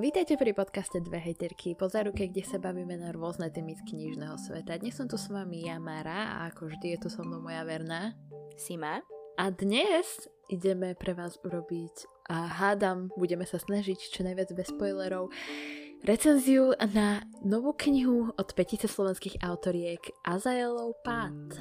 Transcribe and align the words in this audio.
Vítajte 0.00 0.40
pri 0.40 0.56
podcaste 0.56 0.96
Dve 1.04 1.20
hejterky, 1.20 1.76
po 1.76 1.84
záruke, 1.84 2.24
kde 2.24 2.40
sa 2.40 2.56
bavíme 2.56 2.96
na 2.96 3.12
rôzne 3.12 3.52
témy 3.52 3.76
z 3.76 3.84
knižného 3.84 4.32
sveta. 4.40 4.80
Dnes 4.80 4.96
som 4.96 5.04
tu 5.04 5.20
s 5.20 5.28
vami 5.28 5.68
ja, 5.68 5.76
Mara, 5.76 6.40
a 6.40 6.48
ako 6.48 6.72
vždy 6.72 6.96
je 6.96 6.98
tu 7.04 7.08
so 7.12 7.20
mnou 7.20 7.44
moja 7.44 7.60
verná 7.68 8.16
Sima. 8.56 9.04
A 9.36 9.52
dnes 9.52 10.24
ideme 10.48 10.96
pre 10.96 11.12
vás 11.12 11.36
urobiť, 11.44 12.08
a 12.32 12.48
hádam, 12.48 13.12
budeme 13.12 13.44
sa 13.44 13.60
snažiť 13.60 14.00
čo 14.08 14.24
najviac 14.24 14.56
bez 14.56 14.72
spoilerov, 14.72 15.36
recenziu 16.00 16.72
na 16.96 17.20
novú 17.44 17.76
knihu 17.76 18.32
od 18.40 18.48
petice 18.56 18.88
slovenských 18.88 19.44
autoriek 19.44 20.00
Azaelov 20.24 20.96
pád. 21.04 21.60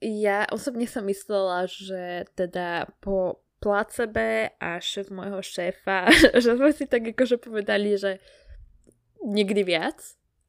Ja 0.00 0.48
osobne 0.48 0.88
som 0.88 1.04
myslela, 1.12 1.68
že 1.68 2.24
teda 2.32 2.88
po 3.04 3.43
placebe 3.64 4.52
a 4.60 4.76
šéf 4.76 5.08
môjho 5.08 5.40
šéfa, 5.40 6.12
že 6.44 6.52
sme 6.52 6.70
si 6.76 6.84
tak 6.84 7.16
akože 7.16 7.40
povedali, 7.40 7.96
že 7.96 8.20
nikdy 9.24 9.64
viac. 9.64 9.96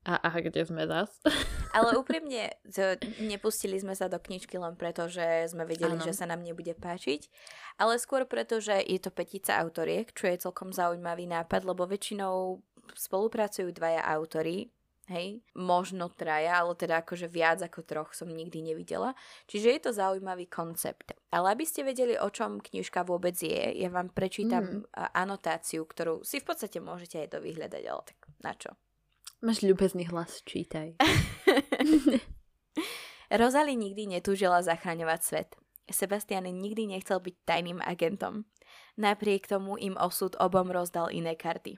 A, 0.05 0.21
a 0.21 0.37
kde 0.37 0.61
sme 0.61 0.85
zas? 0.85 1.09
Ale 1.75 1.97
úprimne, 1.97 2.53
to, 2.70 2.93
nepustili 3.25 3.73
sme 3.81 3.97
sa 3.97 4.05
do 4.05 4.21
knižky 4.21 4.53
len 4.53 4.77
preto, 4.77 5.09
že 5.09 5.49
sme 5.49 5.65
vedeli, 5.65 5.97
ano. 5.97 6.05
že 6.05 6.13
sa 6.13 6.29
nám 6.29 6.45
nebude 6.45 6.71
páčiť, 6.77 7.27
ale 7.75 7.99
skôr 7.99 8.23
preto, 8.23 8.63
že 8.63 8.79
je 8.79 8.95
to 8.95 9.11
petica 9.11 9.59
autoriek, 9.59 10.07
čo 10.15 10.31
je 10.31 10.39
celkom 10.39 10.71
zaujímavý 10.71 11.27
nápad, 11.27 11.67
lebo 11.67 11.84
väčšinou 11.84 12.63
spolupracujú 12.95 13.75
dvaja 13.75 14.07
autory, 14.07 14.71
Hej, 15.05 15.45
možno 15.53 16.09
traja, 16.09 16.65
ale 16.65 16.73
teda 16.73 17.05
akože 17.05 17.29
viac 17.29 17.61
ako 17.61 17.85
troch 17.85 18.17
som 18.17 18.25
nikdy 18.25 18.65
nevidela. 18.65 19.13
Čiže 19.45 19.67
je 19.69 19.79
to 19.85 19.91
zaujímavý 19.93 20.49
koncept. 20.49 21.13
Ale 21.29 21.53
aby 21.53 21.61
ste 21.61 21.85
vedeli, 21.85 22.17
o 22.17 22.25
čom 22.33 22.57
knižka 22.57 23.05
vôbec 23.05 23.37
je, 23.37 23.77
ja 23.77 23.89
vám 23.93 24.09
prečítam 24.09 24.81
mm. 24.81 25.13
anotáciu, 25.13 25.85
ktorú 25.85 26.25
si 26.25 26.41
v 26.41 26.49
podstate 26.49 26.81
môžete 26.81 27.21
aj 27.21 27.37
dovyhľadať, 27.37 27.84
ale 27.85 28.01
tak 28.01 28.17
na 28.41 28.53
čo? 28.57 28.73
Máš 29.45 29.62
ľubezný 29.62 30.09
hlas, 30.09 30.41
čítaj. 30.41 30.97
Rozali 33.29 33.77
nikdy 33.77 34.09
netúžila 34.09 34.65
zachraňovať 34.65 35.21
svet. 35.21 35.49
Sebastian 35.85 36.49
nikdy 36.49 36.90
nechcel 36.90 37.21
byť 37.21 37.45
tajným 37.45 37.77
agentom. 37.85 38.49
Napriek 38.97 39.45
tomu 39.45 39.77
im 39.77 39.93
osud 40.01 40.34
obom 40.41 40.73
rozdal 40.73 41.13
iné 41.13 41.37
karty. 41.37 41.77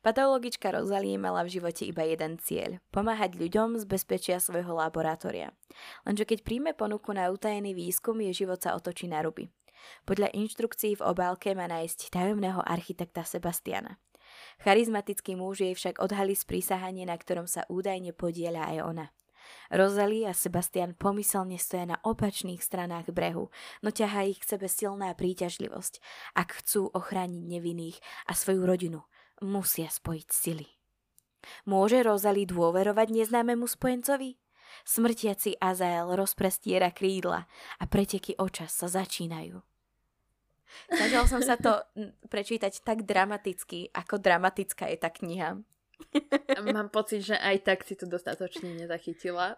Patologička 0.00 0.72
Rosalie 0.72 1.20
mala 1.20 1.44
v 1.44 1.58
živote 1.58 1.84
iba 1.84 2.06
jeden 2.06 2.40
cieľ– 2.40 2.80
pomáhať 2.94 3.36
ľuďom 3.36 3.76
z 3.76 3.84
bezpečia 3.84 4.40
svojho 4.40 4.72
laboratória. 4.72 5.52
Lenže 6.08 6.24
keď 6.24 6.38
príjme 6.46 6.72
ponuku 6.72 7.12
na 7.12 7.28
utajený 7.28 7.76
výskum, 7.76 8.16
jej 8.24 8.46
život 8.46 8.62
sa 8.62 8.72
otočí 8.78 9.10
na 9.10 9.20
ruby. 9.20 9.52
Podľa 10.08 10.32
inštrukcií 10.32 10.96
v 10.98 11.06
obálke 11.06 11.52
má 11.52 11.68
nájsť 11.68 12.10
tajomného 12.10 12.64
architekta 12.64 13.22
Sebastiana. 13.22 14.00
Charizmatický 14.64 15.36
muž 15.36 15.62
jej 15.62 15.74
však 15.76 16.02
odhalí 16.02 16.34
sprísahanie, 16.34 17.06
na 17.06 17.14
ktorom 17.14 17.46
sa 17.46 17.68
údajne 17.68 18.16
podieľa 18.16 18.72
aj 18.72 18.78
ona. 18.82 19.06
Rosalie 19.70 20.26
a 20.26 20.34
Sebastian 20.34 20.98
pomyselne 20.98 21.54
stoja 21.58 21.86
na 21.86 21.98
opačných 22.02 22.58
stranách 22.58 23.14
brehu, 23.14 23.50
no 23.82 23.88
ťahá 23.94 24.26
ich 24.26 24.42
k 24.42 24.58
sebe 24.58 24.66
silná 24.66 25.14
príťažlivosť, 25.14 26.02
ak 26.34 26.62
chcú 26.62 26.90
ochrániť 26.90 27.42
nevinných 27.46 27.98
a 28.26 28.34
svoju 28.34 28.66
rodinu, 28.66 29.06
musia 29.42 29.88
spojiť 29.90 30.28
sily. 30.28 30.68
Môže 31.68 32.02
Rosalie 32.02 32.48
dôverovať 32.48 33.12
neznámemu 33.12 33.66
spojencovi? 33.70 34.38
Smrtiaci 34.82 35.56
Azael 35.62 36.12
rozprestiera 36.18 36.90
krídla 36.90 37.46
a 37.78 37.84
preteky 37.86 38.34
očas 38.36 38.74
sa 38.74 38.90
začínajú. 38.90 39.62
Snažil 40.90 41.24
som 41.30 41.40
sa 41.40 41.56
to 41.56 41.80
prečítať 42.32 42.82
tak 42.82 43.06
dramaticky, 43.06 43.90
ako 43.94 44.18
dramatická 44.18 44.90
je 44.90 44.98
tá 44.98 45.08
kniha. 45.08 45.62
Mám 46.76 46.92
pocit, 46.92 47.24
že 47.24 47.36
aj 47.40 47.56
tak 47.64 47.78
si 47.86 47.96
to 47.96 48.04
dostatočne 48.04 48.76
nezachytila. 48.76 49.56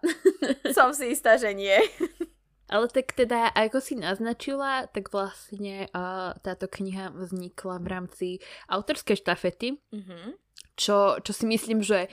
Som 0.70 0.94
si 0.94 1.10
istá, 1.10 1.34
že 1.34 1.50
nie. 1.50 1.74
Ale 2.68 2.84
tak 2.92 3.16
teda, 3.16 3.48
ako 3.56 3.80
si 3.80 3.96
naznačila, 3.96 4.84
tak 4.92 5.08
vlastne 5.08 5.88
uh, 5.96 6.36
táto 6.44 6.68
kniha 6.68 7.16
vznikla 7.16 7.80
v 7.80 7.86
rámci 7.88 8.28
autorskej 8.68 9.16
štafety, 9.24 9.80
mm-hmm. 9.88 10.36
čo, 10.76 11.16
čo 11.24 11.32
si 11.32 11.48
myslím, 11.48 11.80
že 11.80 12.12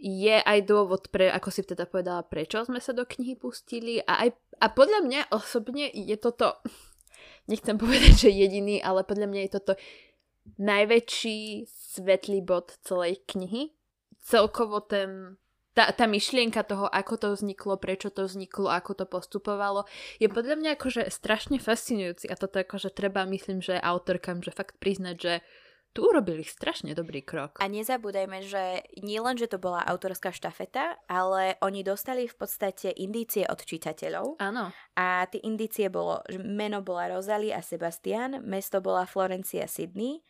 je 0.00 0.36
aj 0.40 0.68
dôvod, 0.68 1.08
pre, 1.08 1.28
ako 1.28 1.48
si 1.52 1.64
teda 1.64 1.88
povedala, 1.88 2.24
prečo 2.24 2.64
sme 2.64 2.80
sa 2.80 2.92
do 2.92 3.08
knihy 3.08 3.36
pustili 3.36 4.00
a, 4.04 4.28
aj, 4.28 4.36
a 4.60 4.66
podľa 4.72 5.00
mňa 5.04 5.20
osobne 5.32 5.88
je 5.92 6.16
toto, 6.16 6.56
nechcem 7.52 7.76
povedať, 7.76 8.28
že 8.28 8.30
jediný, 8.32 8.80
ale 8.80 9.04
podľa 9.04 9.28
mňa 9.28 9.40
je 9.44 9.52
toto 9.60 9.72
najväčší 10.56 11.68
svetlý 11.68 12.40
bod 12.40 12.80
celej 12.86 13.20
knihy. 13.28 13.74
Celkovo 14.22 14.82
ten 14.82 15.38
tá, 15.76 15.92
tá 15.92 16.08
myšlienka 16.08 16.64
toho, 16.64 16.88
ako 16.88 17.14
to 17.20 17.28
vzniklo, 17.36 17.76
prečo 17.76 18.08
to 18.08 18.24
vzniklo, 18.24 18.72
ako 18.72 18.96
to 18.96 19.04
postupovalo, 19.04 19.84
je 20.16 20.32
podľa 20.32 20.56
mňa 20.56 20.70
akože 20.80 21.12
strašne 21.12 21.60
fascinujúci 21.60 22.32
a 22.32 22.34
toto 22.40 22.56
akože 22.56 22.88
treba, 22.96 23.28
myslím, 23.28 23.60
že 23.60 23.76
autorkám, 23.76 24.40
že 24.40 24.56
fakt 24.56 24.80
priznať, 24.80 25.16
že 25.20 25.34
tu 25.96 26.04
urobili 26.04 26.44
strašne 26.44 26.92
dobrý 26.92 27.24
krok. 27.24 27.56
A 27.56 27.72
nezabúdajme, 27.72 28.44
že 28.44 28.84
nie 29.00 29.16
len, 29.16 29.40
že 29.40 29.48
to 29.48 29.56
bola 29.56 29.80
autorská 29.80 30.28
štafeta, 30.28 31.00
ale 31.08 31.56
oni 31.64 31.80
dostali 31.80 32.28
v 32.28 32.36
podstate 32.36 32.92
indície 32.92 33.48
od 33.48 33.56
čitateľov. 33.64 34.36
Áno. 34.36 34.76
A 34.92 35.24
tie 35.32 35.40
indície 35.40 35.88
bolo, 35.88 36.20
že 36.28 36.36
meno 36.36 36.84
bola 36.84 37.08
Rosalie 37.08 37.56
a 37.56 37.64
Sebastian, 37.64 38.44
mesto 38.44 38.84
bola 38.84 39.08
Florencia 39.08 39.64
Sydney, 39.64 40.20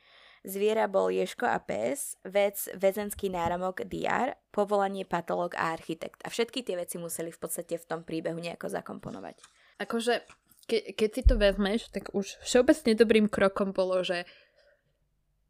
Zviera 0.47 0.87
bol 0.87 1.11
Ješko 1.11 1.43
a 1.43 1.59
pes, 1.59 2.15
vec 2.23 2.71
väzenský 2.79 3.27
náramok 3.35 3.83
DR, 3.83 4.39
povolanie 4.55 5.03
patológ 5.03 5.59
a 5.59 5.75
architekt. 5.75 6.23
A 6.23 6.31
všetky 6.31 6.63
tie 6.63 6.79
veci 6.79 7.03
museli 7.03 7.35
v 7.35 7.41
podstate 7.43 7.75
v 7.75 7.89
tom 7.91 8.07
príbehu 8.07 8.39
nejako 8.39 8.71
zakomponovať. 8.71 9.43
Akože, 9.83 10.23
ke, 10.71 10.95
keď 10.95 11.11
si 11.11 11.23
to 11.27 11.35
vezmeš, 11.35 11.91
tak 11.91 12.15
už 12.15 12.39
všeobecne 12.47 12.95
dobrým 12.95 13.27
krokom 13.27 13.75
bolo, 13.75 14.07
že 14.07 14.23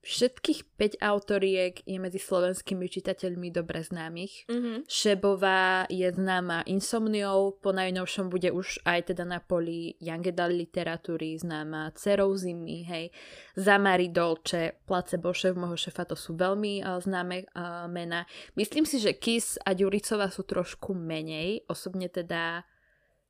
Všetkých 0.07 0.79
5 0.79 1.03
autoriek 1.03 1.83
je 1.83 1.99
medzi 1.99 2.23
slovenskými 2.23 2.87
čitateľmi 2.87 3.51
dobre 3.51 3.83
známych. 3.83 4.47
Mm-hmm. 4.47 4.87
Šebová 4.87 5.91
je 5.91 6.07
známa 6.07 6.63
Insomniou, 6.63 7.59
po 7.59 7.75
najnovšom 7.75 8.31
bude 8.31 8.55
už 8.55 8.87
aj 8.87 9.11
teda 9.11 9.27
na 9.27 9.43
poli 9.43 9.99
Young 9.99 10.23
literatúry 10.31 11.35
známa 11.35 11.91
Cerou 11.99 12.39
zimy, 12.39 12.87
hej. 12.87 13.11
Zamari 13.59 14.15
Dolce, 14.15 14.79
Placebo 14.87 15.35
šéf 15.35 15.59
môjho 15.59 15.75
šefa, 15.75 16.07
to 16.07 16.15
sú 16.15 16.39
veľmi 16.39 16.87
uh, 16.87 17.03
známe 17.03 17.43
uh, 17.51 17.91
mená. 17.91 18.31
Myslím 18.55 18.87
si, 18.87 19.03
že 19.03 19.19
Kiss 19.19 19.59
a 19.67 19.75
Ďuricová 19.75 20.31
sú 20.31 20.47
trošku 20.47 20.95
menej, 20.95 21.67
osobne 21.67 22.07
teda 22.07 22.63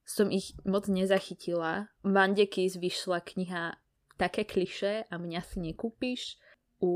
som 0.04 0.28
ich 0.28 0.52
moc 0.68 0.92
nezachytila. 0.92 1.88
Vande 2.04 2.44
Kiss 2.44 2.76
vyšla 2.76 3.24
kniha 3.24 3.80
také 4.20 4.44
kliše 4.44 5.08
a 5.08 5.14
mňa 5.16 5.40
si 5.40 5.56
nekúpiš 5.64 6.36
u 6.80 6.92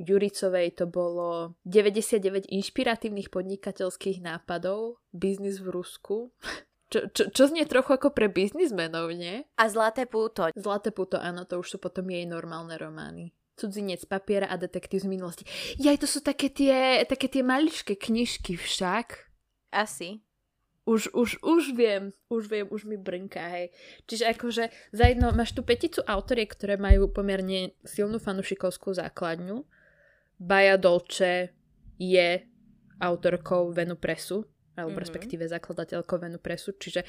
Juricovej 0.00 0.72
to 0.80 0.84
bolo 0.88 1.54
99 1.68 2.48
inšpiratívnych 2.48 3.28
podnikateľských 3.28 4.24
nápadov, 4.24 5.00
biznis 5.12 5.60
v 5.60 5.68
Rusku. 5.72 6.16
Čo, 6.86 7.10
čo, 7.10 7.26
čo 7.34 7.50
znie 7.50 7.66
trochu 7.66 7.98
ako 7.98 8.14
pre 8.14 8.30
biznismenov, 8.30 9.10
nie? 9.10 9.42
A 9.58 9.66
Zlaté 9.66 10.06
púto. 10.06 10.46
Zlaté 10.54 10.94
púto, 10.94 11.18
áno, 11.18 11.42
to 11.42 11.58
už 11.58 11.66
sú 11.74 11.76
potom 11.82 12.06
jej 12.06 12.22
normálne 12.30 12.78
romány. 12.78 13.34
Cudzinec 13.58 14.06
papiera 14.06 14.46
a 14.46 14.54
detektív 14.54 15.02
z 15.02 15.10
minulosti. 15.10 15.42
Jaj, 15.82 15.98
to 15.98 16.06
sú 16.06 16.22
také 16.22 16.46
tie, 16.46 17.02
také 17.02 17.26
tie 17.26 17.42
maličké 17.42 17.98
knižky 17.98 18.54
však. 18.54 19.18
Asi. 19.74 20.22
Už, 20.86 21.10
už, 21.10 21.42
už 21.42 21.74
viem, 21.74 22.14
už 22.30 22.46
viem, 22.46 22.66
už 22.70 22.86
mi 22.86 22.94
brnká, 22.94 23.42
hej. 23.58 23.74
Čiže 24.06 24.38
akože 24.38 24.64
za 24.94 25.04
jedno, 25.10 25.34
máš 25.34 25.50
tu 25.50 25.66
peticu 25.66 25.98
autoriek, 26.06 26.46
ktoré 26.46 26.78
majú 26.78 27.10
pomerne 27.10 27.74
silnú 27.82 28.22
fanušikovskú 28.22 28.94
základňu. 28.94 29.66
Baja 30.38 30.78
Dolce 30.78 31.50
je 31.98 32.46
autorkou 33.02 33.74
Venu 33.74 33.98
Presu, 33.98 34.46
alebo 34.78 34.94
mm-hmm. 34.94 35.02
respektíve 35.02 35.42
zakladateľkou 35.50 36.16
Venu 36.22 36.38
Presu, 36.38 36.70
čiže 36.78 37.02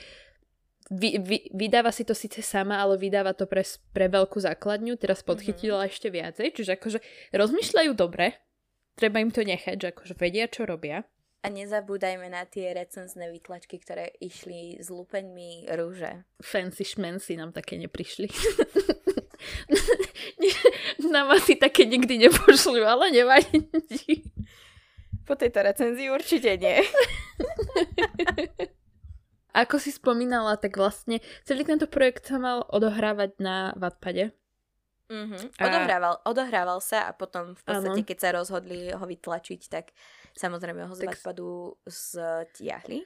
vy, 0.88 1.20
vy, 1.20 1.38
vydáva 1.52 1.92
si 1.92 2.08
to 2.08 2.16
síce 2.16 2.40
sama, 2.40 2.80
ale 2.80 2.96
vydáva 2.96 3.36
to 3.36 3.44
pre, 3.44 3.62
pre 3.92 4.08
veľkú 4.08 4.40
základňu, 4.40 4.96
teraz 4.96 5.22
mhm. 5.22 5.28
podchytila 5.28 5.84
mm-hmm. 5.84 5.92
ešte 5.94 6.08
viacej, 6.10 6.48
čiže 6.56 6.72
akože 6.80 7.00
rozmýšľajú 7.36 7.92
dobre, 7.94 8.40
treba 8.96 9.20
im 9.22 9.30
to 9.30 9.44
nechať, 9.44 9.76
že 9.78 9.88
akože 9.94 10.14
vedia, 10.16 10.48
čo 10.48 10.64
robia. 10.64 11.04
A 11.48 11.54
nezabúdajme 11.56 12.28
na 12.28 12.44
tie 12.44 12.76
recenzné 12.76 13.32
vytlačky, 13.32 13.80
ktoré 13.80 14.12
išli 14.20 14.84
s 14.84 14.92
lupeňmi 14.92 15.72
rúže. 15.80 16.28
Fancy 16.44 16.84
šmenci 16.84 17.40
nám 17.40 17.56
také 17.56 17.80
neprišli. 17.80 18.28
nám 21.08 21.32
asi 21.32 21.56
také 21.56 21.88
nikdy 21.88 22.28
nepošli, 22.28 22.84
ale 22.84 23.16
nevadí. 23.16 23.64
Po 25.24 25.40
tejto 25.40 25.64
recenzii 25.64 26.12
určite 26.12 26.60
nie. 26.60 26.84
Ako 29.64 29.80
si 29.80 29.96
spomínala, 29.96 30.60
tak 30.60 30.76
vlastne 30.76 31.24
celý 31.48 31.64
tento 31.64 31.88
projekt 31.88 32.28
sa 32.28 32.44
mal 32.44 32.68
odohrávať 32.68 33.40
na 33.40 33.72
Wattpade. 33.80 34.36
Mm-hmm. 35.08 35.56
Odohrával, 35.64 36.20
a... 36.20 36.22
odohrával 36.28 36.80
sa 36.84 37.08
a 37.08 37.16
potom 37.16 37.56
v 37.56 37.64
podstate, 37.64 38.04
ano. 38.04 38.04
keď 38.04 38.18
sa 38.20 38.36
rozhodli 38.36 38.92
ho 38.92 39.06
vytlačiť, 39.08 39.62
tak 39.72 39.96
samozrejme 40.38 40.86
ho 40.86 40.94
z 40.94 41.10
tak... 41.10 41.18
odpadu 41.18 41.76
stiahli. 41.86 43.04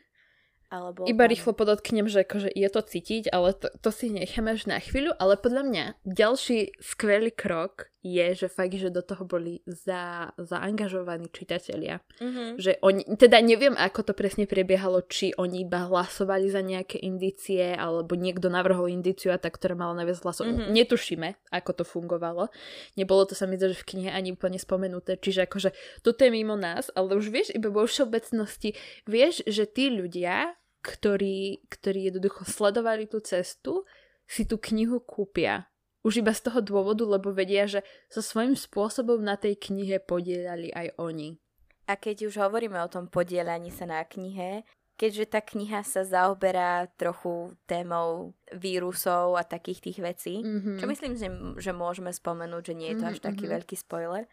Alebo 0.72 1.04
Iba 1.04 1.28
tam... 1.28 1.32
rýchlo 1.36 1.52
podotknem, 1.52 2.08
že 2.08 2.24
akože 2.24 2.48
je 2.48 2.70
to 2.72 2.82
cítiť, 2.84 3.24
ale 3.36 3.52
to, 3.52 3.68
to 3.84 3.90
si 3.92 4.08
necháme 4.08 4.56
až 4.56 4.72
na 4.72 4.80
chvíľu, 4.80 5.12
ale 5.20 5.36
podľa 5.36 5.64
mňa 5.68 5.86
ďalší 6.08 6.80
skvelý 6.80 7.36
krok 7.36 7.91
je, 8.02 8.34
že 8.34 8.48
fakt, 8.50 8.74
že 8.74 8.90
do 8.90 9.06
toho 9.06 9.30
boli 9.30 9.62
za, 9.70 10.34
zaangažovaní 10.42 11.30
čitatelia. 11.30 12.02
Mm-hmm. 12.18 12.50
Že 12.58 12.72
oni, 12.82 13.02
teda 13.14 13.38
neviem, 13.46 13.78
ako 13.78 14.10
to 14.10 14.14
presne 14.18 14.50
prebiehalo, 14.50 15.06
či 15.06 15.38
oni 15.38 15.62
iba 15.70 15.86
hlasovali 15.86 16.50
za 16.50 16.66
nejaké 16.66 16.98
indície, 16.98 17.78
alebo 17.78 18.18
niekto 18.18 18.50
navrhol 18.50 18.90
indíciu 18.90 19.30
a 19.30 19.38
tak, 19.38 19.62
ktorá 19.62 19.78
mala 19.78 20.02
najviac 20.02 20.18
hlasov. 20.26 20.50
Mm-hmm. 20.50 20.74
Netušíme, 20.74 21.30
ako 21.54 21.72
to 21.78 21.84
fungovalo. 21.86 22.50
Nebolo 22.98 23.30
to 23.30 23.38
sa 23.38 23.46
mi 23.46 23.62
že 23.62 23.78
v 23.78 23.90
knihe 23.94 24.10
ani 24.10 24.34
úplne 24.34 24.58
spomenuté, 24.58 25.22
čiže 25.22 25.46
akože 25.46 25.70
toto 26.02 26.26
je 26.26 26.34
mimo 26.34 26.58
nás, 26.58 26.90
ale 26.98 27.14
už 27.14 27.30
vieš, 27.30 27.54
iba 27.54 27.70
vo 27.70 27.86
všeobecnosti, 27.86 28.74
vieš, 29.06 29.46
že 29.46 29.70
tí 29.70 29.94
ľudia, 29.94 30.58
ktorí, 30.82 31.70
ktorí 31.70 32.10
jednoducho 32.10 32.50
sledovali 32.50 33.06
tú 33.06 33.22
cestu, 33.22 33.86
si 34.26 34.50
tú 34.50 34.58
knihu 34.58 34.98
kúpia. 35.04 35.71
Už 36.02 36.26
iba 36.26 36.34
z 36.34 36.50
toho 36.50 36.60
dôvodu, 36.66 37.06
lebo 37.06 37.30
vedia, 37.30 37.70
že 37.70 37.86
so 38.10 38.26
svojím 38.26 38.58
spôsobom 38.58 39.22
na 39.22 39.38
tej 39.38 39.58
knihe 39.58 40.02
podielali 40.02 40.74
aj 40.74 40.98
oni. 40.98 41.38
A 41.86 41.94
keď 41.98 42.30
už 42.30 42.42
hovoríme 42.42 42.80
o 42.82 42.90
tom 42.90 43.06
podielaní 43.06 43.70
sa 43.70 43.86
na 43.86 44.02
knihe, 44.02 44.66
keďže 45.02 45.34
tá 45.34 45.42
kniha 45.42 45.82
sa 45.82 46.06
zaoberá 46.06 46.86
trochu 46.94 47.58
témou 47.66 48.38
vírusov 48.54 49.34
a 49.34 49.42
takých 49.42 49.90
tých 49.90 50.00
vecí, 50.02 50.36
mm-hmm. 50.46 50.78
čo 50.78 50.86
myslím, 50.86 51.14
že, 51.18 51.28
že 51.58 51.72
môžeme 51.74 52.14
spomenúť, 52.14 52.64
že 52.70 52.78
nie 52.78 52.90
je 52.94 52.98
to 53.02 53.06
až 53.10 53.18
mm-hmm. 53.18 53.30
taký 53.34 53.46
mhm. 53.50 53.52
veľký 53.58 53.76
spoiler, 53.82 54.24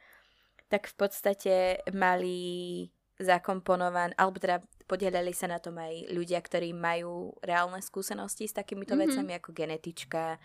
tak 0.69 0.85
v 0.85 0.94
podstate 1.00 1.55
mali 1.97 2.38
zakomponované, 3.19 4.12
alebo 4.14 4.38
teda 4.38 4.61
podielali 4.85 5.32
sa 5.32 5.49
na 5.50 5.59
tom 5.59 5.81
aj 5.81 6.12
ľudia, 6.12 6.38
ktorí 6.38 6.76
majú 6.76 7.35
reálne 7.43 7.81
skúsenosti 7.81 8.47
s 8.47 8.55
takýmito 8.55 8.94
mm-hmm. 8.94 9.09
vecami 9.09 9.32
ako 9.41 9.50
genetička 9.56 10.37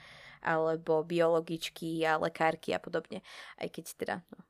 alebo 0.43 1.07
biologičky 1.07 2.03
a 2.03 2.19
lekárky 2.19 2.75
a 2.75 2.83
podobne. 2.83 3.23
Aj 3.57 3.67
keď 3.71 3.85
teda... 3.95 4.15
No. 4.29 4.43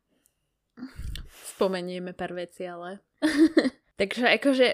Spomenieme 1.53 2.17
pár 2.17 2.33
veci, 2.33 2.65
ale... 2.65 2.99
Takže 4.01 4.25
akože 4.41 4.67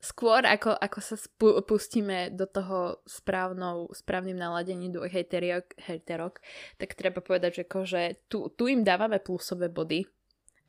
skôr 0.00 0.46
ako, 0.46 0.78
ako 0.78 0.98
sa 1.02 1.16
spu- 1.18 1.58
pustíme 1.66 2.32
do 2.32 2.46
toho 2.46 3.02
správnou, 3.04 3.90
správnym 3.92 4.38
naladení 4.38 4.88
do 4.88 5.04
hejterok, 5.04 5.76
hejterok, 5.76 6.40
tak 6.78 6.96
treba 6.96 7.20
povedať, 7.20 7.60
že 7.60 7.62
akože 7.68 8.02
tu, 8.30 8.48
tu 8.54 8.70
im 8.70 8.86
dávame 8.86 9.20
plusové 9.20 9.68
body, 9.68 10.06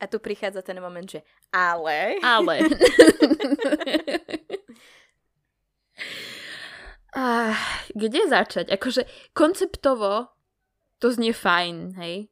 a 0.01 0.09
tu 0.09 0.17
prichádza 0.17 0.65
ten 0.65 0.81
moment, 0.81 1.05
že 1.05 1.21
ale... 1.53 2.17
Ale. 2.25 2.65
ah, 7.15 7.57
kde 7.91 8.27
začať? 8.27 8.71
Akože 8.71 9.07
konceptovo 9.35 10.31
to 11.01 11.09
znie 11.09 11.33
fajn, 11.33 11.97
hej? 11.97 12.29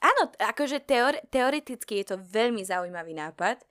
Áno, 0.00 0.28
akože 0.36 0.84
teore- 0.84 1.24
teoreticky 1.32 2.04
je 2.04 2.14
to 2.14 2.16
veľmi 2.20 2.64
zaujímavý 2.64 3.16
nápad. 3.16 3.64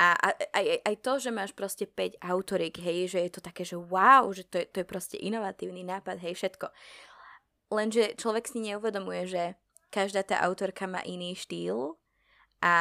A, 0.00 0.16
a 0.18 0.28
aj, 0.34 0.66
aj 0.82 0.96
to, 1.04 1.12
že 1.20 1.30
máš 1.30 1.52
proste 1.54 1.86
5 1.86 2.18
autoriek, 2.26 2.74
hej, 2.80 3.12
že 3.12 3.20
je 3.22 3.30
to 3.38 3.40
také, 3.44 3.62
že 3.62 3.78
wow, 3.78 4.26
že 4.34 4.42
to 4.48 4.58
je, 4.58 4.66
to 4.66 4.82
je 4.82 4.86
proste 4.88 5.16
inovatívny 5.20 5.86
nápad, 5.86 6.18
hej, 6.18 6.34
všetko. 6.34 6.72
Lenže 7.70 8.18
človek 8.18 8.50
si 8.50 8.58
neuvedomuje, 8.64 9.22
že 9.30 9.42
každá 9.92 10.24
tá 10.26 10.40
autorka 10.42 10.88
má 10.88 11.04
iný 11.04 11.36
štýl 11.36 12.00
a 12.64 12.74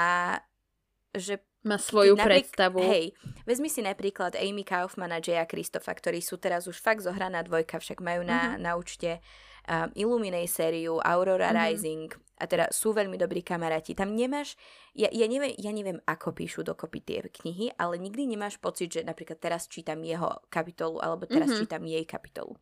že 1.12 1.44
má 1.62 1.78
svoju 1.78 2.18
naprík- 2.18 2.50
predstavu. 2.50 2.82
Hej, 2.82 3.14
vezmi 3.46 3.70
si 3.70 3.86
napríklad 3.86 4.34
Amy 4.34 4.66
Kaufman 4.66 5.14
a 5.14 5.22
Jaya 5.22 5.46
Kristofa, 5.46 5.94
ktorí 5.94 6.18
sú 6.22 6.42
teraz 6.42 6.66
už 6.66 6.82
fakt 6.82 7.06
zohraná 7.06 7.46
dvojka, 7.46 7.78
však 7.78 8.02
majú 8.02 8.26
na, 8.26 8.58
mm-hmm. 8.58 8.62
na 8.66 8.72
účte 8.78 9.22
um, 9.70 9.90
Illuminate 9.94 10.50
sériu, 10.50 10.98
Aurora 10.98 11.54
mm-hmm. 11.54 11.62
Rising 11.62 12.10
a 12.42 12.50
teda 12.50 12.66
sú 12.74 12.98
veľmi 12.98 13.14
dobrí 13.22 13.46
kamaráti. 13.46 13.94
Tam 13.94 14.18
nemáš, 14.18 14.58
ja, 14.98 15.14
ja, 15.14 15.30
neviem, 15.30 15.54
ja 15.62 15.70
neviem, 15.70 16.02
ako 16.10 16.34
píšu 16.34 16.66
dokopy 16.66 17.06
tie 17.06 17.22
knihy, 17.22 17.78
ale 17.78 18.02
nikdy 18.02 18.26
nemáš 18.26 18.58
pocit, 18.58 18.98
že 18.98 19.06
napríklad 19.06 19.38
teraz 19.38 19.70
čítam 19.70 20.02
jeho 20.02 20.42
kapitolu 20.50 20.98
alebo 20.98 21.30
teraz 21.30 21.54
mm-hmm. 21.54 21.62
čítam 21.62 21.86
jej 21.86 22.02
kapitolu. 22.10 22.58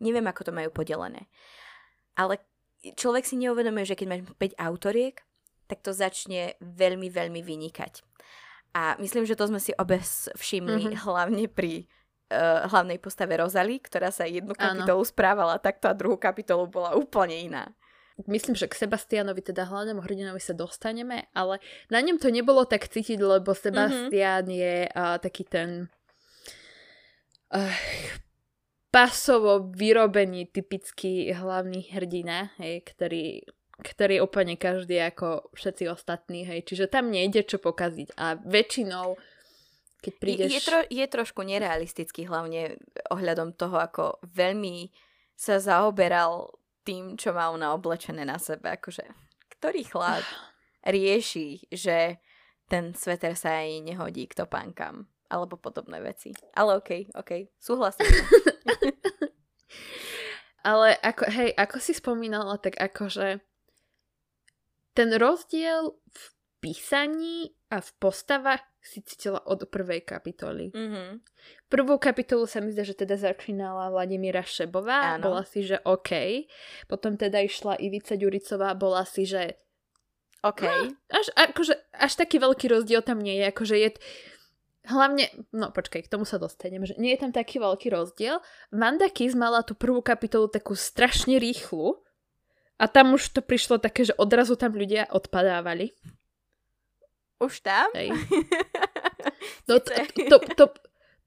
Neviem, 0.00 0.24
ako 0.24 0.48
to 0.48 0.52
majú 0.56 0.72
podelené. 0.72 1.28
Ale 2.16 2.40
človek 2.96 3.28
si 3.28 3.36
neuvedomuje, 3.36 3.84
že 3.84 3.98
keď 3.98 4.06
máš 4.08 4.22
5 4.40 4.56
autoriek, 4.56 5.27
tak 5.68 5.84
to 5.84 5.92
začne 5.92 6.56
veľmi, 6.58 7.12
veľmi 7.12 7.44
vynikať. 7.44 8.00
A 8.72 8.96
myslím, 9.00 9.28
že 9.28 9.36
to 9.36 9.48
sme 9.48 9.60
si 9.60 9.76
obe 9.76 10.00
všimli 10.36 10.92
mm-hmm. 10.92 11.02
hlavne 11.04 11.44
pri 11.48 11.84
uh, 12.32 12.68
hlavnej 12.68 13.00
postave 13.00 13.36
Rozali, 13.36 13.80
ktorá 13.80 14.12
sa 14.12 14.28
jednu 14.28 14.52
kapitolu 14.56 15.04
Áno. 15.04 15.08
správala 15.08 15.56
takto 15.60 15.88
a 15.88 15.96
druhú 15.96 16.16
kapitolu 16.20 16.68
bola 16.68 16.96
úplne 16.96 17.36
iná. 17.36 17.64
Myslím, 18.26 18.58
že 18.58 18.66
k 18.66 18.74
Sebastianovi, 18.74 19.46
teda 19.46 19.62
hlavnému 19.70 20.02
hrdinovi 20.02 20.42
sa 20.42 20.50
dostaneme, 20.50 21.30
ale 21.38 21.62
na 21.86 22.02
ňom 22.02 22.18
to 22.18 22.34
nebolo 22.34 22.66
tak 22.66 22.90
cítiť, 22.90 23.14
lebo. 23.22 23.54
Sebastian 23.54 24.42
mm-hmm. 24.42 24.58
je 24.58 24.76
uh, 24.90 25.16
taký 25.22 25.46
ten 25.46 25.86
uh, 27.54 27.78
pasovo 28.90 29.70
vyrobený 29.70 30.50
typický 30.50 31.30
hlavný 31.30 31.86
hrdina, 31.94 32.50
hej, 32.58 32.82
ktorý 32.90 33.46
ktorý 33.78 34.18
je 34.18 34.24
úplne 34.24 34.54
každý 34.58 34.98
ako 34.98 35.54
všetci 35.54 35.84
ostatní, 35.86 36.42
hej. 36.42 36.66
Čiže 36.66 36.90
tam 36.90 37.14
nejde 37.14 37.46
čo 37.46 37.62
pokaziť. 37.62 38.18
A 38.18 38.34
väčšinou, 38.34 39.14
keď 40.02 40.12
prídeš... 40.18 40.50
Je, 40.50 40.58
je, 40.58 40.62
tro, 40.66 40.80
je 40.86 41.06
trošku 41.06 41.40
nerealistický 41.46 42.26
hlavne 42.26 42.74
ohľadom 43.14 43.54
toho, 43.54 43.78
ako 43.78 44.18
veľmi 44.26 44.90
sa 45.38 45.62
zaoberal 45.62 46.50
tým, 46.82 47.14
čo 47.14 47.30
má 47.30 47.54
ona 47.54 47.70
oblečené 47.70 48.26
na 48.26 48.42
sebe. 48.42 48.66
Akože, 48.74 49.06
ktorý 49.58 49.86
chlap 49.86 50.26
rieši, 50.82 51.70
že 51.70 52.18
ten 52.66 52.92
sveter 52.98 53.38
sa 53.38 53.62
aj 53.62 53.86
nehodí 53.86 54.26
k 54.26 54.42
topánkam 54.42 55.06
alebo 55.28 55.60
podobné 55.60 56.00
veci. 56.00 56.32
Ale 56.56 56.80
okej, 56.80 57.12
okay, 57.12 57.20
okej, 57.20 57.42
okay, 57.46 57.60
súhlasím. 57.60 58.08
Ale 60.68 60.96
ako, 61.00 61.24
hej, 61.30 61.50
ako 61.54 61.76
si 61.78 61.92
spomínala, 61.94 62.58
tak 62.58 62.76
akože 62.76 63.40
ten 64.98 65.14
rozdiel 65.14 65.94
v 65.94 66.22
písaní 66.58 67.54
a 67.70 67.78
v 67.78 67.90
postavách 68.02 68.66
si 68.82 68.98
cítila 69.06 69.38
od 69.46 69.70
prvej 69.70 70.02
kapitoly. 70.02 70.74
Mm-hmm. 70.74 71.22
Prvú 71.70 72.02
kapitolu 72.02 72.50
sa 72.50 72.58
mi 72.58 72.74
zdá, 72.74 72.82
že 72.82 72.98
teda 72.98 73.14
začínala 73.14 73.94
Vladimíra 73.94 74.42
Šebová, 74.42 75.14
Áno. 75.14 75.30
bola 75.30 75.46
si, 75.46 75.62
že 75.62 75.78
OK. 75.86 76.42
Potom 76.90 77.14
teda 77.14 77.38
išla 77.46 77.78
Ivica 77.78 78.18
Ďuricová, 78.18 78.74
bola 78.74 79.06
si, 79.06 79.22
že 79.22 79.54
OK. 80.42 80.66
No, 80.66 80.90
až, 81.14 81.26
akože, 81.38 81.74
až 81.94 82.12
taký 82.18 82.42
veľký 82.42 82.66
rozdiel 82.66 83.06
tam 83.06 83.22
nie 83.22 83.38
je, 83.38 83.44
akože 83.54 83.76
je... 83.78 83.90
Hlavne, 84.88 85.28
no 85.52 85.68
počkaj, 85.68 86.08
k 86.08 86.10
tomu 86.10 86.24
sa 86.24 86.40
dostanem, 86.40 86.80
že 86.82 86.96
nie 86.96 87.12
je 87.12 87.20
tam 87.20 87.30
taký 87.30 87.60
veľký 87.60 87.92
rozdiel. 87.92 88.40
Manda 88.72 89.12
Kiz 89.12 89.36
mala 89.36 89.60
tú 89.60 89.76
prvú 89.76 90.00
kapitolu 90.00 90.48
takú 90.48 90.72
strašne 90.72 91.36
rýchlu, 91.36 92.00
a 92.78 92.84
tam 92.86 93.18
už 93.18 93.34
to 93.34 93.40
prišlo 93.42 93.82
také, 93.82 94.06
že 94.06 94.14
odrazu 94.14 94.54
tam 94.54 94.78
ľudia 94.78 95.10
odpadávali. 95.10 95.98
Už 97.42 97.62
tam? 97.62 97.90
Hej. 97.94 98.14
No, 99.68 99.76
to, 99.84 99.92
to, 100.16 100.36
to, 100.56 100.64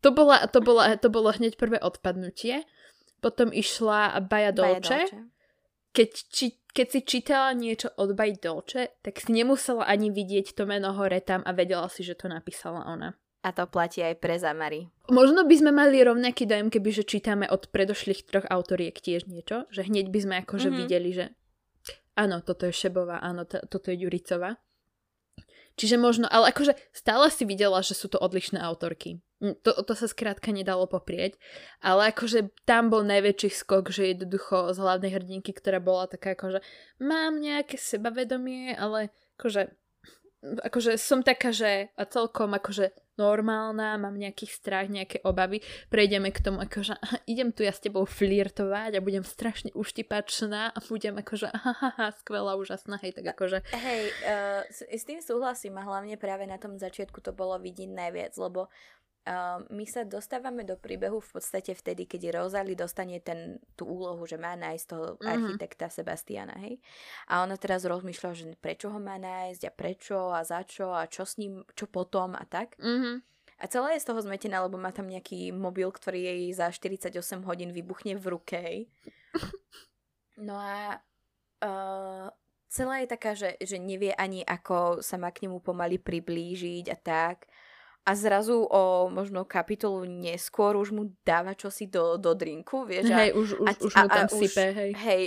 to, 0.01 0.09
bola, 0.09 0.49
to, 0.49 0.59
bola, 0.65 0.97
to 0.97 1.13
bolo 1.13 1.29
hneď 1.29 1.61
prvé 1.61 1.77
odpadnutie. 1.77 2.65
Potom 3.21 3.53
išla 3.53 4.17
Baja 4.25 4.49
Dolce. 4.49 5.05
Keď, 5.93 6.09
či, 6.33 6.57
keď 6.73 6.87
si 6.89 6.99
čítala 7.05 7.53
niečo 7.53 7.93
od 8.01 8.17
Baja 8.17 8.33
Dolce, 8.33 8.97
tak 9.05 9.21
si 9.21 9.29
nemusela 9.29 9.85
ani 9.85 10.09
vidieť 10.09 10.57
to 10.57 10.65
meno 10.65 10.97
hore 10.97 11.21
tam 11.21 11.45
a 11.45 11.53
vedela 11.53 11.85
si, 11.85 12.01
že 12.01 12.17
to 12.17 12.25
napísala 12.25 12.81
ona. 12.89 13.13
A 13.45 13.53
to 13.53 13.69
platí 13.69 14.01
aj 14.01 14.17
pre 14.21 14.37
Zamary. 14.41 14.89
Možno 15.09 15.45
by 15.45 15.55
sme 15.57 15.71
mali 15.73 16.01
rovnaký 16.01 16.49
dojem, 16.49 16.73
keby 16.73 16.89
že 16.93 17.05
čítame 17.05 17.45
od 17.45 17.69
predošlých 17.69 18.25
troch 18.25 18.45
autoriek 18.49 18.97
tiež 18.97 19.29
niečo, 19.29 19.69
že 19.69 19.85
hneď 19.85 20.09
by 20.09 20.19
sme 20.21 20.35
akože 20.45 20.69
mm-hmm. 20.69 20.81
videli, 20.81 21.09
že 21.13 21.25
áno, 22.17 22.43
toto 22.43 22.67
je 22.67 22.73
Šebová, 22.73 23.19
áno, 23.21 23.47
t- 23.47 23.63
toto 23.67 23.91
je 23.91 24.01
Ďuricová. 24.01 24.57
Čiže 25.79 25.95
možno, 25.95 26.27
ale 26.27 26.51
akože 26.51 26.75
stále 26.91 27.31
si 27.31 27.47
videla, 27.47 27.79
že 27.79 27.95
sú 27.95 28.11
to 28.11 28.19
odlišné 28.19 28.59
autorky. 28.59 29.23
Mm, 29.39 29.55
to, 29.63 29.71
to 29.81 29.93
sa 29.95 30.05
skrátka 30.05 30.51
nedalo 30.51 30.85
poprieť. 30.85 31.39
Ale 31.79 32.11
akože 32.11 32.51
tam 32.67 32.91
bol 32.91 33.01
najväčší 33.07 33.49
skok, 33.49 33.89
že 33.89 34.11
jednoducho 34.11 34.75
z 34.75 34.77
hlavnej 34.77 35.11
hrdinky, 35.15 35.55
ktorá 35.55 35.79
bola 35.79 36.11
taká 36.11 36.35
akože 36.35 36.59
mám 36.99 37.39
nejaké 37.39 37.79
sebavedomie, 37.79 38.75
ale 38.75 39.15
akože 39.39 39.71
akože 40.41 40.97
som 40.97 41.21
taká, 41.21 41.53
že 41.53 41.93
a 41.93 42.03
celkom 42.09 42.57
akože 42.57 42.93
normálna, 43.21 44.01
mám 44.01 44.17
nejaký 44.17 44.49
strach, 44.49 44.89
nejaké 44.89 45.21
obavy, 45.21 45.61
prejdeme 45.93 46.33
k 46.33 46.41
tomu, 46.41 46.57
akože 46.65 46.97
idem 47.29 47.53
tu 47.53 47.61
ja 47.61 47.69
s 47.69 47.83
tebou 47.83 48.09
flirtovať 48.09 48.97
a 48.97 49.05
budem 49.05 49.21
strašne 49.21 49.69
uštipačná 49.77 50.73
a 50.73 50.79
budem 50.89 51.21
akože 51.21 51.53
haha, 51.53 52.09
skvelá, 52.17 52.57
úžasná, 52.57 52.97
hej, 53.05 53.13
tak 53.13 53.37
akože... 53.37 53.61
Hej, 53.77 54.09
uh, 54.25 54.65
s, 54.65 54.81
s 54.81 55.03
tým 55.05 55.21
súhlasím 55.21 55.77
a 55.77 55.85
hlavne 55.85 56.17
práve 56.17 56.49
na 56.49 56.57
tom 56.57 56.81
začiatku 56.81 57.21
to 57.21 57.29
bolo 57.29 57.61
vidieť 57.61 57.93
najviac, 57.93 58.33
lebo 58.41 58.73
my 59.69 59.85
sa 59.85 60.01
dostávame 60.01 60.65
do 60.65 60.73
príbehu 60.73 61.21
v 61.21 61.29
podstate 61.37 61.77
vtedy, 61.77 62.09
keď 62.09 62.41
Rosalie 62.41 62.73
dostane 62.73 63.21
ten, 63.21 63.61
tú 63.77 63.85
úlohu, 63.85 64.25
že 64.25 64.41
má 64.41 64.57
nájsť 64.57 64.85
toho 64.89 65.05
mm-hmm. 65.13 65.29
architekta 65.29 65.93
Sebastiana, 65.93 66.57
hej? 66.65 66.81
A 67.29 67.45
ona 67.45 67.53
teraz 67.53 67.85
rozmýšľa, 67.85 68.29
že 68.33 68.45
prečo 68.57 68.89
ho 68.89 68.97
má 68.97 69.21
nájsť 69.21 69.61
a 69.69 69.71
prečo 69.71 70.17
a 70.33 70.41
za 70.41 70.65
čo 70.65 70.89
a 70.89 71.05
čo 71.05 71.21
s 71.21 71.37
ním, 71.37 71.61
čo 71.77 71.85
potom 71.85 72.33
a 72.33 72.41
tak. 72.49 72.73
Mm-hmm. 72.81 73.15
A 73.61 73.65
celá 73.69 73.93
je 73.93 74.01
z 74.01 74.09
toho 74.09 74.25
zmetená, 74.25 74.65
lebo 74.65 74.81
má 74.81 74.89
tam 74.89 75.05
nejaký 75.05 75.53
mobil, 75.53 75.85
ktorý 75.93 76.17
jej 76.17 76.41
za 76.57 76.73
48 76.73 77.13
hodín 77.45 77.69
vybuchne 77.69 78.17
v 78.17 78.25
ruke, 78.25 78.57
hej? 78.57 78.79
No 80.41 80.57
a 80.57 80.97
uh, 81.61 82.27
celá 82.71 83.03
je 83.03 83.07
taká, 83.11 83.37
že, 83.37 83.59
že 83.61 83.77
nevie 83.77 84.09
ani, 84.15 84.41
ako 84.41 85.03
sa 85.03 85.19
má 85.21 85.29
k 85.29 85.45
nemu 85.45 85.61
pomaly 85.61 85.99
priblížiť 85.99 86.89
a 86.89 86.97
tak 86.97 87.50
a 88.01 88.11
zrazu 88.15 88.65
o 88.65 89.09
možno 89.13 89.45
kapitolu 89.45 90.09
neskôr 90.09 90.73
už 90.73 90.89
mu 90.89 91.13
dáva 91.21 91.53
čosi 91.53 91.85
do, 91.85 92.17
do 92.17 92.33
drinku, 92.33 92.85
vieš. 92.89 93.13
Hej, 93.13 93.37
už, 93.37 93.47
už, 93.61 93.67
a, 93.69 93.71
už 93.77 93.93
mu 93.93 94.07
tam 94.09 94.25
a, 94.25 94.33
sype, 94.33 94.65
hej. 94.73 94.91
Hej, 94.97 95.23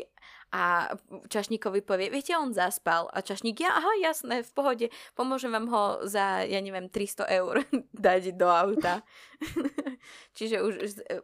a 0.55 0.87
čašníkovi 1.31 1.83
povie, 1.83 2.15
viete, 2.15 2.31
on 2.39 2.55
zaspal. 2.55 3.11
A 3.11 3.27
čašník, 3.27 3.59
ja, 3.59 3.75
aha, 3.75 3.91
jasné, 3.99 4.47
v 4.47 4.53
pohode, 4.55 4.87
pomôžem 5.19 5.51
vám 5.51 5.67
ho 5.67 5.85
za, 6.07 6.47
ja 6.47 6.63
neviem, 6.63 6.87
300 6.87 7.27
eur 7.43 7.67
dať 8.07 8.39
do 8.39 8.47
auta. 8.47 9.03
Čiže 10.39 10.57
už, 10.63 10.75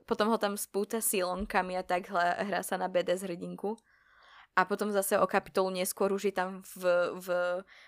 potom 0.02 0.34
ho 0.34 0.38
tam 0.38 0.58
spúta 0.58 0.98
silonkami 0.98 1.78
a 1.78 1.86
tak 1.86 2.10
hrá 2.14 2.62
sa 2.66 2.74
na 2.74 2.90
BDS 2.90 3.26
hrdinku 3.26 3.78
a 4.58 4.66
potom 4.66 4.90
zase 4.90 5.14
o 5.14 5.26
kapitolu 5.30 5.70
neskôr 5.70 6.10
už 6.10 6.30
je 6.30 6.34
tam 6.34 6.60
v, 6.76 7.14
v 7.22 7.28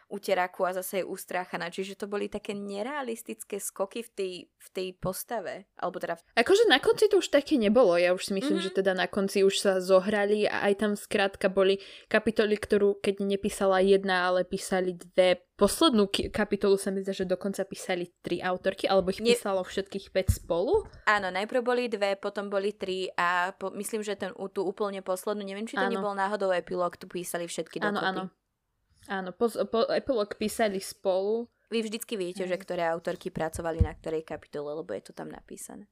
uteraku 0.08 0.62
a 0.62 0.76
zase 0.78 1.02
je 1.02 1.08
ustráchaná. 1.08 1.68
Čiže 1.68 1.98
to 1.98 2.06
boli 2.06 2.30
také 2.30 2.54
nerealistické 2.54 3.58
skoky 3.58 4.06
v 4.06 4.10
tej, 4.14 4.32
v 4.46 4.68
tej 4.70 4.88
postave. 4.96 5.66
Alebo 5.74 5.98
teda... 5.98 6.16
Akože 6.38 6.70
na 6.70 6.78
konci 6.78 7.10
to 7.10 7.18
už 7.18 7.34
také 7.34 7.58
nebolo. 7.58 7.98
Ja 7.98 8.14
už 8.14 8.30
si 8.30 8.32
myslím, 8.38 8.62
mm-hmm. 8.62 8.74
že 8.74 8.78
teda 8.78 8.92
na 8.94 9.10
konci 9.10 9.42
už 9.42 9.58
sa 9.58 9.72
zohrali 9.82 10.46
a 10.46 10.70
aj 10.70 10.74
tam 10.78 10.92
skrátka 10.94 11.50
boli 11.50 11.82
kapitoly, 12.06 12.54
ktorú 12.56 13.02
keď 13.02 13.20
nepísala 13.26 13.82
jedna, 13.82 14.30
ale 14.30 14.46
písali 14.46 14.94
dve 14.94 15.42
poslednú 15.56 16.08
kapitolu 16.32 16.80
sa 16.80 16.88
mi 16.90 17.04
zdá, 17.04 17.12
že 17.12 17.28
dokonca 17.28 17.62
písali 17.68 18.10
tri 18.24 18.40
autorky, 18.40 18.88
alebo 18.88 19.12
ich 19.12 19.20
písalo 19.20 19.62
všetkých 19.62 20.10
5 20.10 20.38
spolu. 20.42 20.88
Áno, 21.04 21.28
najprv 21.28 21.60
boli 21.62 21.86
dve, 21.86 22.16
potom 22.16 22.48
boli 22.48 22.72
tri 22.72 23.12
a 23.14 23.52
po, 23.54 23.70
myslím, 23.76 24.00
že 24.02 24.16
ten, 24.16 24.32
tú 24.52 24.60
úplne 24.64 25.04
poslednú, 25.04 25.44
neviem, 25.44 25.68
či 25.68 25.76
to 25.76 25.86
áno. 25.86 25.92
nebol 25.92 26.14
náhodou 26.16 26.50
epilóg, 26.50 26.96
tu 26.96 27.06
písali 27.06 27.46
všetky 27.46 27.78
dokopy. 27.78 28.00
Áno, 28.00 28.00
áno. 28.00 28.24
Áno, 29.10 29.30
po, 29.34 29.50
po, 29.66 29.90
epilóg 29.90 30.38
písali 30.38 30.78
spolu. 30.78 31.50
Vy 31.72 31.88
vždycky 31.88 32.14
viete, 32.20 32.44
že 32.44 32.54
ktoré 32.54 32.84
autorky 32.84 33.32
pracovali 33.32 33.80
na 33.80 33.96
ktorej 33.96 34.28
kapitole, 34.28 34.76
lebo 34.76 34.92
je 34.92 35.02
to 35.08 35.12
tam 35.16 35.32
napísané. 35.32 35.88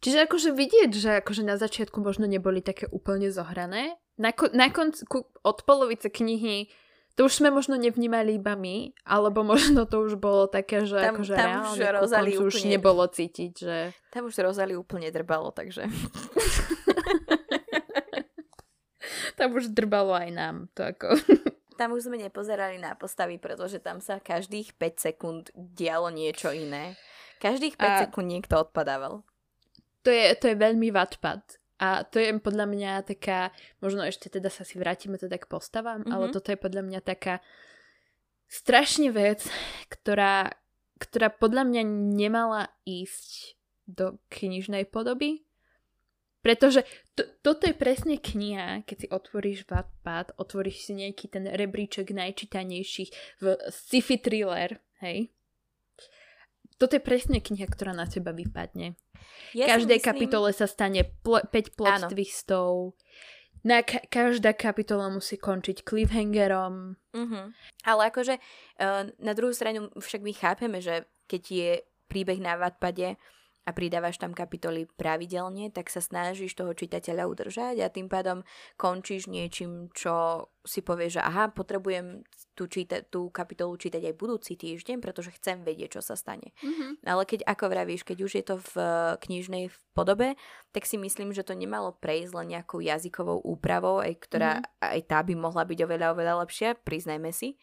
Čiže 0.00 0.28
akože 0.28 0.50
vidieť, 0.52 0.90
že 0.92 1.10
akože 1.20 1.44
na 1.44 1.56
začiatku 1.56 2.00
možno 2.00 2.28
neboli 2.28 2.60
také 2.60 2.88
úplne 2.88 3.32
zohrané. 3.32 3.96
Na, 4.16 4.32
ko- 4.32 4.52
na 4.52 4.72
konci, 4.72 5.04
od 5.44 5.58
polovice 5.68 6.08
knihy 6.08 6.72
to 7.16 7.32
už 7.32 7.40
sme 7.40 7.48
možno 7.48 7.80
nevnímali 7.80 8.36
iba 8.36 8.52
my, 8.52 8.92
alebo 9.08 9.40
možno 9.40 9.88
to 9.88 10.04
už 10.04 10.20
bolo 10.20 10.52
také, 10.52 10.84
že 10.84 11.00
tam, 11.00 11.16
akože 11.16 11.32
tam 11.32 11.48
reálne 11.48 11.72
už 11.72 11.80
Rozali 12.04 12.36
úplne, 12.36 12.44
už 12.44 12.54
nebolo 12.68 13.08
cítiť, 13.08 13.52
že... 13.56 13.96
Tam 14.12 14.28
už 14.28 14.36
Rozali 14.36 14.76
úplne 14.76 15.08
drbalo, 15.08 15.48
takže... 15.48 15.88
tam 19.40 19.48
už 19.56 19.72
drbalo 19.72 20.12
aj 20.12 20.28
nám, 20.28 20.68
to 20.76 20.84
ako... 20.84 21.16
tam 21.80 21.96
už 21.96 22.12
sme 22.12 22.20
nepozerali 22.20 22.76
na 22.76 22.92
postavy, 22.92 23.40
pretože 23.40 23.80
tam 23.80 24.04
sa 24.04 24.20
každých 24.20 24.76
5 24.76 25.08
sekúnd 25.08 25.48
dialo 25.56 26.12
niečo 26.12 26.52
iné. 26.52 27.00
Každých 27.40 27.80
5 27.80 27.80
A... 27.80 27.96
sekúnd 28.04 28.28
niekto 28.28 28.60
odpadával. 28.60 29.24
To 30.04 30.12
je, 30.12 30.36
to 30.36 30.52
je 30.52 30.56
veľmi 30.56 30.92
vatpad. 30.92 31.40
A 31.76 32.08
to 32.08 32.16
je 32.16 32.32
podľa 32.40 32.66
mňa 32.72 32.92
taká, 33.04 33.52
možno 33.84 34.00
ešte 34.00 34.32
teda 34.32 34.48
sa 34.48 34.64
si 34.64 34.80
vrátime 34.80 35.20
teda 35.20 35.36
k 35.36 35.44
postavám, 35.44 36.04
mm-hmm. 36.04 36.14
ale 36.14 36.24
mhm. 36.28 36.32
toto 36.32 36.48
je 36.52 36.58
podľa 36.58 36.82
mňa 36.88 37.00
taká 37.04 37.44
strašne 38.48 39.12
vec, 39.12 39.44
ktorá, 39.92 40.56
ktorá 40.96 41.28
podľa 41.28 41.68
mňa 41.68 41.82
nemala 42.16 42.72
ísť 42.88 43.58
do 43.86 44.18
knižnej 44.32 44.88
podoby. 44.88 45.46
Pretože 46.46 46.86
to, 47.18 47.26
toto 47.42 47.66
je 47.66 47.74
presne 47.74 48.22
kniha, 48.22 48.86
keď 48.86 48.96
si 49.02 49.06
otvoríš 49.10 49.66
Wattpad, 49.66 50.38
otvoríš 50.38 50.86
si 50.86 50.92
nejaký 50.94 51.26
ten 51.26 51.42
rebríček 51.50 52.14
najčítanejších 52.14 53.42
v 53.42 53.44
sci-fi 53.66 54.22
thriller, 54.22 54.78
hej? 55.02 55.34
Toto 56.78 56.94
je 56.94 57.02
presne 57.02 57.42
kniha, 57.42 57.66
ktorá 57.66 57.90
na 57.90 58.06
teba 58.06 58.30
vypadne. 58.30 58.94
Ja 59.56 59.66
Každej 59.72 59.98
myslím... 60.00 60.08
kapitole 60.08 60.50
sa 60.52 60.66
stane 60.68 61.04
pl- 61.24 61.46
5 61.48 61.78
plot 61.78 61.94
Áno. 62.02 62.08
twistov. 62.12 62.70
Na 63.66 63.82
ka- 63.82 64.04
každá 64.06 64.54
kapitola 64.54 65.10
musí 65.10 65.34
končiť 65.40 65.82
cliffhangerom. 65.82 66.94
Uh-huh. 67.10 67.46
Ale 67.82 68.02
akože 68.14 68.38
uh, 68.78 69.10
na 69.18 69.32
druhú 69.34 69.50
stranu 69.50 69.90
však 69.98 70.22
my 70.22 70.32
chápeme, 70.36 70.78
že 70.78 71.08
keď 71.26 71.42
je 71.50 71.70
príbeh 72.06 72.38
na 72.38 72.54
Wattpade, 72.54 73.18
a 73.66 73.74
pridávaš 73.74 74.22
tam 74.22 74.30
kapitoly 74.30 74.86
pravidelne, 74.94 75.74
tak 75.74 75.90
sa 75.90 75.98
snažíš 75.98 76.54
toho 76.54 76.70
čitateľa 76.70 77.26
udržať 77.26 77.82
a 77.82 77.90
tým 77.90 78.06
pádom 78.06 78.46
končíš 78.78 79.26
niečím, 79.26 79.90
čo 79.90 80.46
si 80.62 80.86
povieš, 80.86 81.18
že 81.18 81.22
aha, 81.22 81.50
potrebujem 81.50 82.22
tú, 82.54 82.70
číta- 82.70 83.02
tú 83.02 83.26
kapitolu 83.34 83.74
čítať 83.74 84.06
aj 84.06 84.18
budúci 84.18 84.54
týždeň, 84.54 85.02
pretože 85.02 85.34
chcem 85.34 85.66
vedieť, 85.66 85.98
čo 85.98 86.02
sa 86.02 86.14
stane. 86.14 86.54
Mm-hmm. 86.62 87.06
Ale 87.06 87.22
keď, 87.26 87.42
ako 87.42 87.64
vravíš, 87.70 88.02
keď 88.06 88.18
už 88.22 88.32
je 88.38 88.44
to 88.46 88.56
v 88.58 88.74
knižnej 89.26 89.74
podobe, 89.94 90.38
tak 90.70 90.86
si 90.86 90.94
myslím, 90.98 91.34
že 91.34 91.42
to 91.42 91.58
nemalo 91.58 91.94
prejsť 91.98 92.32
len 92.38 92.58
nejakou 92.58 92.78
jazykovou 92.78 93.42
úpravou, 93.42 93.98
aj 93.98 94.14
ktorá 94.26 94.52
mm-hmm. 94.62 94.94
aj 94.94 95.00
tá 95.10 95.18
by 95.26 95.34
mohla 95.34 95.66
byť 95.66 95.78
oveľa, 95.82 96.06
oveľa 96.14 96.34
lepšia, 96.46 96.78
priznajme 96.86 97.34
si 97.34 97.58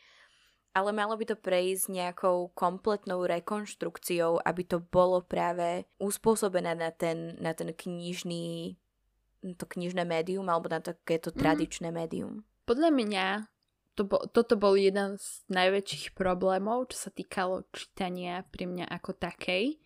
ale 0.74 0.90
malo 0.90 1.14
by 1.14 1.26
to 1.30 1.38
prejsť 1.38 1.86
nejakou 1.94 2.50
kompletnou 2.58 3.24
rekonštrukciou, 3.30 4.42
aby 4.42 4.62
to 4.66 4.82
bolo 4.82 5.22
práve 5.22 5.86
uspôsobené 6.02 6.74
na 6.74 6.90
ten, 6.90 7.38
na 7.38 7.54
ten 7.54 7.70
knižný 7.70 8.78
to 9.60 9.68
knižné 9.68 10.08
médium 10.08 10.48
alebo 10.48 10.72
na 10.72 10.80
takéto 10.80 11.30
mm. 11.30 11.36
tradičné 11.36 11.90
médium. 11.92 12.48
Podľa 12.64 12.90
mňa 12.96 13.26
to 13.94 14.08
bo, 14.10 14.26
toto 14.32 14.58
bol 14.58 14.74
jeden 14.74 15.22
z 15.22 15.46
najväčších 15.54 16.18
problémov, 16.18 16.90
čo 16.90 16.98
sa 17.08 17.12
týkalo 17.14 17.68
čítania 17.70 18.42
pri 18.50 18.66
mňa 18.66 18.86
ako 18.90 19.12
takej. 19.14 19.78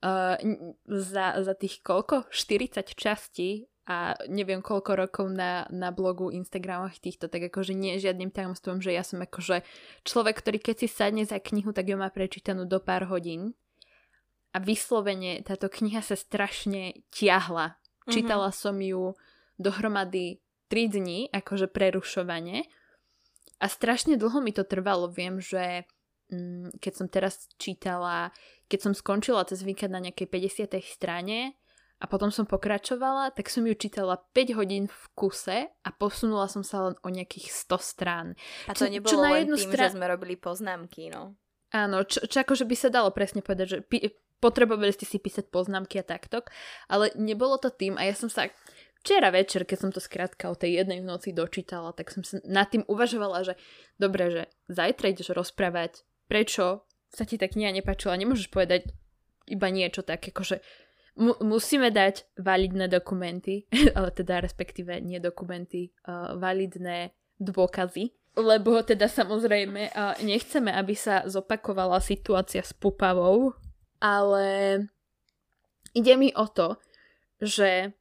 Uh, 0.00 0.38
za, 0.86 1.36
za 1.42 1.54
tých 1.58 1.82
koľko? 1.84 2.30
40 2.32 2.94
častí 2.96 3.68
a 3.86 4.18
neviem 4.26 4.58
koľko 4.58 4.98
rokov 4.98 5.26
na, 5.30 5.62
na 5.70 5.94
blogu, 5.94 6.34
Instagramoch 6.34 6.98
týchto, 6.98 7.30
tak 7.30 7.46
akože 7.46 7.70
nie 7.70 8.02
žiadnym 8.02 8.34
tajomstvom, 8.34 8.82
že 8.82 8.90
ja 8.90 9.06
som 9.06 9.22
akože 9.22 9.62
človek, 10.02 10.42
ktorý 10.42 10.58
keď 10.58 10.76
si 10.82 10.88
sadne 10.90 11.22
za 11.22 11.38
knihu, 11.38 11.70
tak 11.70 11.86
ju 11.86 11.94
má 11.94 12.10
prečítanú 12.10 12.66
do 12.66 12.82
pár 12.82 13.06
hodín. 13.06 13.54
A 14.50 14.58
vyslovene 14.58 15.38
táto 15.46 15.70
kniha 15.70 16.02
sa 16.02 16.18
strašne 16.18 16.98
tiahla. 17.14 17.78
Mm-hmm. 17.78 18.10
Čítala 18.10 18.50
som 18.50 18.74
ju 18.82 19.14
dohromady 19.54 20.42
3 20.66 20.98
dní, 20.98 21.18
akože 21.30 21.70
prerušovanie. 21.70 22.66
A 23.62 23.66
strašne 23.70 24.18
dlho 24.18 24.42
mi 24.42 24.50
to 24.50 24.66
trvalo. 24.66 25.06
Viem, 25.06 25.38
že 25.38 25.86
mm, 26.34 26.82
keď 26.82 26.92
som 26.92 27.06
teraz 27.06 27.46
čítala, 27.54 28.34
keď 28.66 28.90
som 28.90 28.92
skončila 28.98 29.46
cez 29.46 29.62
víkend 29.62 29.94
na 29.94 30.02
nejakej 30.02 30.26
50. 30.26 30.74
strane, 30.82 31.54
a 31.96 32.04
potom 32.04 32.28
som 32.28 32.44
pokračovala, 32.44 33.32
tak 33.32 33.48
som 33.48 33.64
ju 33.64 33.72
čítala 33.72 34.20
5 34.36 34.58
hodín 34.60 34.84
v 34.84 35.02
kuse 35.16 35.72
a 35.72 35.88
posunula 35.96 36.44
som 36.44 36.60
sa 36.60 36.92
len 36.92 36.94
o 37.00 37.08
nejakých 37.08 37.48
100 37.48 37.80
strán. 37.80 38.26
A 38.68 38.76
to 38.76 38.84
čo, 38.84 38.92
nebolo 38.92 39.12
čo 39.12 39.18
na 39.24 39.30
len 39.32 39.48
tým, 39.48 39.70
strán... 39.72 39.88
že 39.88 39.96
sme 39.96 40.04
robili 40.04 40.36
poznámky, 40.36 41.08
no. 41.08 41.40
Áno, 41.72 42.04
čo, 42.04 42.22
čo 42.28 42.44
akože 42.44 42.68
by 42.68 42.76
sa 42.76 42.88
dalo 42.92 43.08
presne 43.16 43.40
povedať, 43.40 43.66
že 43.66 43.78
pi- 43.80 44.12
potrebovali 44.38 44.92
ste 44.92 45.08
si 45.08 45.16
písať 45.16 45.48
poznámky 45.48 45.96
a 45.96 46.04
takto, 46.04 46.44
ale 46.92 47.16
nebolo 47.16 47.56
to 47.56 47.72
tým 47.72 47.96
a 47.96 48.04
ja 48.04 48.12
som 48.12 48.28
sa 48.28 48.52
včera 49.00 49.32
večer, 49.32 49.64
keď 49.64 49.78
som 49.80 49.90
to 49.90 50.00
skrátka 50.02 50.52
o 50.52 50.58
tej 50.58 50.84
jednej 50.84 51.00
v 51.00 51.08
noci 51.08 51.32
dočítala, 51.32 51.96
tak 51.96 52.12
som 52.12 52.20
sa 52.20 52.44
nad 52.44 52.68
tým 52.68 52.84
uvažovala, 52.84 53.46
že 53.46 53.54
dobre, 53.96 54.28
že 54.28 54.42
zajtra 54.68 55.16
ideš 55.16 55.32
rozprávať, 55.32 56.04
prečo 56.28 56.84
sa 57.08 57.24
ti 57.24 57.40
tá 57.40 57.48
kniha 57.48 57.72
nepáčila, 57.72 58.18
nemôžeš 58.18 58.52
povedať 58.52 58.92
iba 59.46 59.70
niečo 59.70 60.02
tak, 60.02 60.26
akože 60.26 60.58
mu- 61.16 61.40
musíme 61.42 61.90
dať 61.90 62.38
validné 62.38 62.88
dokumenty, 62.88 63.64
ale 63.96 64.12
teda 64.12 64.44
respektíve 64.44 65.00
nie 65.00 65.18
dokumenty, 65.18 65.90
uh, 66.06 66.36
validné 66.36 67.16
dôkazy, 67.40 68.12
lebo 68.36 68.80
teda 68.84 69.08
samozrejme 69.08 69.92
uh, 69.92 70.14
nechceme, 70.20 70.72
aby 70.72 70.92
sa 70.92 71.24
zopakovala 71.24 72.00
situácia 72.04 72.60
s 72.60 72.76
Pupavou, 72.76 73.56
ale 74.00 74.46
ide 75.96 76.14
mi 76.20 76.28
o 76.36 76.44
to, 76.48 76.76
že 77.40 77.96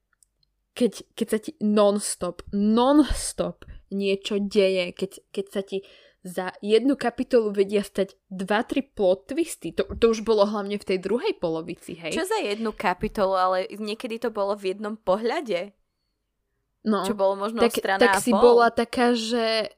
keď, 0.76 0.92
keď 1.16 1.28
sa 1.32 1.40
ti 1.40 1.52
non-stop, 1.64 2.44
non-stop 2.52 3.64
niečo 3.96 4.44
deje, 4.44 4.92
keď, 4.92 5.12
keď 5.32 5.46
sa 5.48 5.62
ti 5.64 5.88
za 6.26 6.58
jednu 6.58 6.98
kapitolu 6.98 7.54
vedia 7.54 7.86
stať 7.86 8.18
2-3 8.34 8.98
plot 8.98 9.30
twisty. 9.30 9.78
To, 9.78 9.86
to 9.94 10.10
už 10.10 10.26
bolo 10.26 10.50
hlavne 10.50 10.82
v 10.82 10.88
tej 10.90 10.98
druhej 10.98 11.38
polovici, 11.38 11.94
hej? 11.94 12.18
Čo 12.18 12.26
za 12.26 12.42
jednu 12.42 12.74
kapitolu, 12.74 13.38
ale 13.38 13.58
niekedy 13.78 14.18
to 14.18 14.34
bolo 14.34 14.58
v 14.58 14.74
jednom 14.74 14.98
pohľade. 14.98 15.78
No, 16.86 17.06
čo 17.06 17.14
bolo 17.14 17.38
možno 17.38 17.62
tak, 17.62 17.78
strana 17.78 18.02
tak 18.02 18.18
a 18.18 18.22
si 18.22 18.34
pol. 18.34 18.42
bola 18.42 18.74
taká, 18.74 19.14
že 19.14 19.74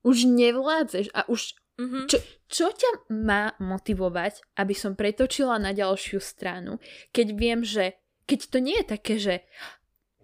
už 0.00 0.24
nevládzeš 0.24 1.12
a 1.12 1.28
už 1.28 1.60
Mm-hmm. 1.72 2.04
Čo, 2.04 2.18
čo 2.52 2.66
ťa 2.68 3.08
má 3.24 3.56
motivovať, 3.56 4.44
aby 4.60 4.76
som 4.76 4.92
pretočila 4.92 5.56
na 5.56 5.72
ďalšiu 5.72 6.20
stranu, 6.20 6.76
keď 7.16 7.26
viem, 7.32 7.64
že 7.64 7.96
keď 8.28 8.40
to 8.52 8.58
nie 8.60 8.76
je 8.76 8.86
také, 8.86 9.14
že 9.16 9.34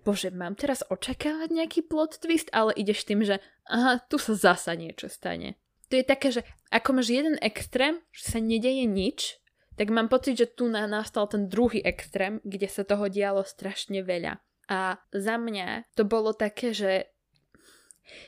bože, 0.09 0.33
mám 0.33 0.57
teraz 0.57 0.81
očakávať 0.89 1.53
nejaký 1.53 1.81
plot 1.85 2.25
twist, 2.25 2.49
ale 2.57 2.73
ideš 2.73 3.05
tým, 3.05 3.21
že 3.21 3.45
aha, 3.69 4.01
tu 4.09 4.17
sa 4.17 4.33
zasa 4.33 4.73
niečo 4.73 5.13
stane. 5.13 5.61
To 5.93 6.01
je 6.01 6.05
také, 6.05 6.33
že 6.33 6.49
ako 6.73 6.97
máš 6.97 7.13
jeden 7.13 7.37
extrém, 7.45 8.01
že 8.09 8.33
sa 8.33 8.41
nedeje 8.41 8.89
nič, 8.89 9.37
tak 9.77 9.93
mám 9.93 10.09
pocit, 10.09 10.41
že 10.41 10.49
tu 10.49 10.73
na 10.73 10.89
nastal 10.89 11.29
ten 11.29 11.53
druhý 11.53 11.85
extrém, 11.85 12.41
kde 12.41 12.73
sa 12.73 12.89
toho 12.89 13.13
dialo 13.13 13.45
strašne 13.45 14.01
veľa. 14.01 14.41
A 14.73 14.97
za 15.13 15.37
mňa 15.37 15.93
to 15.93 16.09
bolo 16.09 16.33
také, 16.33 16.73
že 16.73 17.13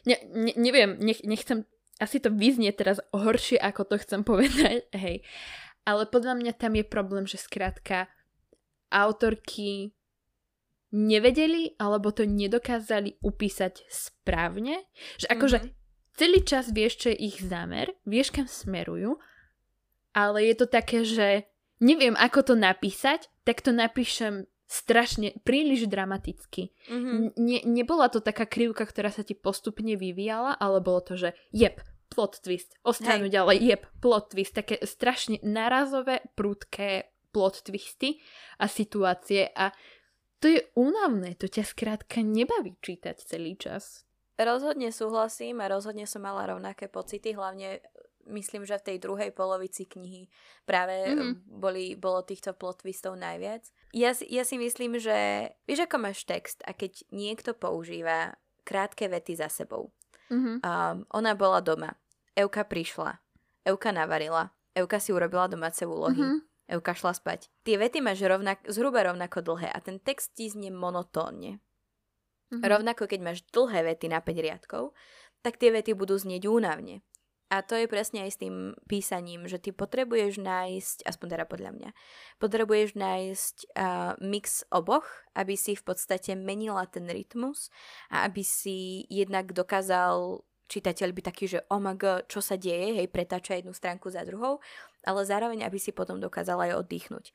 ne, 0.05 0.21
ne, 0.29 0.53
neviem, 0.61 1.01
nech, 1.01 1.25
nechcem, 1.25 1.65
asi 1.97 2.21
to 2.21 2.29
vyznie 2.33 2.73
teraz 2.77 3.01
horšie, 3.13 3.57
ako 3.57 3.89
to 3.89 3.97
chcem 4.05 4.21
povedať, 4.21 4.85
hej. 5.05 5.25
Ale 5.89 6.05
podľa 6.05 6.37
mňa 6.37 6.53
tam 6.61 6.77
je 6.77 6.85
problém, 6.85 7.25
že 7.25 7.41
skrátka 7.41 8.09
autorky 8.93 9.97
nevedeli 10.91 11.79
alebo 11.79 12.11
to 12.11 12.27
nedokázali 12.27 13.19
upísať 13.23 13.87
správne. 13.87 14.87
Že 15.19 15.27
akože 15.31 15.59
mm-hmm. 15.63 15.75
celý 16.19 16.41
čas 16.43 16.65
vieš, 16.75 17.07
čo 17.07 17.07
je 17.15 17.19
ich 17.31 17.39
zámer, 17.43 17.95
vieš, 18.03 18.35
kam 18.35 18.51
smerujú, 18.51 19.19
ale 20.11 20.51
je 20.51 20.55
to 20.59 20.67
také, 20.67 21.07
že 21.07 21.47
neviem, 21.79 22.19
ako 22.19 22.53
to 22.53 22.55
napísať, 22.59 23.31
tak 23.47 23.63
to 23.63 23.71
napíšem 23.71 24.51
strašne, 24.71 25.35
príliš 25.43 25.91
dramaticky. 25.91 26.71
Mm-hmm. 26.87 27.35
Ne, 27.43 27.59
nebola 27.67 28.07
to 28.07 28.23
taká 28.23 28.47
krivka, 28.47 28.87
ktorá 28.87 29.11
sa 29.11 29.27
ti 29.27 29.35
postupne 29.35 29.99
vyvíjala, 29.99 30.55
ale 30.55 30.79
bolo 30.79 31.03
to, 31.03 31.19
že 31.19 31.35
jeb, 31.51 31.83
plot 32.11 32.39
twist, 32.43 32.79
ostanú 32.87 33.27
ďalej, 33.27 33.59
jeb, 33.59 33.83
plot 33.99 34.31
twist, 34.35 34.55
také 34.55 34.79
strašne 34.87 35.43
narazové, 35.43 36.23
prudké 36.39 37.11
plot 37.31 37.67
twisty 37.67 38.23
a 38.59 38.67
situácie 38.67 39.51
a 39.55 39.75
to 40.41 40.49
je 40.49 40.61
únavné, 40.73 41.37
to 41.37 41.47
ťa 41.47 41.69
skrátka 41.69 42.25
nebaví 42.25 42.75
čítať 42.81 43.17
celý 43.21 43.55
čas. 43.61 44.09
Rozhodne 44.41 44.89
súhlasím 44.89 45.61
a 45.61 45.69
rozhodne 45.69 46.09
som 46.09 46.25
mala 46.25 46.49
rovnaké 46.49 46.89
pocity, 46.89 47.37
hlavne 47.37 47.85
myslím, 48.29 48.65
že 48.65 48.81
v 48.81 48.87
tej 48.95 48.97
druhej 49.05 49.31
polovici 49.37 49.85
knihy 49.85 50.33
práve 50.65 51.13
mm-hmm. 51.13 51.61
boli, 51.61 51.93
bolo 51.93 52.25
týchto 52.25 52.57
plot 52.57 52.81
twistov 52.85 53.21
najviac. 53.21 53.69
Ja, 53.93 54.17
ja 54.17 54.43
si 54.47 54.57
myslím, 54.57 54.97
že 54.97 55.51
vieš, 55.69 55.85
ako 55.85 55.97
máš 56.01 56.25
text 56.25 56.65
a 56.65 56.73
keď 56.73 57.05
niekto 57.13 57.53
používa 57.53 58.41
krátke 58.65 59.11
vety 59.11 59.37
za 59.37 59.53
sebou. 59.53 59.93
Mm-hmm. 60.31 60.57
Um, 60.63 60.97
ona 61.11 61.33
bola 61.35 61.61
doma. 61.61 61.99
Euka 62.39 62.63
prišla. 62.63 63.19
Euka 63.67 63.91
navarila. 63.91 64.55
Euka 64.73 65.03
si 65.03 65.11
urobila 65.11 65.51
domáce 65.51 65.83
úlohy. 65.83 66.23
Mm-hmm. 66.23 66.50
Euka 66.71 66.95
šla 66.95 67.19
spať. 67.19 67.51
Tie 67.67 67.75
vety 67.75 67.99
máš 67.99 68.23
rovnak, 68.23 68.63
zhruba 68.71 69.03
rovnako 69.03 69.43
dlhé 69.43 69.75
a 69.75 69.79
ten 69.83 69.99
text 69.99 70.39
ti 70.39 70.47
znie 70.47 70.71
monotónne. 70.71 71.59
Mm-hmm. 71.59 72.63
Rovnako 72.63 73.11
keď 73.11 73.21
máš 73.23 73.43
dlhé 73.51 73.95
vety 73.95 74.07
na 74.07 74.23
5 74.23 74.47
riadkov, 74.47 74.95
tak 75.43 75.59
tie 75.59 75.75
vety 75.75 75.99
budú 75.99 76.15
znieť 76.15 76.47
únavne. 76.47 77.03
A 77.51 77.67
to 77.67 77.75
je 77.75 77.91
presne 77.91 78.23
aj 78.23 78.31
s 78.31 78.39
tým 78.39 78.79
písaním, 78.87 79.51
že 79.51 79.59
ty 79.59 79.75
potrebuješ 79.75 80.39
nájsť, 80.39 81.03
aspoň 81.03 81.27
teda 81.35 81.45
podľa 81.51 81.71
mňa, 81.75 81.91
potrebuješ 82.39 82.95
nájsť 82.95 83.57
uh, 83.75 84.15
mix 84.23 84.63
oboch, 84.71 85.03
aby 85.35 85.59
si 85.59 85.75
v 85.75 85.83
podstate 85.83 86.39
menila 86.39 86.87
ten 86.87 87.11
rytmus 87.11 87.75
a 88.15 88.23
aby 88.31 88.47
si 88.47 89.03
jednak 89.11 89.51
dokázal 89.51 90.47
čitateľ 90.71 91.11
by 91.11 91.23
taký, 91.27 91.51
že 91.51 91.67
oh 91.75 91.83
my 91.83 91.99
God, 91.99 92.31
čo 92.31 92.39
sa 92.39 92.55
deje, 92.55 93.03
hej, 93.03 93.11
pretáča 93.11 93.59
jednu 93.59 93.75
stránku 93.75 94.07
za 94.07 94.23
druhou, 94.23 94.63
ale 95.05 95.25
zároveň, 95.25 95.65
aby 95.65 95.79
si 95.81 95.91
potom 95.91 96.21
dokázala 96.21 96.73
aj 96.73 96.87
oddychnúť. 96.87 97.33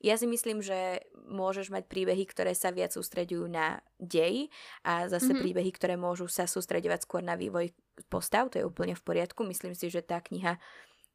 Ja 0.00 0.16
si 0.16 0.24
myslím, 0.24 0.64
že 0.64 1.04
môžeš 1.28 1.68
mať 1.68 1.84
príbehy, 1.84 2.24
ktoré 2.24 2.56
sa 2.56 2.72
viac 2.72 2.96
sústredujú 2.96 3.44
na 3.44 3.84
dej 4.00 4.48
a 4.80 5.04
zase 5.12 5.36
mm-hmm. 5.36 5.42
príbehy, 5.44 5.70
ktoré 5.76 5.94
môžu 6.00 6.24
sa 6.24 6.48
sústredovať 6.48 7.04
skôr 7.04 7.20
na 7.20 7.36
vývoj 7.36 7.76
postav, 8.08 8.48
to 8.48 8.56
je 8.56 8.64
úplne 8.64 8.96
v 8.96 9.04
poriadku. 9.04 9.44
Myslím 9.44 9.76
si, 9.76 9.92
že 9.92 10.00
tá 10.00 10.24
kniha, 10.24 10.56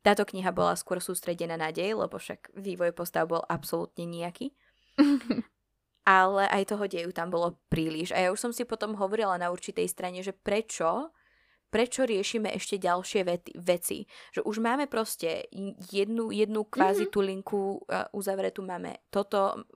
táto 0.06 0.22
kniha 0.22 0.54
bola 0.54 0.78
skôr 0.78 1.02
sústredená 1.02 1.58
na 1.58 1.74
dej, 1.74 1.98
lebo 1.98 2.22
však 2.22 2.54
vývoj 2.54 2.94
postav 2.94 3.26
bol 3.26 3.42
absolútne 3.50 4.06
nejaký. 4.06 4.54
Ale 6.06 6.46
aj 6.54 6.70
toho 6.70 6.86
deju 6.86 7.10
tam 7.10 7.34
bolo 7.34 7.58
príliš. 7.74 8.14
A 8.14 8.22
ja 8.22 8.30
už 8.30 8.38
som 8.38 8.54
si 8.54 8.70
potom 8.70 8.94
hovorila 8.94 9.42
na 9.42 9.50
určitej 9.50 9.90
strane, 9.90 10.22
že 10.22 10.30
prečo 10.30 11.10
prečo 11.76 12.08
riešime 12.08 12.56
ešte 12.56 12.80
ďalšie 12.80 13.22
vety, 13.28 13.52
veci. 13.60 14.08
Že 14.32 14.48
už 14.48 14.64
máme 14.64 14.88
proste 14.88 15.44
jednu, 15.92 16.32
jednu 16.32 16.64
kvázi 16.64 17.04
mm-hmm. 17.04 17.12
tú 17.12 17.20
linku 17.20 17.62
uh, 17.84 18.08
uzavretú, 18.16 18.64
máme 18.64 19.04
toto, 19.12 19.68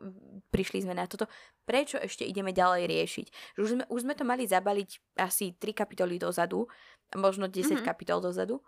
prišli 0.48 0.88
sme 0.88 0.96
na 0.96 1.04
toto. 1.12 1.28
Prečo 1.68 2.00
ešte 2.00 2.24
ideme 2.24 2.56
ďalej 2.56 2.88
riešiť? 2.88 3.28
Že 3.60 3.60
už 3.60 3.70
sme, 3.76 3.84
už 3.92 4.00
sme 4.08 4.16
to 4.16 4.24
mali 4.24 4.48
zabaliť 4.48 5.20
asi 5.20 5.60
3 5.60 5.76
kapitoly 5.76 6.16
dozadu, 6.16 6.72
možno 7.20 7.52
10 7.52 7.68
mm-hmm. 7.68 7.84
kapitol 7.84 8.24
dozadu, 8.24 8.64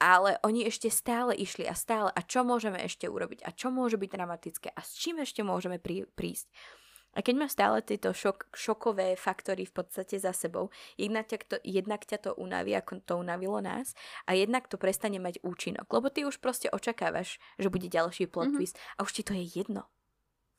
ale 0.00 0.40
oni 0.40 0.64
ešte 0.64 0.88
stále 0.88 1.36
išli 1.36 1.68
a 1.68 1.76
stále. 1.76 2.08
A 2.08 2.20
čo 2.24 2.40
môžeme 2.40 2.80
ešte 2.80 3.04
urobiť? 3.04 3.44
A 3.44 3.52
čo 3.52 3.68
môže 3.68 4.00
byť 4.00 4.10
dramatické? 4.10 4.68
A 4.72 4.80
s 4.80 4.96
čím 4.96 5.20
ešte 5.20 5.44
môžeme 5.44 5.76
prí, 5.76 6.08
prísť? 6.16 6.48
A 7.14 7.22
keď 7.22 7.34
máš 7.46 7.54
stále 7.54 7.78
tieto 7.80 8.10
šok, 8.10 8.50
šokové 8.50 9.14
faktory 9.14 9.64
v 9.64 9.74
podstate 9.74 10.18
za 10.18 10.34
sebou, 10.34 10.74
jednak 10.98 11.30
ťa, 11.30 11.38
to, 11.46 11.56
jednak 11.62 12.02
ťa 12.02 12.18
to 12.18 12.30
unaví, 12.34 12.74
ako 12.74 13.00
to 13.06 13.14
unavilo 13.14 13.62
nás, 13.62 13.94
a 14.26 14.34
jednak 14.34 14.66
to 14.66 14.74
prestane 14.76 15.22
mať 15.22 15.38
účinok. 15.46 15.86
Lebo 15.86 16.10
ty 16.10 16.26
už 16.26 16.42
proste 16.42 16.66
očakávaš, 16.74 17.38
že 17.58 17.70
bude 17.70 17.86
ďalší 17.86 18.26
plot 18.26 18.50
mm-hmm. 18.50 18.58
twist 18.58 18.76
a 18.98 19.06
už 19.06 19.12
ti 19.14 19.22
to 19.22 19.32
je 19.32 19.46
jedno. 19.46 19.86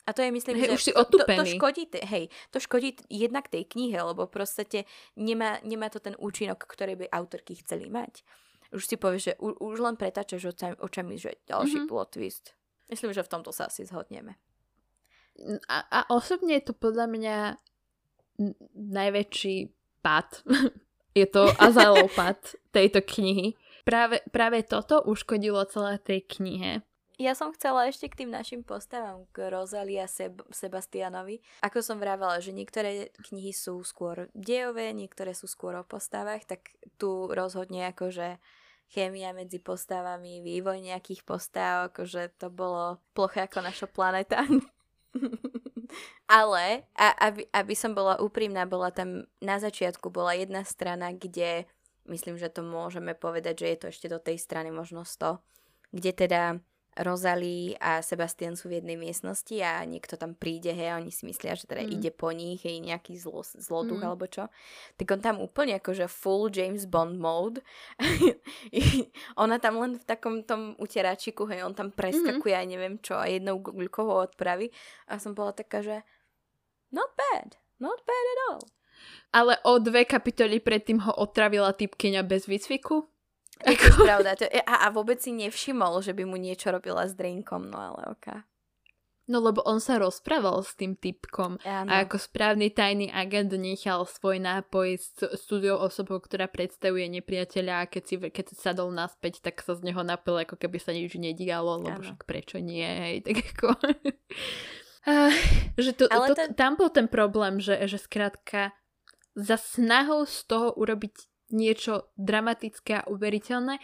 A 0.06 0.14
to 0.14 0.22
je, 0.22 0.30
myslím, 0.30 0.62
hej, 0.62 0.70
že 0.70 0.74
už 0.78 0.84
si 0.86 0.92
to, 0.94 1.02
to, 1.02 1.18
to 1.26 1.44
škodí, 1.58 1.90
hej, 1.90 2.30
to 2.54 2.62
škodí 2.62 2.94
jednak 3.10 3.50
tej 3.50 3.66
knihe, 3.66 3.98
lebo 3.98 4.30
proste 4.30 4.86
nemá, 5.18 5.58
nemá 5.66 5.90
to 5.90 5.98
ten 5.98 6.14
účinok, 6.14 6.62
ktorý 6.62 6.94
by 6.94 7.06
autorky 7.10 7.58
chceli 7.58 7.90
mať. 7.90 8.22
Už 8.70 8.86
si 8.86 8.94
povieš, 8.94 9.22
že 9.22 9.34
u, 9.42 9.50
už 9.50 9.82
len 9.82 9.98
pretáčaš 9.98 10.54
očami 10.78 11.18
že 11.18 11.42
ďalší 11.50 11.82
mm-hmm. 11.82 11.90
plot 11.90 12.14
twist. 12.14 12.54
Myslím, 12.86 13.10
že 13.10 13.26
v 13.26 13.32
tomto 13.34 13.50
sa 13.50 13.66
asi 13.66 13.82
zhodneme. 13.82 14.38
A, 15.68 15.78
a 15.84 16.00
osobne 16.12 16.56
je 16.56 16.72
to 16.72 16.74
podľa 16.74 17.06
mňa 17.12 17.36
najväčší 18.74 19.56
pad. 20.00 20.44
je 21.18 21.26
to 21.28 21.48
azalov 21.56 22.12
pad 22.12 22.36
tejto 22.72 23.00
knihy. 23.00 23.56
Práve, 23.86 24.20
práve 24.34 24.66
toto 24.66 25.00
uškodilo 25.06 25.62
celé 25.70 25.96
tej 26.02 26.20
knihe. 26.26 26.82
Ja 27.16 27.32
som 27.32 27.48
chcela 27.56 27.88
ešte 27.88 28.12
k 28.12 28.18
tým 28.24 28.30
našim 28.34 28.60
postavám, 28.60 29.24
k 29.32 29.48
Rosalie 29.48 30.04
a 30.04 30.10
Seb- 30.10 30.44
Sebastianovi. 30.52 31.40
Ako 31.64 31.80
som 31.80 31.96
vravela, 31.96 32.36
že 32.44 32.52
niektoré 32.52 33.08
knihy 33.32 33.56
sú 33.56 33.80
skôr 33.88 34.28
dejové, 34.36 34.92
niektoré 34.92 35.32
sú 35.32 35.48
skôr 35.48 35.80
o 35.80 35.84
postavách, 35.86 36.44
tak 36.44 36.76
tu 37.00 37.32
rozhodne 37.32 37.88
akože 37.88 38.36
chémia 38.92 39.32
medzi 39.32 39.64
postavami, 39.64 40.44
vývoj 40.44 40.76
nejakých 40.84 41.24
postav, 41.24 41.88
akože 41.88 42.36
to 42.36 42.52
bolo 42.52 43.00
ploché 43.16 43.48
ako 43.48 43.64
naša 43.64 43.88
planeta. 43.88 44.44
Ale, 46.40 46.82
a, 46.98 47.06
aby, 47.30 47.46
aby 47.54 47.74
som 47.78 47.94
bola 47.94 48.18
úprimná, 48.18 48.66
bola 48.66 48.90
tam 48.90 49.24
na 49.38 49.56
začiatku 49.62 50.10
bola 50.10 50.34
jedna 50.34 50.66
strana, 50.66 51.14
kde 51.14 51.64
myslím, 52.10 52.38
že 52.38 52.50
to 52.50 52.66
môžeme 52.66 53.14
povedať, 53.14 53.62
že 53.62 53.66
je 53.66 53.78
to 53.78 53.86
ešte 53.94 54.06
do 54.10 54.18
tej 54.18 54.38
strany 54.38 54.74
možno 54.74 55.06
100, 55.06 55.38
kde 55.94 56.10
teda 56.12 56.42
Rosalie 56.96 57.76
a 57.76 58.00
Sebastian 58.00 58.56
sú 58.56 58.72
v 58.72 58.80
jednej 58.80 58.96
miestnosti 58.96 59.52
a 59.60 59.84
niekto 59.84 60.16
tam 60.16 60.32
príde, 60.32 60.72
hej, 60.72 60.96
a 60.96 60.98
oni 60.98 61.12
si 61.12 61.28
myslia, 61.28 61.52
že 61.52 61.68
teda 61.68 61.84
mm. 61.84 61.92
ide 61.92 62.10
po 62.12 62.32
nich, 62.32 62.64
hej, 62.64 62.80
nejaký 62.80 63.20
zlo, 63.20 63.44
zloduch 63.44 64.00
mm. 64.00 64.08
alebo 64.08 64.24
čo. 64.24 64.48
Tak 64.96 65.06
on 65.12 65.20
tam 65.20 65.36
úplne 65.44 65.76
akože 65.76 66.08
full 66.08 66.48
James 66.48 66.88
Bond 66.88 67.20
mode. 67.20 67.60
Ona 69.42 69.60
tam 69.60 69.80
len 69.84 70.00
v 70.00 70.04
takom 70.08 70.40
tom 70.40 70.72
uteračiku, 70.80 71.44
hej, 71.52 71.68
on 71.68 71.76
tam 71.76 71.92
preskakuje 71.92 72.56
mm-hmm. 72.56 72.68
a 72.68 72.72
neviem 72.72 72.94
čo 73.04 73.14
a 73.20 73.28
jednou 73.28 73.60
guľkou 73.60 74.04
ho 74.08 74.24
odpraví. 74.24 74.72
A 75.10 75.20
som 75.20 75.36
bola 75.36 75.52
taká, 75.52 75.84
že 75.84 76.00
not 76.88 77.12
bad, 77.16 77.60
not 77.76 78.00
bad 78.08 78.26
at 78.32 78.40
all. 78.48 78.62
Ale 79.36 79.60
o 79.68 79.76
dve 79.76 80.08
kapitoly 80.08 80.64
predtým 80.64 81.04
ho 81.04 81.12
otravila 81.12 81.76
typkyňa 81.76 82.24
bez 82.24 82.48
výcviku? 82.48 83.04
Je 83.70 83.76
to 83.76 84.06
pravda. 84.06 84.38
To, 84.38 84.44
a, 84.46 84.86
a 84.86 84.88
vôbec 84.94 85.18
si 85.18 85.34
nevšimol, 85.34 85.98
že 86.00 86.14
by 86.14 86.22
mu 86.22 86.38
niečo 86.38 86.70
robila 86.70 87.02
s 87.04 87.18
drinkom, 87.18 87.66
no 87.66 87.78
ale. 87.78 88.14
Okay. 88.14 88.38
No 89.26 89.42
lebo 89.42 89.58
on 89.66 89.82
sa 89.82 89.98
rozprával 89.98 90.62
s 90.62 90.78
tým 90.78 90.94
typkom 90.94 91.58
Áno. 91.66 91.90
a 91.90 92.06
ako 92.06 92.14
správny 92.14 92.70
tajný 92.70 93.10
agent 93.10 93.50
nechal 93.58 94.06
svoj 94.06 94.38
nápoj 94.38 95.02
s 95.02 95.18
studiou 95.42 95.82
osobou, 95.82 96.22
ktorá 96.22 96.46
predstavuje 96.46 97.10
nepriateľa 97.10 97.74
a 97.82 97.90
keď, 97.90 98.02
si, 98.06 98.14
keď 98.22 98.44
sa 98.54 98.70
sadol 98.70 98.94
naspäť, 98.94 99.42
tak 99.42 99.58
sa 99.66 99.74
z 99.74 99.90
neho 99.90 99.98
napil, 100.06 100.38
ako 100.38 100.54
keby 100.54 100.78
sa 100.78 100.94
nič 100.94 101.18
nedialo, 101.18 101.82
lebo 101.82 102.06
však 102.06 102.22
prečo 102.22 102.62
nie, 102.62 102.86
hej, 102.86 103.26
tak 103.26 103.42
ako... 103.50 103.66
uh, 105.10 105.34
že 105.90 105.90
to, 105.98 106.06
Ale 106.06 106.30
to, 106.30 106.34
ten... 106.38 106.48
tam 106.54 106.78
bol 106.78 106.94
ten 106.94 107.10
problém, 107.10 107.58
že, 107.58 107.82
že 107.90 107.98
skrátka 107.98 108.78
za 109.34 109.58
snahou 109.58 110.22
z 110.22 110.38
toho 110.46 110.70
urobiť 110.78 111.35
niečo 111.50 112.10
dramatické 112.18 113.02
a 113.02 113.06
uveriteľné 113.06 113.78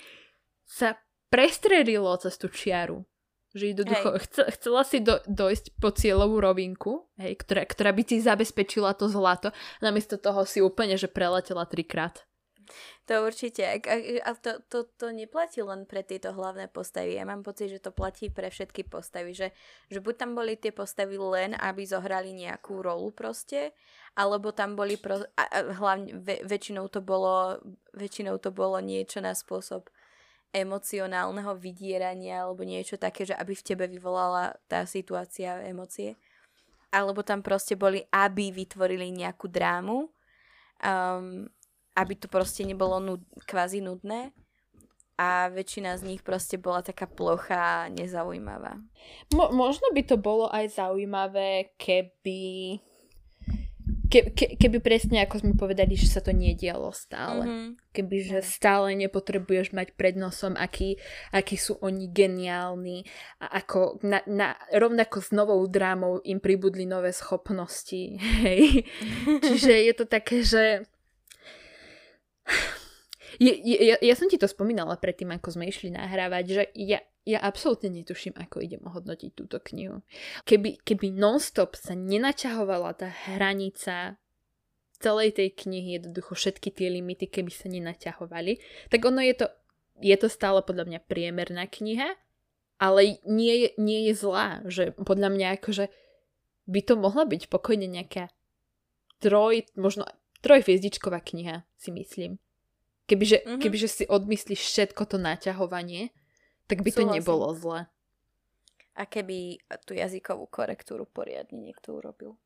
sa 0.66 0.98
prestrelilo 1.30 2.12
cez 2.18 2.34
tú 2.36 2.48
čiaru. 2.52 3.06
Že 3.52 3.76
jednoducho 3.76 4.08
chce, 4.16 4.42
chcela 4.56 4.82
si 4.84 5.04
do, 5.04 5.20
dojsť 5.28 5.76
po 5.76 5.92
cieľovú 5.92 6.40
rovinku, 6.40 7.04
hej, 7.20 7.36
ktorá, 7.36 7.68
ktorá 7.68 7.92
by 7.92 8.02
ti 8.08 8.16
zabezpečila 8.16 8.96
to 8.96 9.12
zlato, 9.12 9.52
namiesto 9.84 10.16
toho 10.16 10.48
si 10.48 10.64
úplne, 10.64 10.96
že 10.96 11.12
preletela 11.12 11.68
trikrát. 11.68 12.24
To 13.10 13.26
určite. 13.26 13.62
A, 14.22 14.30
to, 14.38 14.62
to, 14.68 14.86
to 14.96 15.10
neplatí 15.10 15.62
len 15.62 15.86
pre 15.86 16.06
tieto 16.06 16.32
hlavné 16.32 16.70
postavy. 16.70 17.18
Ja 17.18 17.26
mám 17.26 17.42
pocit, 17.42 17.72
že 17.72 17.82
to 17.82 17.90
platí 17.90 18.30
pre 18.30 18.48
všetky 18.48 18.86
postavy. 18.86 19.34
Že, 19.34 19.52
že 19.90 19.98
buď 19.98 20.14
tam 20.16 20.38
boli 20.38 20.54
tie 20.56 20.70
postavy 20.70 21.18
len, 21.18 21.58
aby 21.58 21.82
zohrali 21.84 22.32
nejakú 22.32 22.80
rolu 22.82 23.10
proste, 23.10 23.74
alebo 24.14 24.52
tam 24.52 24.76
boli 24.76 24.96
pro, 25.00 25.20
a, 25.36 25.44
a 25.48 25.58
hlavne 25.72 26.20
ve, 26.20 26.44
väčšinou 26.44 26.88
to 26.92 27.00
bolo 27.00 27.58
väčšinou 27.96 28.36
to 28.40 28.52
bolo 28.52 28.80
niečo 28.80 29.20
na 29.20 29.32
spôsob 29.32 29.88
emocionálneho 30.52 31.56
vydierania 31.56 32.44
alebo 32.44 32.60
niečo 32.60 33.00
také, 33.00 33.24
že 33.24 33.32
aby 33.32 33.56
v 33.56 33.66
tebe 33.66 33.84
vyvolala 33.88 34.52
tá 34.68 34.84
situácia 34.84 35.64
emócie. 35.64 36.20
Alebo 36.92 37.24
tam 37.24 37.40
proste 37.40 37.72
boli, 37.72 38.04
aby 38.12 38.52
vytvorili 38.52 39.08
nejakú 39.16 39.48
drámu, 39.48 40.12
um, 40.84 41.48
aby 41.96 42.14
to 42.16 42.26
proste 42.28 42.64
nebolo 42.64 43.00
nud, 43.00 43.20
kvázi 43.44 43.84
nudné 43.84 44.32
a 45.20 45.52
väčšina 45.52 45.94
z 46.00 46.02
nich 46.08 46.22
proste 46.24 46.56
bola 46.56 46.80
taká 46.80 47.04
plochá 47.04 47.86
nezaujímavá. 47.92 48.80
Mo- 49.36 49.52
možno 49.52 49.92
by 49.92 50.02
to 50.08 50.16
bolo 50.16 50.48
aj 50.48 50.72
zaujímavé, 50.72 51.76
keby 51.76 52.80
ke, 54.12 54.20
ke, 54.36 54.46
keby 54.60 54.78
presne 54.84 55.24
ako 55.24 55.40
sme 55.40 55.54
povedali, 55.56 55.96
že 55.96 56.04
sa 56.04 56.20
to 56.20 56.36
nedialo 56.36 56.92
stále. 56.92 57.48
Mm-hmm. 57.48 57.68
Keby, 57.96 58.16
že 58.20 58.38
stále 58.44 58.92
nepotrebuješ 59.00 59.72
mať 59.72 59.96
pred 59.96 60.20
nosom, 60.20 60.52
aký, 60.52 61.00
aký 61.32 61.56
sú 61.56 61.80
oni 61.80 62.12
geniálni 62.12 63.08
a 63.40 63.64
ako 63.64 64.04
na, 64.04 64.20
na, 64.28 64.52
rovnako 64.68 65.16
s 65.24 65.32
novou 65.32 65.64
drámou 65.64 66.20
im 66.28 66.44
pribudli 66.44 66.84
nové 66.84 67.16
schopnosti. 67.16 68.20
Hej. 68.44 68.84
Čiže 69.48 69.72
je 69.72 69.94
to 69.96 70.04
také, 70.04 70.44
že 70.44 70.84
je, 73.42 73.52
ja, 73.58 73.96
ja 74.00 74.14
som 74.14 74.28
ti 74.28 74.36
to 74.36 74.48
spomínala 74.50 74.98
predtým, 74.98 75.32
ako 75.32 75.56
sme 75.56 75.68
išli 75.70 75.94
nahrávať, 75.94 76.44
že 76.46 76.62
ja, 76.76 77.00
ja 77.22 77.38
absolútne 77.40 77.88
netuším, 77.90 78.34
ako 78.36 78.60
idem 78.60 78.82
ohodnotiť 78.82 79.30
túto 79.32 79.62
knihu. 79.72 80.02
Keby, 80.44 80.82
keby 80.82 81.14
non-stop 81.14 81.78
sa 81.78 81.94
nenaťahovala 81.94 82.98
tá 82.98 83.08
hranica 83.30 84.18
celej 85.02 85.34
tej 85.34 85.50
knihy, 85.66 85.98
jednoducho 85.98 86.38
všetky 86.38 86.70
tie 86.70 86.90
limity, 86.90 87.26
keby 87.26 87.50
sa 87.50 87.66
nenaťahovali, 87.66 88.62
tak 88.86 89.02
ono 89.02 89.18
je 89.18 89.34
to, 89.34 89.46
je 89.98 90.14
to 90.14 90.30
stále 90.30 90.62
podľa 90.62 90.86
mňa 90.86 91.00
priemerná 91.10 91.66
kniha, 91.66 92.14
ale 92.78 93.18
nie 93.26 93.66
je, 93.66 93.68
nie 93.78 94.00
je 94.10 94.14
zlá, 94.14 94.62
že 94.66 94.94
podľa 94.94 95.30
mňa 95.34 95.46
akože 95.58 95.90
by 96.70 96.80
to 96.86 96.94
mohla 96.94 97.26
byť 97.26 97.50
pokojne 97.50 97.90
nejaká 97.90 98.30
troj, 99.18 99.66
možno 99.74 100.06
trojhviezdičková 100.42 101.22
kniha, 101.22 101.62
si 101.78 101.90
myslím. 101.94 102.42
Kebyže, 103.06 103.42
mm-hmm. 103.42 103.60
kebyže 103.62 103.88
si 103.88 104.04
odmyslíš 104.06 104.62
všetko 104.62 105.02
to 105.06 105.16
naťahovanie, 105.18 106.10
tak 106.66 106.82
by 106.82 106.90
to 106.90 107.02
Súhlasím. 107.02 107.16
nebolo 107.18 107.46
zle. 107.54 107.80
A 108.92 109.02
keby 109.08 109.62
tú 109.88 109.96
jazykovú 109.96 110.46
korektúru 110.52 111.08
poriadne 111.08 111.58
niekto 111.58 111.96
urobil. 111.96 112.36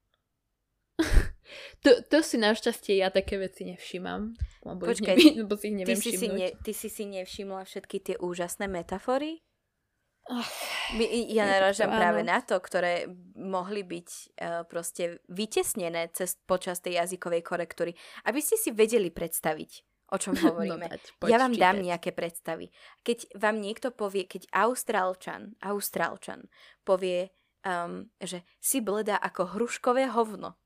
to, 1.85 2.02
to 2.09 2.18
si 2.24 2.40
našťastie 2.40 2.98
ja 2.98 3.12
také 3.12 3.37
veci 3.37 3.68
nevšímam. 3.68 4.32
Lebo 4.64 4.82
Počkaj, 4.87 5.14
ich 5.14 5.37
neviem, 5.37 5.42
lebo 5.44 5.54
si 5.54 5.66
ich 5.70 5.76
neviem 5.76 5.98
ty, 5.98 6.11
si 6.11 6.12
si 6.16 6.28
ne, 6.30 6.48
ty 6.56 6.72
si 6.72 6.88
si 6.88 7.04
nevšimla 7.06 7.62
všetky 7.62 7.96
tie 8.02 8.16
úžasné 8.18 8.66
metafory? 8.66 9.45
My, 10.98 11.04
ja 11.30 11.46
narážam 11.46 11.86
práve 11.94 12.26
na 12.26 12.42
to, 12.42 12.58
ktoré 12.58 13.06
mohli 13.38 13.86
byť 13.86 14.08
uh, 14.10 14.26
proste 14.66 15.22
vytesnené 15.30 16.10
cez, 16.10 16.34
počas 16.50 16.82
tej 16.82 16.98
jazykovej 16.98 17.46
korektúry, 17.46 17.94
aby 18.26 18.42
ste 18.42 18.58
si 18.58 18.74
vedeli 18.74 19.14
predstaviť, 19.14 19.70
o 20.10 20.16
čom 20.18 20.34
no 20.38 20.50
hovoríme. 20.50 20.86
No, 20.90 20.98
poď, 21.22 21.30
ja 21.30 21.38
vám 21.38 21.54
čítať. 21.54 21.62
dám 21.62 21.78
nejaké 21.78 22.10
predstavy. 22.10 22.74
Keď 23.06 23.38
vám 23.38 23.62
niekto 23.62 23.94
povie, 23.94 24.26
keď 24.26 24.50
Austrálčan, 24.50 25.54
Austrálčan 25.62 26.50
povie, 26.82 27.30
um, 27.62 28.10
že 28.18 28.42
si 28.58 28.82
bleda 28.82 29.22
ako 29.22 29.54
hruškové 29.54 30.10
hovno. 30.10 30.58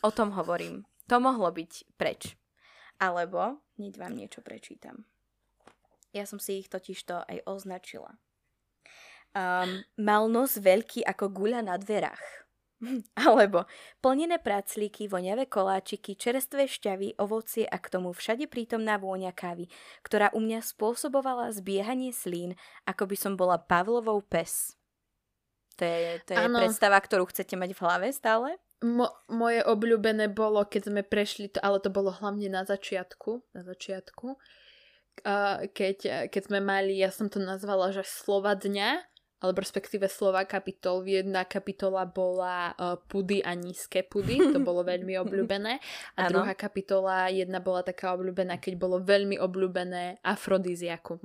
O 0.00 0.08
tom 0.08 0.32
hovorím. 0.32 0.88
To 1.12 1.20
mohlo 1.20 1.52
byť 1.52 2.00
preč. 2.00 2.32
Alebo, 2.96 3.60
hneď 3.76 4.00
vám 4.00 4.16
niečo 4.16 4.40
prečítam. 4.40 5.04
Ja 6.16 6.24
som 6.24 6.40
si 6.40 6.62
ich 6.62 6.70
totižto 6.70 7.26
aj 7.26 7.44
označila. 7.44 8.16
Um, 9.34 9.82
mal 9.98 10.30
nos 10.30 10.54
veľký 10.54 11.02
ako 11.02 11.34
guľa 11.34 11.66
na 11.66 11.74
dverách. 11.74 12.44
Alebo 13.18 13.66
plnené 13.98 14.38
praclíky, 14.38 15.10
voňavé 15.10 15.50
koláčiky, 15.50 16.14
čerstvé 16.14 16.70
šťavy, 16.70 17.18
ovocie 17.18 17.66
a 17.66 17.76
k 17.78 17.90
tomu 17.90 18.14
všade 18.14 18.46
prítomná 18.46 19.00
vôňa 19.00 19.34
kávy, 19.34 19.66
ktorá 20.06 20.30
u 20.34 20.40
mňa 20.42 20.62
spôsobovala 20.62 21.50
zbiehanie 21.54 22.14
slín, 22.14 22.54
ako 22.86 23.10
by 23.10 23.16
som 23.18 23.32
bola 23.34 23.58
Pavlovou 23.58 24.22
pes. 24.22 24.78
To 25.78 25.82
je, 25.82 26.22
to 26.22 26.38
je 26.38 26.46
predstava, 26.54 27.02
ktorú 27.02 27.26
chcete 27.26 27.58
mať 27.58 27.74
v 27.74 27.82
hlave 27.82 28.08
stále? 28.14 28.54
Mo- 28.84 29.10
moje 29.26 29.58
obľúbené 29.66 30.30
bolo, 30.30 30.62
keď 30.62 30.92
sme 30.92 31.02
prešli 31.02 31.50
to, 31.50 31.58
ale 31.58 31.82
to 31.82 31.90
bolo 31.90 32.14
hlavne 32.14 32.46
na 32.46 32.62
začiatku, 32.62 33.42
na 33.50 33.66
začiatku, 33.66 34.38
uh, 35.26 35.66
keď, 35.74 36.30
keď 36.30 36.42
sme 36.46 36.62
mali, 36.62 37.02
ja 37.02 37.10
som 37.10 37.26
to 37.26 37.42
nazvala, 37.42 37.90
že 37.90 38.06
slova 38.06 38.54
dňa, 38.54 39.02
alebo 39.42 39.60
respektíve 39.60 40.08
slova 40.08 40.42
kapitol. 40.48 41.04
Jedna 41.04 41.44
kapitola 41.44 42.08
bola 42.08 42.72
uh, 42.74 42.96
pudy 42.96 43.44
a 43.44 43.52
nízke 43.52 44.02
pudy, 44.06 44.40
to 44.54 44.58
bolo 44.62 44.80
veľmi 44.92 45.14
obľúbené. 45.20 45.78
A 46.16 46.28
ano. 46.28 46.40
druhá 46.40 46.54
kapitola, 46.56 47.28
jedna 47.28 47.60
bola 47.60 47.84
taká 47.84 48.16
obľúbená, 48.16 48.56
keď 48.56 48.80
bolo 48.80 49.02
veľmi 49.04 49.36
obľúbené 49.36 50.24
afrodiziakum. 50.24 51.20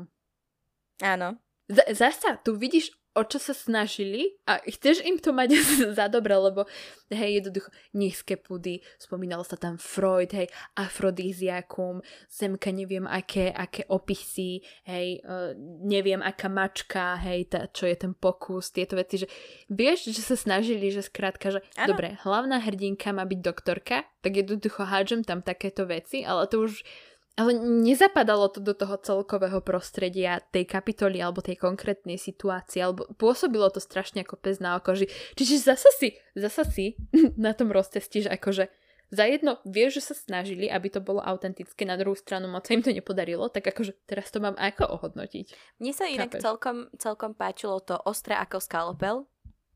Áno. 1.00 1.40
Z- 1.72 1.90
zasa, 1.96 2.36
tu 2.44 2.60
vidíš 2.60 2.99
o 3.20 3.28
čo 3.28 3.36
sa 3.36 3.52
snažili 3.52 4.40
a 4.48 4.64
chceš 4.64 5.04
im 5.04 5.20
to 5.20 5.36
mať 5.36 5.60
za 6.00 6.08
dobre, 6.08 6.32
lebo 6.40 6.64
hej, 7.12 7.44
jednoducho 7.44 7.68
nízke 7.92 8.40
pudy, 8.40 8.80
spomínalo 8.96 9.44
sa 9.44 9.60
tam 9.60 9.76
Freud, 9.76 10.32
hej, 10.32 10.48
afrodíziakum, 10.80 12.00
semka 12.32 12.72
neviem 12.72 13.04
aké, 13.04 13.52
aké 13.52 13.84
opisy, 13.92 14.64
hej, 14.88 15.20
uh, 15.28 15.52
neviem 15.84 16.24
aká 16.24 16.48
mačka, 16.48 17.20
hej, 17.20 17.52
tá, 17.52 17.68
čo 17.68 17.84
je 17.84 18.00
ten 18.00 18.16
pokus, 18.16 18.72
tieto 18.72 18.96
veci, 18.96 19.26
že 19.26 19.28
vieš, 19.68 20.16
že 20.16 20.24
sa 20.24 20.40
snažili, 20.40 20.88
že 20.88 21.04
skrátka, 21.04 21.52
že 21.52 21.60
ano. 21.76 21.92
dobre, 21.92 22.16
hlavná 22.24 22.64
hrdinka 22.64 23.12
má 23.12 23.28
byť 23.28 23.40
doktorka, 23.44 24.08
tak 24.24 24.32
jednoducho 24.40 24.88
hádžem 24.88 25.28
tam 25.28 25.44
takéto 25.44 25.84
veci, 25.84 26.24
ale 26.24 26.48
to 26.48 26.64
už 26.64 26.88
ale 27.36 27.56
nezapadalo 27.60 28.52
to 28.52 28.60
do 28.60 28.74
toho 28.76 29.00
celkového 29.00 29.62
prostredia 29.64 30.44
tej 30.52 30.68
kapitoly 30.68 31.24
alebo 31.24 31.40
tej 31.40 31.56
konkrétnej 31.56 32.20
situácie, 32.20 32.84
alebo 32.84 33.08
pôsobilo 33.16 33.70
to 33.72 33.80
strašne 33.80 34.26
ako 34.26 34.36
pes 34.36 34.60
na 34.60 34.76
oko. 34.76 34.96
Čiže 35.38 35.62
zasa 35.62 35.92
si, 35.96 36.18
zasa 36.36 36.64
si 36.68 37.00
na 37.40 37.56
tom 37.56 37.72
rozcestíš 37.72 38.28
akože 38.28 38.68
za 39.10 39.26
jedno 39.26 39.58
vieš, 39.66 40.02
že 40.02 40.14
sa 40.14 40.16
snažili, 40.16 40.70
aby 40.70 40.86
to 40.94 41.02
bolo 41.02 41.18
autentické, 41.18 41.82
na 41.82 41.98
druhú 41.98 42.14
stranu 42.14 42.46
moc 42.46 42.70
sa 42.70 42.78
im 42.78 42.86
to 42.86 42.94
nepodarilo, 42.94 43.50
tak 43.50 43.66
akože 43.74 43.98
teraz 44.06 44.30
to 44.30 44.38
mám 44.38 44.54
ako 44.54 44.86
ohodnotiť. 44.86 45.50
Mne 45.82 45.94
sa 45.98 46.06
inak 46.06 46.38
celkom, 46.38 46.94
celkom 46.94 47.34
páčilo 47.34 47.82
to 47.82 47.98
ostré 48.06 48.38
ako 48.38 48.62
skalpel, 48.62 49.26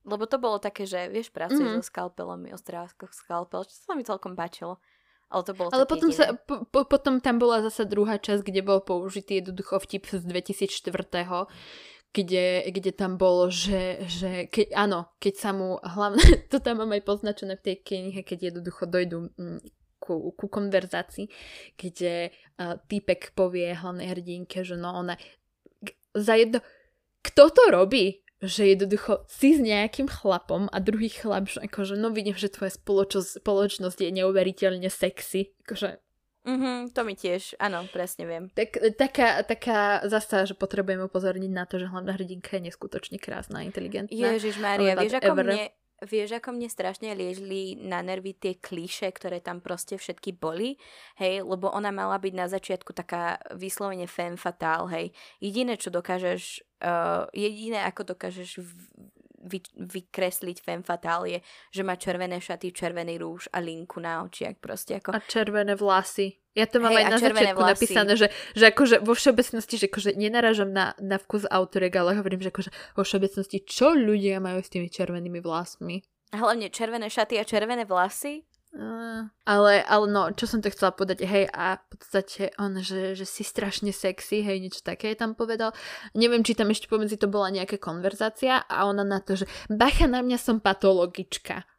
lebo 0.05 0.29
to 0.29 0.37
bolo 0.37 0.61
také, 0.61 0.85
že 0.85 1.09
vieš, 1.09 1.33
pracuješ 1.33 1.65
mm-hmm. 1.65 1.81
so 1.81 1.89
skalpelom, 1.89 2.45
ostré 2.53 2.77
ako 2.77 3.09
skalpel, 3.09 3.65
čo 3.65 3.73
sa 3.73 3.97
mi 3.97 4.05
celkom 4.05 4.37
páčilo. 4.37 4.77
Ale 5.33 5.43
to 5.43 5.53
bolo 5.57 5.67
Ale 5.73 5.89
potom, 5.89 6.13
sa, 6.13 6.37
po, 6.37 6.61
po, 6.69 6.85
potom 6.85 7.17
tam 7.17 7.41
bola 7.41 7.65
zasa 7.65 7.89
druhá 7.89 8.21
časť, 8.21 8.45
kde 8.45 8.61
bol 8.61 8.85
použitý 8.85 9.41
jednoducho 9.41 9.81
vtip 9.81 10.05
z 10.13 10.21
2004 10.21 11.49
kde, 12.13 12.69
kde 12.69 12.91
tam 12.93 13.17
bolo, 13.17 13.49
že, 13.49 14.05
že 14.05 14.45
keď, 14.45 14.77
áno, 14.77 15.09
keď 15.17 15.33
sa 15.33 15.49
mu 15.49 15.81
hlavne, 15.81 16.21
to 16.53 16.61
tam 16.61 16.85
mám 16.85 16.93
aj 16.93 17.03
poznačené 17.03 17.57
v 17.57 17.65
tej 17.65 17.75
knihe, 17.81 18.21
keď 18.21 18.53
jednoducho 18.53 18.85
dojdú 18.85 19.33
mm, 19.33 19.59
ku, 19.97 20.29
ku 20.37 20.45
konverzácii, 20.45 21.25
kde 21.73 22.29
uh, 22.29 22.77
týpek 22.85 23.33
povie 23.33 23.73
hlavnej 23.73 24.13
hrdinke, 24.13 24.61
že 24.61 24.77
no 24.77 24.93
ona 24.93 25.17
za 26.13 26.37
jedno... 26.37 26.61
Kto 27.23 27.55
to 27.55 27.71
robí? 27.71 28.19
Že 28.43 28.75
jednoducho 28.75 29.23
si 29.31 29.55
s 29.55 29.63
nejakým 29.63 30.11
chlapom 30.11 30.67
a 30.67 30.77
druhý 30.83 31.07
chlap, 31.07 31.47
že 31.47 31.63
akože 31.63 31.95
no 31.95 32.11
vidím, 32.11 32.35
že 32.35 32.51
tvoja 32.51 32.75
spoločnosť, 32.75 33.39
spoločnosť 33.39 33.97
je 34.03 34.11
neuveriteľne 34.19 34.91
sexy. 34.91 35.55
Akože 35.63 36.03
Mm-hmm, 36.43 36.91
to 36.91 37.07
mi 37.07 37.15
tiež, 37.15 37.55
áno, 37.55 37.87
presne 37.87 38.27
viem. 38.27 38.51
tak, 38.51 38.75
taká, 38.99 39.39
taká 39.47 40.03
zasa, 40.11 40.43
že 40.43 40.59
potrebujeme 40.59 41.07
upozorniť 41.07 41.47
na 41.47 41.63
to, 41.63 41.79
že 41.79 41.87
hlavná 41.87 42.19
hrdinka 42.19 42.59
je 42.59 42.67
neskutočne 42.67 43.15
krásna 43.15 43.63
a 43.63 43.67
inteligentná. 43.67 44.11
Ježiš 44.11 44.59
Maria, 44.59 44.99
vieš 44.99 45.23
ako, 45.23 45.39
mne, 45.39 45.71
vieš 46.03 46.39
ako 46.39 46.55
mne 46.55 46.69
strašne 46.69 47.15
liežli 47.15 47.79
na 47.79 48.03
nervy 48.03 48.35
tie 48.35 48.53
klíše, 48.59 49.09
ktoré 49.11 49.39
tam 49.39 49.63
proste 49.63 49.95
všetky 49.95 50.35
boli, 50.35 50.75
hej, 51.19 51.43
lebo 51.43 51.71
ona 51.71 51.89
mala 51.89 52.19
byť 52.19 52.33
na 52.35 52.47
začiatku 52.51 52.91
taká 52.91 53.39
vyslovene 53.55 54.07
femme 54.07 54.39
fatale, 54.39 54.87
hej. 54.91 55.05
Jediné, 55.39 55.79
čo 55.79 55.89
dokážeš, 55.89 56.63
uh, 56.83 57.27
jediné, 57.31 57.83
ako 57.87 58.15
dokážeš 58.15 58.59
vy, 59.43 59.59
vykresliť 59.75 60.57
femme 60.63 60.85
fatale 60.85 61.37
je, 61.37 61.39
že 61.75 61.81
má 61.83 61.99
červené 61.99 62.39
šaty, 62.39 62.71
červený 62.71 63.19
rúž 63.19 63.51
a 63.51 63.59
linku 63.59 63.99
na 63.99 64.23
očiach 64.23 64.57
proste. 64.63 64.99
Ako... 64.99 65.15
A 65.15 65.19
červené 65.23 65.75
vlasy. 65.75 66.39
Ja 66.53 66.69
to 66.69 66.77
mám 66.77 66.93
hey, 66.93 67.05
aj 67.05 67.17
na 67.17 67.17
začiatku 67.17 67.59
vlasy. 67.59 67.73
napísané, 67.73 68.13
že, 68.13 68.27
že 68.53 68.69
akože 68.69 69.01
vo 69.01 69.17
všeobecnosti, 69.17 69.75
že 69.81 69.89
akože 69.89 70.11
nenarážam 70.13 70.69
na, 70.69 70.93
na 71.01 71.17
vkus 71.17 71.49
autorek, 71.49 71.97
ale 71.97 72.13
hovorím, 72.13 72.45
že 72.45 72.53
akože 72.53 72.69
vo 72.93 73.01
všeobecnosti, 73.01 73.57
čo 73.65 73.97
ľudia 73.97 74.37
majú 74.37 74.61
s 74.61 74.69
tými 74.69 74.87
červenými 74.87 75.41
vlasmi? 75.41 76.05
A 76.33 76.41
hlavne 76.41 76.69
červené 76.69 77.09
šaty 77.09 77.41
a 77.41 77.43
červené 77.45 77.89
vlasy? 77.89 78.45
Uh, 78.73 79.29
ale, 79.45 79.85
ale 79.85 80.05
no, 80.09 80.33
čo 80.33 80.49
som 80.49 80.57
to 80.57 80.73
chcela 80.73 80.89
povedať, 80.89 81.29
hej, 81.29 81.45
a 81.53 81.77
v 81.77 81.85
podstate 81.93 82.57
on, 82.57 82.81
že, 82.81 83.13
že 83.13 83.21
si 83.21 83.45
strašne 83.45 83.93
sexy, 83.93 84.41
hej, 84.41 84.57
niečo 84.57 84.81
také 84.81 85.13
tam 85.13 85.37
povedal. 85.37 85.77
Neviem, 86.17 86.41
či 86.41 86.57
tam 86.57 86.73
ešte 86.73 86.89
pomedzi 86.89 87.21
to 87.21 87.29
bola 87.29 87.53
nejaká 87.53 87.77
konverzácia 87.77 88.65
a 88.65 88.89
ona 88.89 89.05
na 89.05 89.21
to, 89.21 89.37
že 89.37 89.45
bacha 89.69 90.09
na 90.09 90.25
mňa 90.25 90.41
som 90.41 90.57
patologička. 90.57 91.69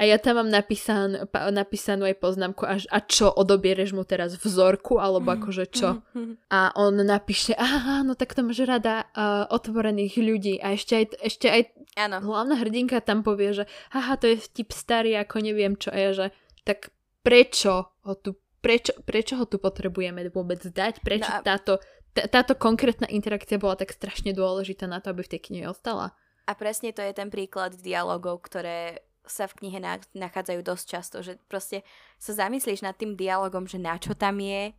A 0.00 0.08
ja 0.08 0.16
tam 0.16 0.40
mám 0.40 0.48
napísan, 0.48 1.28
napísanú 1.52 2.08
aj 2.08 2.16
poznámku, 2.24 2.64
až, 2.64 2.88
a 2.88 3.04
čo, 3.04 3.28
odobiereš 3.28 3.92
mu 3.92 4.08
teraz 4.08 4.32
vzorku, 4.32 4.96
alebo 4.96 5.28
mhm, 5.28 5.36
akože 5.36 5.64
čo? 5.68 6.00
Mhm. 6.16 6.48
A 6.48 6.72
on 6.72 6.96
napíše, 7.04 7.52
aha, 7.52 8.00
no 8.00 8.16
tak 8.16 8.32
to 8.32 8.40
máš 8.40 8.64
rada 8.64 9.04
uh, 9.12 9.44
otvorených 9.52 10.16
ľudí. 10.16 10.56
A 10.64 10.72
ešte 10.72 11.04
aj, 11.04 11.04
ešte 11.20 11.46
aj 11.52 11.62
ano. 12.00 12.24
hlavná 12.24 12.56
hrdinka 12.56 13.04
tam 13.04 13.20
povie, 13.20 13.52
že 13.52 13.64
aha, 13.92 14.16
to 14.16 14.32
je 14.32 14.40
vtip 14.40 14.72
starý, 14.72 15.20
ako 15.20 15.36
neviem 15.44 15.76
čo. 15.76 15.92
A 15.92 15.96
ja, 16.00 16.10
že 16.16 16.26
tak 16.64 16.88
prečo 17.20 17.92
ho 18.00 18.14
tu, 18.16 18.40
prečo, 18.64 18.96
prečo 19.04 19.36
ho 19.36 19.44
tu 19.44 19.60
potrebujeme 19.60 20.24
vôbec 20.32 20.64
dať? 20.64 21.04
Prečo 21.04 21.28
no 21.28 21.40
a... 21.40 21.44
táto, 21.44 21.76
t- 22.16 22.24
táto 22.24 22.56
konkrétna 22.56 23.04
interakcia 23.04 23.60
bola 23.60 23.76
tak 23.76 23.92
strašne 23.92 24.32
dôležitá 24.32 24.88
na 24.88 25.04
to, 25.04 25.12
aby 25.12 25.28
v 25.28 25.32
tej 25.36 25.40
knihe 25.44 25.68
ostala? 25.68 26.16
A 26.48 26.56
presne 26.56 26.90
to 26.96 27.04
je 27.04 27.12
ten 27.12 27.28
príklad 27.28 27.76
dialogov, 27.78 28.42
ktoré 28.48 29.09
sa 29.26 29.44
v 29.46 29.56
knihe 29.62 29.78
nachádzajú 30.16 30.60
dosť 30.64 30.84
často, 30.84 31.16
že 31.20 31.36
proste 31.46 31.84
sa 32.16 32.32
zamyslíš 32.32 32.80
nad 32.84 32.96
tým 32.96 33.14
dialogom, 33.14 33.68
že 33.68 33.76
na 33.76 34.00
čo 34.00 34.16
tam 34.16 34.40
je 34.40 34.72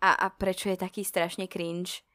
a, 0.00 0.10
a 0.16 0.26
prečo 0.32 0.72
je 0.72 0.78
taký 0.80 1.04
strašne 1.04 1.46
cringe 1.46 2.06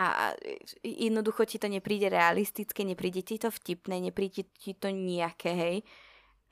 a, 0.00 0.32
jednoducho 0.80 1.44
ti 1.44 1.60
to 1.60 1.68
nepríde 1.68 2.08
realistické, 2.08 2.88
nepríde 2.88 3.20
ti 3.20 3.36
to 3.36 3.52
vtipné, 3.52 4.00
nepríde 4.00 4.48
ti 4.56 4.72
to 4.72 4.88
nejaké, 4.88 5.52
hej. 5.52 5.76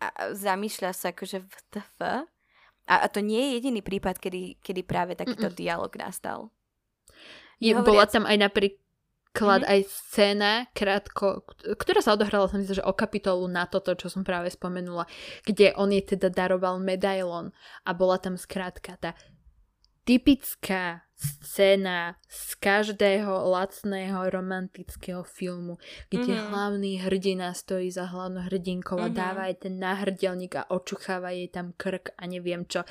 A, 0.04 0.12
a 0.12 0.22
zamýšľa 0.36 0.92
sa 0.92 1.16
akože 1.16 1.48
vtf. 1.48 2.28
A, 2.88 2.94
a 3.00 3.06
to 3.08 3.24
nie 3.24 3.40
je 3.40 3.50
jediný 3.56 3.80
prípad, 3.80 4.20
kedy, 4.20 4.60
kedy 4.60 4.84
práve 4.84 5.16
takýto 5.16 5.48
Mm-mm. 5.48 5.58
dialog 5.58 5.92
nastal. 5.96 6.52
Je, 7.56 7.72
bola 7.72 8.04
tam 8.04 8.28
aj 8.28 8.36
napríklad 8.36 8.84
klad 9.32 9.62
mm-hmm. 9.62 9.74
aj 9.74 9.80
scéna, 9.88 10.52
krátko, 10.74 11.44
ktorá 11.78 12.00
sa 12.02 12.16
odohrala, 12.16 12.50
som 12.50 12.58
myslím, 12.58 12.80
že 12.80 12.88
o 12.88 12.96
kapitolu 12.96 13.46
na 13.46 13.68
toto, 13.68 13.94
čo 13.94 14.10
som 14.10 14.26
práve 14.26 14.50
spomenula, 14.50 15.06
kde 15.46 15.76
on 15.78 15.92
jej 15.92 16.04
teda 16.04 16.32
daroval 16.32 16.80
medailon 16.82 17.54
a 17.84 17.90
bola 17.94 18.18
tam 18.18 18.34
skrátka 18.34 18.96
tá 18.98 19.14
typická 20.08 21.04
scéna 21.18 22.16
z 22.30 22.54
každého 22.62 23.50
lacného 23.50 24.30
romantického 24.30 25.26
filmu, 25.26 25.76
kde 26.08 26.32
mm-hmm. 26.32 26.48
hlavný 26.48 26.92
hrdina 27.02 27.52
stojí 27.52 27.90
za 27.90 28.08
hlavnou 28.08 28.46
hrdinkou 28.46 28.96
a 28.96 29.10
mm-hmm. 29.10 29.18
dáva 29.18 29.50
jej 29.50 29.58
ten 29.58 29.74
náhrdelník 29.82 30.54
a 30.56 30.70
očucháva 30.70 31.34
jej 31.34 31.50
tam 31.50 31.74
krk 31.74 32.14
a 32.16 32.22
neviem 32.24 32.64
čo. 32.64 32.86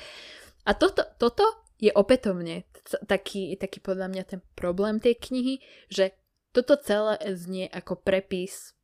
A 0.68 0.70
toto, 0.76 1.08
toto 1.16 1.42
je 1.80 1.88
opätovne 1.90 2.68
taký, 3.08 3.56
taký 3.56 3.80
podľa 3.80 4.12
mňa 4.12 4.24
ten 4.28 4.40
problém 4.52 5.00
tej 5.00 5.16
knihy, 5.18 5.54
že 5.88 6.14
toto 6.58 6.74
celé 6.82 7.14
znie 7.38 7.70
ako 7.70 7.94
prepis 8.02 8.74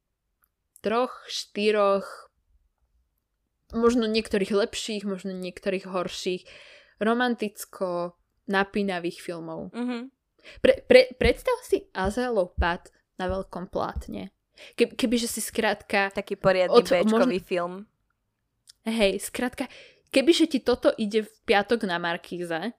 troch, 0.85 1.25
štyroch, 1.27 2.05
možno 3.73 4.05
niektorých 4.05 4.53
lepších, 4.53 5.03
možno 5.09 5.33
niektorých 5.33 5.89
horších, 5.89 6.45
romanticko 7.01 8.21
napínavých 8.45 9.25
filmov. 9.25 9.73
Mm-hmm. 9.73 10.03
Pre, 10.61 10.75
pre, 10.85 11.01
predstav 11.17 11.57
si 11.65 11.89
Azalov 11.97 12.53
pad 12.61 12.93
na 13.17 13.33
veľkom 13.33 13.73
plátne. 13.73 14.29
Ke, 14.77 14.93
kebyže 14.93 15.27
si 15.27 15.41
skrátka... 15.41 16.13
Taký 16.13 16.37
poriadny 16.37 16.77
od, 16.77 16.85
možno, 17.09 17.33
film. 17.41 17.89
Hej, 18.85 19.25
skrátka, 19.25 19.67
kebyže 20.13 20.53
ti 20.53 20.61
toto 20.61 20.93
ide 21.01 21.25
v 21.25 21.33
piatok 21.49 21.89
na 21.89 21.97
Markíze, 21.97 22.77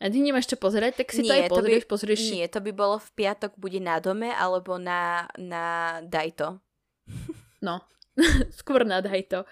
a 0.00 0.08
ty 0.08 0.16
nemáš 0.24 0.48
čo 0.48 0.56
pozerať, 0.56 1.04
tak 1.04 1.12
si 1.12 1.20
nie, 1.20 1.28
to 1.28 1.36
aj 1.36 1.52
pozrieš, 1.52 1.84
to 1.84 1.86
by, 1.86 1.92
pozrieš. 1.92 2.20
Nie, 2.32 2.44
to 2.48 2.58
by 2.64 2.72
bolo 2.72 2.96
v 2.96 3.10
piatok 3.20 3.52
bude 3.60 3.84
na 3.84 4.00
dome, 4.00 4.32
alebo 4.32 4.80
na, 4.80 5.28
na 5.36 6.00
Dajto. 6.02 6.58
No, 7.60 7.84
skôr 8.64 8.88
na 8.88 9.04
Dajto. 9.04 9.44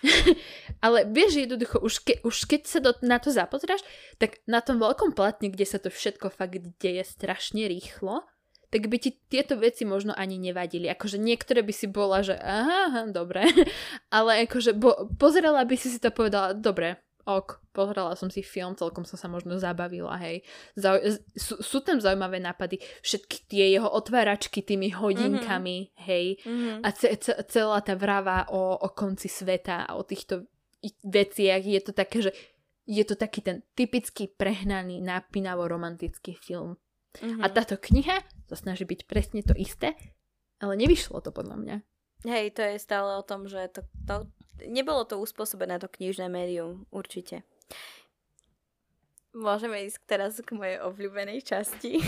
Ale 0.86 1.02
vieš, 1.10 1.42
jednoducho, 1.42 1.82
už, 1.82 2.06
ke, 2.06 2.14
už 2.22 2.46
keď 2.46 2.60
sa 2.62 2.78
do, 2.78 2.94
na 3.02 3.18
to 3.18 3.34
zapozráš, 3.34 3.82
tak 4.22 4.38
na 4.46 4.62
tom 4.62 4.78
veľkom 4.78 5.12
platne, 5.18 5.50
kde 5.50 5.66
sa 5.66 5.82
to 5.82 5.90
všetko 5.90 6.30
fakt 6.30 6.62
deje 6.78 7.02
strašne 7.02 7.66
rýchlo, 7.66 8.22
tak 8.70 8.86
by 8.86 8.96
ti 9.02 9.18
tieto 9.26 9.58
veci 9.58 9.82
možno 9.82 10.14
ani 10.14 10.38
nevadili. 10.38 10.86
Akože 10.86 11.18
niektoré 11.18 11.66
by 11.66 11.74
si 11.74 11.90
bola, 11.90 12.22
že 12.22 12.38
aha, 12.38 12.86
aha 12.86 13.02
dobre. 13.10 13.42
Ale 14.14 14.46
akože 14.46 14.78
bo, 14.78 15.10
pozerala 15.18 15.66
by 15.66 15.74
si 15.74 15.90
si 15.90 15.98
to 15.98 16.14
povedala, 16.14 16.54
dobre, 16.54 17.02
ok, 17.24 17.60
pozrela 17.74 18.16
som 18.16 18.28
si 18.32 18.40
film, 18.40 18.76
celkom 18.76 19.04
som 19.04 19.20
sa 19.20 19.28
možno 19.28 19.56
zabavila, 19.60 20.16
hej. 20.20 20.44
Zau- 20.76 21.00
sú, 21.36 21.60
sú 21.60 21.78
tam 21.84 22.00
zaujímavé 22.00 22.40
nápady, 22.40 22.80
všetky 23.04 23.36
tie 23.50 23.64
jeho 23.76 23.88
otváračky 23.88 24.64
tými 24.64 24.92
hodinkami, 24.94 25.76
mm-hmm. 25.90 26.02
hej. 26.06 26.26
Mm-hmm. 26.42 26.76
A 26.84 26.88
ce- 26.92 27.16
ce- 27.20 27.40
celá 27.48 27.80
tá 27.84 27.94
vrava 27.96 28.48
o, 28.50 28.76
o 28.76 28.88
konci 28.92 29.28
sveta 29.28 29.88
a 29.88 29.96
o 29.96 30.02
týchto 30.04 30.48
veciach, 31.04 31.60
je 31.60 31.80
to 31.84 31.92
také, 31.92 32.18
že 32.28 32.32
je 32.88 33.04
to 33.06 33.14
taký 33.14 33.44
ten 33.44 33.62
typický 33.76 34.26
prehnaný, 34.26 35.04
napínavo 35.04 35.68
romantický 35.68 36.34
film. 36.40 36.80
Mm-hmm. 37.20 37.42
A 37.42 37.46
táto 37.50 37.74
kniha 37.78 38.22
sa 38.48 38.56
snaží 38.56 38.86
byť 38.86 39.06
presne 39.06 39.42
to 39.42 39.54
isté, 39.54 39.94
ale 40.58 40.78
nevyšlo 40.78 41.22
to 41.22 41.30
podľa 41.30 41.56
mňa. 41.58 41.76
Hej, 42.20 42.52
to 42.52 42.60
je 42.60 42.76
stále 42.76 43.16
o 43.16 43.24
tom, 43.24 43.48
že 43.48 43.64
to, 43.72 43.80
to, 44.04 44.28
nebolo 44.66 45.04
to 45.04 45.20
uspôsobené 45.20 45.78
to 45.78 45.88
knižné 45.88 46.28
médium, 46.28 46.86
určite. 46.90 47.42
Môžeme 49.30 49.86
ísť 49.86 50.00
teraz 50.10 50.42
k 50.42 50.50
mojej 50.52 50.82
obľúbenej 50.82 51.42
časti. 51.46 52.02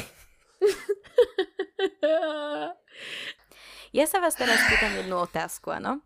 ja 3.99 4.05
sa 4.11 4.19
vás 4.19 4.35
teraz 4.35 4.59
pýtam 4.67 4.99
jednu 4.99 5.23
otázku, 5.23 5.71
áno? 5.71 6.03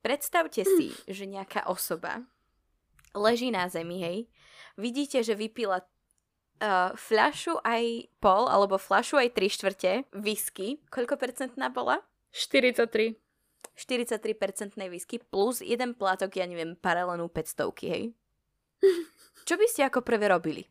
Predstavte 0.00 0.64
si, 0.64 0.96
že 1.10 1.28
nejaká 1.28 1.68
osoba 1.68 2.24
leží 3.12 3.50
na 3.50 3.68
zemi, 3.68 4.00
hej, 4.00 4.18
vidíte, 4.78 5.26
že 5.26 5.34
vypila 5.34 5.82
uh, 5.82 6.94
fľašu 6.94 7.58
aj 7.66 8.06
pol, 8.22 8.46
alebo 8.46 8.78
fľašu 8.78 9.18
aj 9.18 9.34
tri 9.34 9.50
štvrte 9.50 10.06
whisky. 10.14 10.78
Koľko 10.88 11.18
percentná 11.18 11.66
bola? 11.68 12.06
43. 12.30 13.18
43% 13.78 14.76
whisky 14.90 15.18
plus 15.18 15.64
jeden 15.64 15.96
plátok, 15.96 16.36
ja 16.36 16.44
neviem, 16.44 16.76
paralenu 16.76 17.28
500, 17.28 17.90
hej? 17.90 18.02
Čo 19.48 19.54
by 19.56 19.66
ste 19.68 19.86
ako 19.88 20.04
prvé 20.04 20.28
robili? 20.30 20.62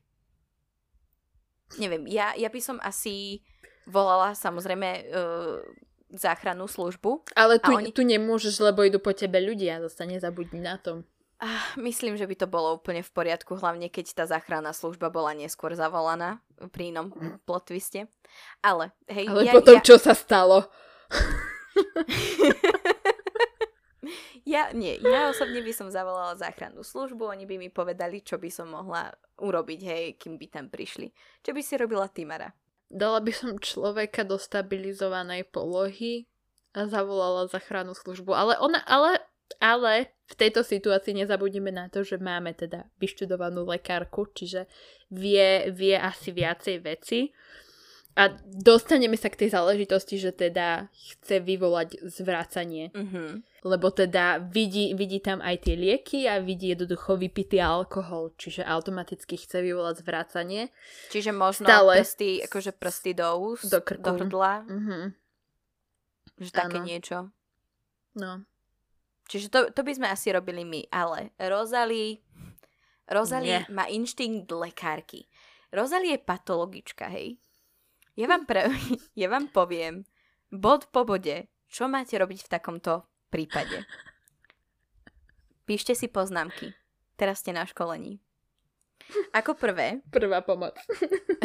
Neviem, 1.78 2.10
ja, 2.10 2.34
ja 2.34 2.50
by 2.50 2.62
som 2.62 2.78
asi 2.82 3.46
volala 3.86 4.34
samozrejme 4.34 4.90
uh, 5.10 5.62
záchrannú 6.10 6.66
službu. 6.66 7.30
Ale 7.38 7.62
tu, 7.62 7.74
oni... 7.74 7.94
tu 7.94 8.02
nemôžeš, 8.02 8.58
lebo 8.62 8.82
idú 8.82 8.98
po 8.98 9.14
tebe 9.14 9.38
ľudia, 9.38 9.82
zase 9.86 10.10
nezabudni 10.10 10.62
na 10.62 10.82
tom. 10.82 11.06
Uh, 11.40 11.80
myslím, 11.80 12.20
že 12.20 12.28
by 12.28 12.36
to 12.36 12.48
bolo 12.52 12.76
úplne 12.76 13.00
v 13.06 13.12
poriadku, 13.14 13.56
hlavne 13.56 13.88
keď 13.88 14.12
tá 14.12 14.24
záchranná 14.28 14.74
služba 14.74 15.08
bola 15.14 15.32
neskôr 15.38 15.72
zavolaná 15.78 16.42
pri 16.74 16.92
inom 16.92 17.14
plot 17.46 17.72
twiste. 17.72 18.10
Ale, 18.60 18.92
hej, 19.08 19.30
Ale 19.30 19.48
ja, 19.48 19.54
potom 19.54 19.78
ja... 19.80 19.86
čo 19.86 19.96
sa 20.02 20.12
stalo? 20.18 20.68
Ja, 24.50 24.74
nie, 24.74 24.98
ja 24.98 25.30
osobne 25.30 25.62
by 25.62 25.74
som 25.76 25.94
zavolala 25.94 26.34
záchrannú 26.34 26.82
službu, 26.82 27.30
oni 27.30 27.46
by 27.46 27.56
mi 27.62 27.70
povedali, 27.70 28.26
čo 28.26 28.42
by 28.42 28.50
som 28.50 28.74
mohla 28.74 29.14
urobiť, 29.38 29.80
hej, 29.86 30.06
kým 30.18 30.42
by 30.42 30.48
tam 30.50 30.66
prišli. 30.74 31.14
Čo 31.46 31.54
by 31.54 31.62
si 31.62 31.74
robila 31.78 32.10
ty, 32.10 32.26
Mara? 32.26 32.50
Dala 32.90 33.22
by 33.22 33.30
som 33.30 33.62
človeka 33.62 34.26
do 34.26 34.42
stabilizovanej 34.42 35.46
polohy 35.54 36.26
a 36.74 36.90
zavolala 36.90 37.46
záchrannú 37.46 37.94
službu. 37.94 38.34
Ale 38.34 38.58
ona, 38.58 38.82
ale, 38.90 39.22
ale 39.62 40.10
v 40.30 40.36
tejto 40.38 40.66
situácii 40.66 41.14
nezabudneme 41.18 41.70
na 41.70 41.90
to, 41.90 42.02
že 42.02 42.18
máme 42.18 42.54
teda 42.54 42.90
vyštudovanú 42.98 43.66
lekárku, 43.66 44.30
čiže 44.34 44.66
vie, 45.14 45.70
vie 45.70 45.98
asi 45.98 46.34
viacej 46.34 46.76
veci. 46.82 47.30
A 48.18 48.36
dostaneme 48.44 49.16
sa 49.16 49.30
k 49.32 49.46
tej 49.46 49.54
záležitosti, 49.54 50.20
že 50.20 50.34
teda 50.36 50.90
chce 50.92 51.40
vyvolať 51.40 52.04
zvracanie. 52.04 52.92
Mm-hmm. 52.92 53.30
Lebo 53.64 53.88
teda 53.94 54.44
vidí, 54.44 54.92
vidí 54.98 55.24
tam 55.24 55.40
aj 55.40 55.68
tie 55.68 55.76
lieky 55.78 56.26
a 56.28 56.44
vidí 56.44 56.74
jednoducho 56.74 57.16
vypitý 57.16 57.64
alkohol, 57.64 58.36
čiže 58.36 58.66
automaticky 58.66 59.40
chce 59.40 59.64
vyvolať 59.64 60.04
zvracanie. 60.04 60.74
Čiže 61.14 61.32
možno 61.32 61.70
Stále 61.70 62.02
prsty, 62.02 62.44
akože 62.50 62.72
prsty 62.76 63.12
do 63.16 63.28
úst, 63.40 63.70
do, 63.70 63.80
krku. 63.80 64.04
do 64.04 64.12
hrdla. 64.20 64.54
Mm-hmm. 64.68 65.04
Že 66.40 66.52
také 66.52 66.80
ano. 66.80 66.88
niečo. 66.88 67.18
No. 68.20 68.32
Čiže 69.30 69.48
to, 69.54 69.60
to 69.70 69.82
by 69.86 69.92
sme 69.94 70.08
asi 70.10 70.34
robili 70.34 70.66
my, 70.66 70.90
ale 70.90 71.32
Rosalie, 71.38 72.26
Rosalie 73.06 73.64
má 73.70 73.86
inštinkt 73.86 74.50
lekárky. 74.50 75.30
Rosalie 75.70 76.18
je 76.18 76.26
patologička, 76.26 77.06
hej? 77.14 77.38
Ja 78.20 78.28
vám, 78.28 78.44
pre, 78.44 78.68
ja 79.22 79.32
vám 79.32 79.48
poviem 79.48 80.04
bod 80.52 80.92
po 80.92 81.08
bode, 81.08 81.48
čo 81.72 81.88
máte 81.88 82.20
robiť 82.20 82.44
v 82.44 82.52
takomto 82.52 83.08
prípade. 83.32 83.88
Píšte 85.64 85.96
si 85.96 86.12
poznámky. 86.12 86.76
Teraz 87.16 87.40
ste 87.40 87.56
na 87.56 87.64
školení. 87.64 88.20
Ako 89.32 89.56
prvé... 89.56 90.04
Prvá 90.12 90.44
pomoc. 90.44 90.76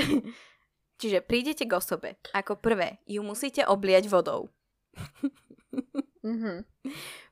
Čiže 1.01 1.23
prídete 1.23 1.69
k 1.69 1.77
osobe. 1.79 2.19
Ako 2.35 2.59
prvé 2.59 2.99
ju 3.07 3.23
musíte 3.23 3.63
obliať 3.63 4.11
vodou. 4.11 4.51
Mm-hmm. 6.25 6.59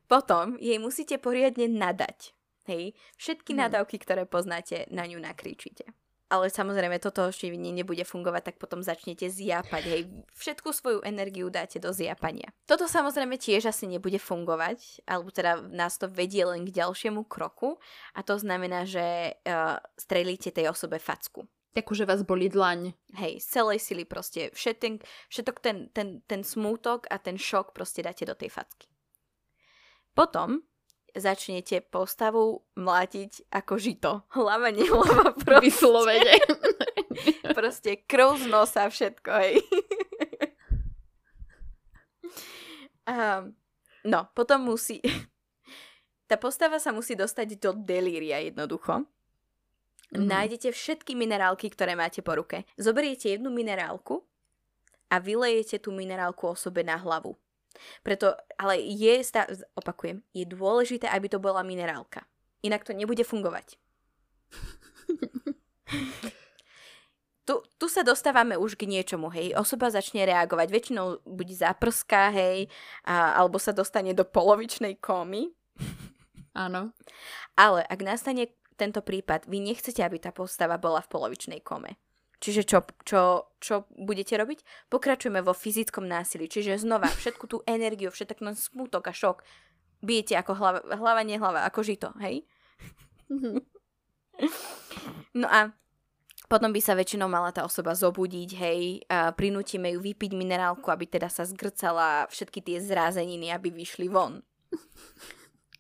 Potom 0.07 0.61
jej 0.61 0.77
musíte 0.77 1.17
poriadne 1.19 1.67
nadať. 1.67 2.37
Hej, 2.69 2.95
všetky 3.19 3.57
mm. 3.57 3.59
nadávky, 3.59 3.97
ktoré 3.99 4.23
poznáte, 4.29 4.87
na 4.93 5.03
ňu 5.09 5.19
nakričíte 5.19 5.91
ale 6.33 6.49
samozrejme 6.49 6.97
toto 6.97 7.29
ešte 7.29 7.53
nebude 7.53 8.09
fungovať, 8.09 8.43
tak 8.49 8.57
potom 8.57 8.81
začnete 8.81 9.29
zjapať, 9.29 9.83
hej, 9.85 10.03
všetku 10.33 10.73
svoju 10.73 11.05
energiu 11.05 11.53
dáte 11.53 11.77
do 11.77 11.93
zjapania. 11.93 12.49
Toto 12.65 12.89
samozrejme 12.89 13.37
tiež 13.37 13.69
asi 13.69 13.85
nebude 13.85 14.17
fungovať, 14.17 15.05
alebo 15.05 15.29
teda 15.29 15.61
nás 15.69 16.01
to 16.01 16.09
vedie 16.09 16.49
len 16.49 16.65
k 16.65 16.73
ďalšiemu 16.73 17.29
kroku 17.29 17.77
a 18.17 18.25
to 18.25 18.41
znamená, 18.41 18.89
že 18.89 19.37
uh, 19.45 19.77
strelíte 20.01 20.49
tej 20.49 20.73
osobe 20.73 20.97
facku. 20.97 21.45
Tak 21.77 21.89
že 21.93 22.05
vás 22.05 22.21
boli 22.25 22.53
dlaň. 22.53 22.93
Hej, 23.17 23.45
z 23.45 23.47
celej 23.61 23.81
sily 23.81 24.05
proste 24.05 24.53
všetek, 24.53 25.05
všetok 25.29 25.57
ten, 25.61 25.77
ten, 25.93 26.21
ten 26.25 26.45
smútok 26.45 27.09
a 27.09 27.17
ten 27.21 27.37
šok 27.37 27.77
proste 27.77 28.05
dáte 28.05 28.25
do 28.25 28.37
tej 28.37 28.53
facky. 28.53 28.89
Potom 30.13 30.65
začnete 31.13 31.85
postavu 31.85 32.65
mlátiť 32.77 33.53
ako 33.53 33.75
žito. 33.77 34.13
Hlava, 34.33 34.73
nehlava, 34.73 35.37
proste. 35.45 35.65
Vyslovene. 35.65 36.37
proste 37.57 37.91
krv 38.09 38.41
z 38.41 38.45
nosa, 38.49 38.89
všetko, 38.89 39.31
hej. 39.45 39.55
um, 43.09 43.53
no, 44.09 44.29
potom 44.33 44.73
musí... 44.73 45.01
Tá 46.31 46.41
postava 46.41 46.81
sa 46.81 46.97
musí 46.97 47.13
dostať 47.13 47.61
do 47.61 47.77
delíria 47.77 48.41
jednoducho. 48.41 49.05
Mm-hmm. 49.05 50.33
Nájdete 50.33 50.73
všetky 50.73 51.13
minerálky, 51.13 51.69
ktoré 51.69 51.93
máte 51.93 52.25
po 52.25 52.33
ruke. 52.33 52.65
Zoberiete 52.81 53.37
jednu 53.37 53.53
minerálku 53.53 54.25
a 55.13 55.21
vylejete 55.21 55.77
tú 55.85 55.93
minerálku 55.93 56.49
osobe 56.49 56.81
na 56.81 56.97
hlavu. 56.97 57.37
Preto, 58.03 58.35
ale 58.59 58.81
je, 58.81 59.25
stá, 59.25 59.47
opakujem, 59.77 60.23
je 60.33 60.45
dôležité, 60.49 61.09
aby 61.09 61.29
to 61.29 61.39
bola 61.43 61.63
minerálka. 61.67 62.25
Inak 62.63 62.87
to 62.87 62.95
nebude 62.95 63.25
fungovať. 63.27 63.77
tu, 67.49 67.55
tu 67.79 67.87
sa 67.91 68.07
dostávame 68.07 68.55
už 68.55 68.79
k 68.79 68.87
niečomu, 68.87 69.29
hej. 69.35 69.57
Osoba 69.59 69.91
začne 69.91 70.23
reagovať, 70.29 70.69
väčšinou 70.71 71.27
buď 71.27 71.49
zaprská, 71.69 72.31
hej, 72.31 72.71
a, 73.03 73.35
alebo 73.43 73.59
sa 73.59 73.75
dostane 73.75 74.15
do 74.15 74.23
polovičnej 74.23 75.03
komy. 75.03 75.51
Áno. 76.53 76.93
Ale 77.57 77.81
ak 77.89 78.01
nastane 78.05 78.53
tento 78.77 79.01
prípad, 79.05 79.49
vy 79.49 79.61
nechcete, 79.61 80.01
aby 80.05 80.21
tá 80.21 80.31
postava 80.33 80.77
bola 80.81 81.01
v 81.05 81.11
polovičnej 81.13 81.61
kome. 81.65 81.97
Čiže 82.43 82.67
čo, 82.67 82.83
čo, 83.07 83.55
čo 83.63 83.87
budete 83.95 84.35
robiť? 84.35 84.91
Pokračujeme 84.91 85.39
vo 85.47 85.55
fyzickom 85.55 86.03
násilí. 86.03 86.51
Čiže 86.51 86.83
znova 86.83 87.07
všetku 87.07 87.47
tú 87.47 87.63
energiu, 87.71 88.11
všetok 88.11 88.43
ten 88.43 88.59
smutok 88.59 89.07
a 89.07 89.15
šok 89.15 89.47
bijete 90.03 90.35
ako 90.35 90.59
hlava, 90.59 90.81
hlava, 90.91 91.23
nehlava, 91.23 91.63
ako 91.63 91.87
žito, 91.87 92.11
hej? 92.19 92.43
no 95.39 95.47
a 95.47 95.71
potom 96.51 96.75
by 96.75 96.83
sa 96.85 96.99
väčšinou 96.99 97.31
mala 97.31 97.55
tá 97.55 97.65
osoba 97.65 97.97
zobudiť, 97.97 98.51
hej, 98.61 98.81
a 99.09 99.33
prinútime 99.33 99.95
ju 99.95 100.05
vypiť 100.05 100.37
minerálku, 100.37 100.85
aby 100.91 101.09
teda 101.09 101.31
sa 101.33 101.49
zgrcala 101.49 102.29
všetky 102.29 102.61
tie 102.61 102.77
zrázeniny, 102.83 103.49
aby 103.55 103.73
vyšli 103.73 104.11
von. 104.11 104.43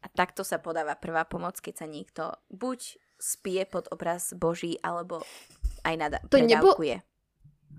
A 0.03 0.07
takto 0.09 0.47
sa 0.47 0.63
podáva 0.63 0.97
prvá 0.97 1.29
pomoc, 1.29 1.61
keď 1.61 1.75
sa 1.77 1.87
niekto 1.91 2.23
buď 2.49 2.97
spie 3.21 3.63
pod 3.69 3.87
obraz 3.93 4.33
Boží, 4.33 4.81
alebo 4.81 5.21
aj 5.83 5.95
nada- 5.99 6.23
to 6.31 6.39
nebol, 6.39 6.75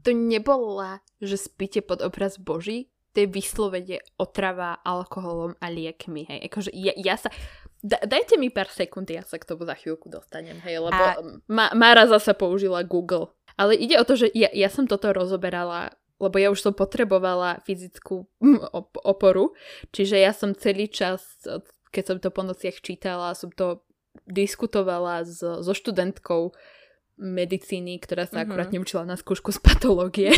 To 0.03 0.11
nebola, 0.11 0.99
že 1.23 1.39
spíte 1.39 1.79
pod 1.79 2.03
obraz 2.03 2.35
Boží, 2.35 2.91
to 3.15 3.23
je 3.23 3.27
vyslovene 3.29 4.01
otrava 4.17 4.81
alkoholom 4.83 5.55
a 5.61 5.69
liekmi, 5.69 6.27
hej. 6.27 6.39
Akože 6.49 6.73
ja, 6.73 6.91
ja 6.97 7.15
sa... 7.15 7.29
Da, 7.83 7.99
dajte 8.03 8.39
mi 8.39 8.49
pár 8.49 8.67
sekúnd, 8.67 9.07
ja 9.11 9.23
sa 9.23 9.39
k 9.39 9.47
tomu 9.47 9.63
za 9.63 9.77
chvíľku 9.77 10.09
dostanem, 10.11 10.59
hej, 10.65 10.81
lebo 10.81 10.97
a... 10.97 11.19
Ma, 11.47 11.71
Mara 11.77 12.09
zase 12.09 12.33
použila 12.33 12.83
Google. 12.83 13.31
Ale 13.53 13.77
ide 13.77 14.01
o 14.01 14.03
to, 14.07 14.17
že 14.17 14.27
ja, 14.33 14.49
ja 14.49 14.67
som 14.67 14.89
toto 14.89 15.13
rozoberala 15.13 15.93
lebo 16.23 16.39
ja 16.39 16.47
už 16.53 16.63
som 16.63 16.71
potrebovala 16.71 17.59
fyzickú 17.67 18.23
op- 18.71 19.01
oporu, 19.03 19.51
čiže 19.91 20.15
ja 20.15 20.31
som 20.31 20.55
celý 20.55 20.87
čas, 20.87 21.19
keď 21.91 22.03
som 22.07 22.17
to 22.23 22.29
po 22.31 22.47
nociach 22.47 22.79
čítala, 22.79 23.35
som 23.35 23.51
to 23.51 23.83
diskutovala 24.29 25.27
s, 25.27 25.41
so 25.41 25.73
študentkou 25.73 26.55
medicíny, 27.17 28.01
ktorá 28.01 28.25
sa 28.25 28.41
mm-hmm. 28.41 28.49
akurát 28.49 28.69
neučila 28.73 29.03
na 29.05 29.13
skúšku 29.13 29.53
z 29.53 29.59
patológie. 29.61 30.31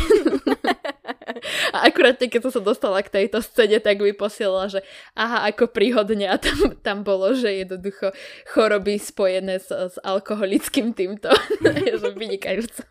a 1.76 1.88
akurát 1.88 2.20
keď 2.20 2.42
som 2.48 2.54
sa 2.60 2.62
dostala 2.62 3.00
k 3.04 3.12
tejto 3.12 3.40
scéne, 3.40 3.80
tak 3.80 4.04
mi 4.04 4.12
posielala, 4.12 4.68
že 4.68 4.84
aha, 5.16 5.48
ako 5.52 5.72
príhodne 5.72 6.28
a 6.28 6.36
tam, 6.36 6.76
tam 6.84 6.98
bolo, 7.08 7.32
že 7.32 7.64
jednoducho 7.64 8.12
choroby 8.52 9.00
spojené 9.00 9.60
s, 9.60 9.72
s 9.72 9.96
alkoholickým 10.04 10.92
týmto. 10.92 11.32
je 11.88 11.96
to 11.96 12.12
vynikajúco 12.16 12.84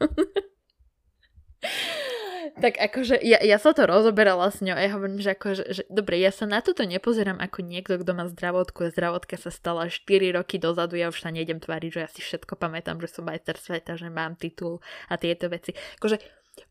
tak 2.61 2.75
akože 2.77 3.17
ja, 3.23 3.41
ja 3.41 3.57
sa 3.57 3.73
to 3.73 3.89
rozoberala 3.89 4.51
s 4.51 4.61
ňou 4.61 4.77
a 4.77 4.83
ja 4.85 4.91
hovorím, 4.95 5.21
že, 5.21 5.33
ako, 5.35 5.47
že, 5.57 5.65
že 5.71 5.83
dobre, 5.89 6.21
ja 6.21 6.35
sa 6.35 6.45
na 6.45 6.61
toto 6.61 6.85
nepozerám 6.85 7.41
ako 7.41 7.65
niekto, 7.65 7.97
kto 8.01 8.13
má 8.13 8.29
zdravotku 8.29 8.87
a 8.87 8.93
zdravotka 8.93 9.41
sa 9.41 9.49
stala 9.49 9.89
4 9.89 10.37
roky 10.37 10.61
dozadu, 10.61 10.99
ja 11.01 11.09
už 11.09 11.19
sa 11.19 11.33
nejdem 11.33 11.59
tváriť, 11.63 11.91
že 11.91 12.01
ja 12.01 12.09
si 12.11 12.21
všetko 12.21 12.59
pamätám, 12.61 13.01
že 13.01 13.09
som 13.11 13.25
majster 13.25 13.57
sveta, 13.57 13.97
že 13.97 14.13
mám 14.13 14.37
titul 14.37 14.85
a 15.09 15.17
tieto 15.17 15.49
veci. 15.49 15.73
Akože 16.01 16.21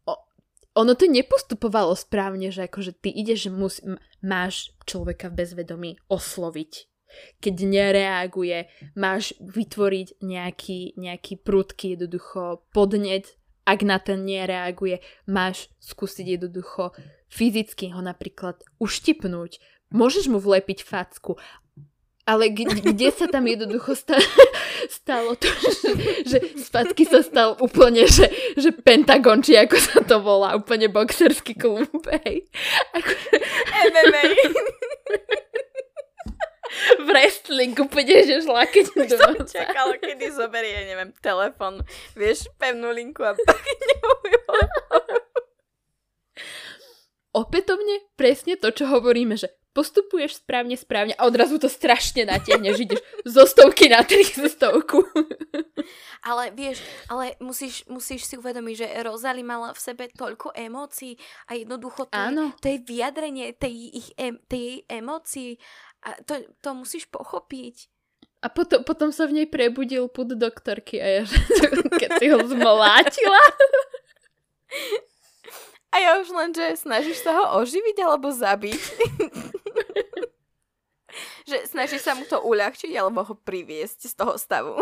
o, 0.10 0.14
ono 0.74 0.94
to 0.94 1.06
nepostupovalo 1.10 1.94
správne, 1.98 2.54
že 2.54 2.66
akože 2.70 2.98
ty 3.00 3.10
ideš, 3.10 3.50
že 3.50 3.52
mus, 3.54 3.76
máš 4.22 4.74
človeka 4.86 5.30
v 5.30 5.38
bezvedomí 5.44 5.92
osloviť 6.10 6.94
keď 7.42 7.56
nereaguje, 7.62 8.74
máš 8.98 9.38
vytvoriť 9.38 10.18
nejaký, 10.26 10.98
nejaký 10.98 11.46
prudký 11.46 11.94
jednoducho 11.94 12.66
podnet 12.74 13.38
ak 13.64 13.80
na 13.88 13.98
ten 14.00 14.28
nereaguje, 14.28 15.00
máš 15.28 15.72
skúsiť 15.80 16.40
jednoducho 16.40 16.92
fyzicky 17.32 17.96
ho 17.96 18.02
napríklad 18.04 18.62
uštipnúť. 18.78 19.58
Môžeš 19.90 20.30
mu 20.30 20.38
vlepiť 20.38 20.86
facku, 20.86 21.38
ale 22.24 22.56
kde, 22.56 22.80
kde 22.80 23.10
sa 23.12 23.28
tam 23.28 23.44
jednoducho 23.44 24.00
stalo, 24.00 24.24
stalo 25.02 25.32
to, 25.36 25.48
že, 25.84 25.92
že 26.24 26.38
spadky 26.60 27.04
sa 27.04 27.20
stal 27.20 27.60
úplne, 27.60 28.08
že, 28.08 28.32
že 28.56 28.72
Pentagon, 28.72 29.44
či 29.44 29.60
ako 29.60 29.76
sa 29.80 30.00
to 30.04 30.24
volá, 30.24 30.56
úplne 30.56 30.88
boxerský 30.88 31.56
klub, 31.58 31.92
hej. 32.24 32.48
Ako... 32.96 33.12
MMA 33.92 34.24
v 37.00 37.08
wrestling 37.08 37.76
úplne, 37.78 38.24
že 38.24 38.44
keď 38.44 38.86
Už 38.94 39.10
som 39.16 39.36
čakala, 39.46 39.96
kedy 40.00 40.26
zoberie, 40.34 40.88
neviem, 40.88 41.12
telefon, 41.22 41.82
vieš, 42.18 42.48
pevnú 42.60 42.92
linku 42.92 43.24
a 43.24 43.36
pak 43.48 43.64
Opätovne 47.34 48.06
presne 48.14 48.54
to, 48.62 48.70
čo 48.70 48.86
hovoríme, 48.86 49.34
že 49.34 49.50
postupuješ 49.74 50.46
správne, 50.46 50.78
správne 50.78 51.18
a 51.18 51.26
odrazu 51.26 51.58
to 51.58 51.66
strašne 51.66 52.30
natiahneš, 52.30 52.78
ideš 52.78 53.02
zo 53.26 53.44
stovky 53.50 53.90
na 53.90 54.06
tri 54.06 54.22
zo 54.22 54.46
stovku. 54.46 55.02
Ale 56.24 56.54
vieš, 56.54 56.80
ale 57.10 57.36
musíš, 57.42 57.84
musíš 57.90 58.30
si 58.30 58.38
uvedomiť, 58.38 58.76
že 58.80 58.88
Rozali 59.04 59.42
mala 59.44 59.74
v 59.74 59.80
sebe 59.82 60.08
toľko 60.14 60.56
emócií 60.56 61.18
a 61.50 61.58
jednoducho 61.58 62.08
to, 62.08 62.16
Áno. 62.16 62.54
to 62.62 62.70
je 62.70 62.80
vyjadrenie 62.86 63.52
tej, 63.58 63.76
ich, 63.92 64.10
em, 64.16 64.40
tej 64.48 64.86
emócií 64.88 65.58
a 66.04 66.20
to, 66.28 66.44
to 66.60 66.70
musíš 66.76 67.08
pochopiť. 67.08 67.88
A 68.44 68.52
potom, 68.52 68.84
potom 68.84 69.08
sa 69.16 69.24
v 69.24 69.40
nej 69.40 69.48
prebudil 69.48 70.12
put 70.12 70.28
doktorky 70.28 71.00
a 71.00 71.08
ja, 71.08 71.24
keď 72.02 72.10
si 72.20 72.28
ho 72.28 72.44
zmolátila. 72.44 73.44
A 75.94 75.96
ja 76.02 76.20
už 76.20 76.28
len, 76.36 76.52
že 76.52 76.76
snažíš 76.76 77.24
sa 77.24 77.40
ho 77.40 77.64
oživiť 77.64 78.04
alebo 78.04 78.36
zabiť. 78.36 78.84
že 81.50 81.58
snažíš 81.72 82.04
sa 82.04 82.20
mu 82.20 82.28
to 82.28 82.44
uľahčiť 82.44 82.92
alebo 82.98 83.24
ho 83.24 83.36
priviesť 83.38 84.12
z 84.12 84.14
toho 84.18 84.36
stavu. 84.36 84.76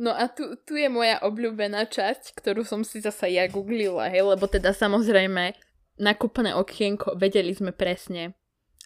No 0.00 0.10
a 0.10 0.26
tu, 0.26 0.56
tu 0.64 0.74
je 0.74 0.88
moja 0.88 1.20
obľúbená 1.22 1.86
časť, 1.86 2.34
ktorú 2.34 2.64
som 2.64 2.82
si 2.82 2.98
zasa 2.98 3.28
ja 3.28 3.44
googlila, 3.46 4.08
hej, 4.08 4.24
lebo 4.24 4.48
teda 4.48 4.72
samozrejme 4.72 5.52
nakúpené 6.00 6.56
okienko, 6.56 7.14
vedeli 7.14 7.52
sme 7.52 7.70
presne, 7.70 8.32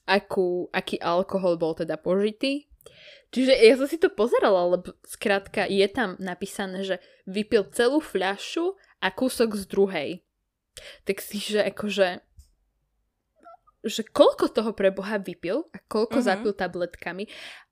akú, 0.06 0.70
aký 0.70 0.96
alkohol 1.02 1.58
bol 1.58 1.74
teda 1.74 1.98
požitý. 1.98 2.70
Čiže 3.34 3.52
ja 3.52 3.74
som 3.74 3.90
si 3.90 3.98
to 3.98 4.08
pozerala, 4.08 4.78
lebo 4.78 4.94
skrátka 5.02 5.66
je 5.66 5.84
tam 5.90 6.14
napísané, 6.22 6.86
že 6.86 6.96
vypil 7.26 7.66
celú 7.74 7.98
fľašu 7.98 8.78
a 9.02 9.10
kúsok 9.10 9.58
z 9.58 9.64
druhej. 9.66 10.10
Tak 11.04 11.18
si, 11.18 11.42
že 11.42 11.66
akože 11.66 12.22
že 13.86 14.02
koľko 14.02 14.50
toho 14.50 14.74
pre 14.74 14.90
Boha 14.90 15.14
vypil 15.22 15.62
a 15.70 15.78
koľko 15.86 16.18
mm-hmm. 16.18 16.26
zapil 16.26 16.52
tabletkami, 16.58 17.24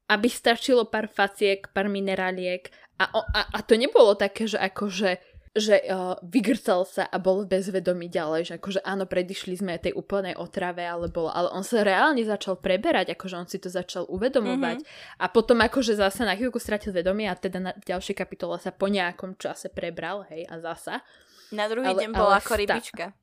aby 0.06 0.28
stačilo 0.30 0.86
pár 0.86 1.10
faciek, 1.10 1.66
pár 1.74 1.90
mineráliek 1.90 2.70
a, 3.02 3.10
a, 3.10 3.40
a 3.50 3.58
to 3.66 3.74
nebolo 3.74 4.14
také, 4.14 4.46
že 4.46 4.54
akože 4.54 5.18
že 5.54 5.86
uh, 5.86 6.18
vygrcal 6.26 6.82
sa 6.82 7.06
a 7.06 7.16
bol 7.22 7.46
bezvedomý 7.46 8.10
ďalej, 8.10 8.42
že 8.50 8.52
akože 8.58 8.82
áno, 8.82 9.06
predišli 9.06 9.54
sme 9.54 9.78
tej 9.78 9.94
úplnej 9.94 10.34
otrave, 10.34 10.82
ale, 10.82 11.06
bolo, 11.06 11.30
ale 11.30 11.46
on 11.54 11.62
sa 11.62 11.86
reálne 11.86 12.26
začal 12.26 12.58
preberať, 12.58 13.14
akože 13.14 13.34
on 13.38 13.46
si 13.46 13.62
to 13.62 13.70
začal 13.70 14.02
uvedomovať 14.10 14.82
mm-hmm. 14.82 15.22
a 15.22 15.26
potom 15.30 15.62
akože 15.62 15.94
zase 15.94 16.26
na 16.26 16.34
chvíľku 16.34 16.58
stratil 16.58 16.90
vedomie 16.90 17.30
a 17.30 17.38
teda 17.38 17.58
na 17.62 17.72
ďalšej 17.86 18.18
kapitole 18.18 18.58
sa 18.58 18.74
po 18.74 18.90
nejakom 18.90 19.38
čase 19.38 19.70
prebral, 19.70 20.26
hej, 20.26 20.42
a 20.50 20.58
zasa. 20.58 21.06
Na 21.54 21.70
druhý 21.70 21.86
ale, 21.86 22.02
deň 22.02 22.10
bola 22.10 22.42
ako 22.42 22.58
rybička. 22.58 23.14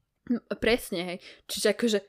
Presne, 0.63 1.01
hej. 1.03 1.17
Čiže 1.51 1.75
akože 1.75 1.99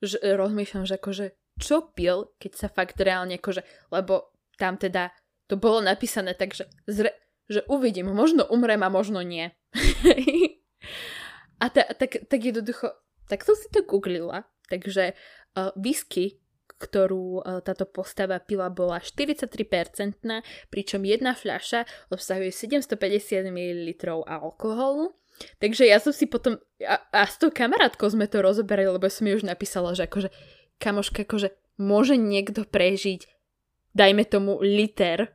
že 0.00 0.16
rozmýšľam, 0.24 0.88
že 0.88 0.96
akože 0.96 1.26
čo 1.60 1.92
pil, 1.92 2.32
keď 2.40 2.52
sa 2.56 2.68
fakt 2.72 2.96
reálne 2.96 3.36
akože, 3.36 3.92
lebo 3.92 4.32
tam 4.56 4.80
teda 4.80 5.12
to 5.44 5.60
bolo 5.60 5.84
napísané 5.84 6.32
tak, 6.32 6.56
že, 6.56 6.64
zre, 6.88 7.12
že 7.52 7.60
uvidím, 7.68 8.08
možno 8.16 8.48
umrem 8.48 8.80
a 8.80 8.88
možno 8.88 9.20
nie. 9.20 9.52
A 11.62 11.64
ta, 11.70 11.82
tak, 11.94 12.26
tak 12.26 12.40
jednoducho, 12.40 12.90
tak 13.28 13.46
som 13.46 13.54
si 13.54 13.70
to 13.70 13.86
googlila, 13.86 14.48
takže 14.66 15.14
uh, 15.54 15.70
whisky, 15.78 16.40
ktorú 16.80 17.44
uh, 17.44 17.60
táto 17.60 17.84
postava 17.84 18.40
pila, 18.40 18.72
bola 18.72 18.98
43%, 18.98 19.46
pričom 20.72 21.00
jedna 21.04 21.36
fľaša 21.36 22.10
obsahuje 22.10 22.50
750 22.50 23.52
ml 23.52 23.88
alkoholu. 24.24 25.12
Takže 25.56 25.88
ja 25.88 25.96
som 25.96 26.12
si 26.12 26.28
potom, 26.28 26.60
a, 26.84 27.00
a 27.12 27.24
s 27.24 27.40
tou 27.40 27.48
kamarátkou 27.48 28.08
sme 28.12 28.28
to 28.28 28.44
rozoberali, 28.44 28.92
lebo 28.92 29.08
som 29.08 29.24
mi 29.24 29.32
už 29.32 29.48
napísala, 29.48 29.96
že 29.96 30.04
akože, 30.04 30.28
kamoška, 30.76 31.24
akože 31.24 31.56
môže 31.80 32.20
niekto 32.20 32.68
prežiť, 32.68 33.24
dajme 33.96 34.28
tomu, 34.28 34.60
liter 34.60 35.32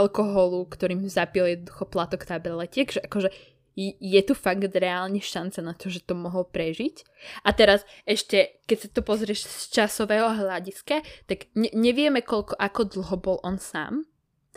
alkoholu, 0.00 0.64
ktorým 0.68 1.04
zapil 1.08 1.44
jednoducho 1.44 1.84
platok 1.88 2.24
tabletiek, 2.24 2.88
že 2.88 3.04
akože 3.04 3.28
je 3.76 4.20
tu 4.20 4.36
fakt 4.36 4.68
reálne 4.76 5.16
šanca 5.16 5.64
na 5.64 5.72
to, 5.72 5.88
že 5.88 6.04
to 6.04 6.12
mohol 6.12 6.44
prežiť. 6.44 7.08
A 7.48 7.56
teraz 7.56 7.88
ešte, 8.04 8.60
keď 8.68 8.76
sa 8.76 8.88
to 8.92 9.00
pozrieš 9.00 9.48
z 9.48 9.64
časového 9.80 10.28
hľadiska, 10.28 11.00
tak 11.24 11.48
ne- 11.56 11.72
nevieme, 11.72 12.20
koľko, 12.20 12.52
ako 12.60 12.80
dlho 12.84 13.16
bol 13.16 13.36
on 13.40 13.56
sám. 13.56 14.04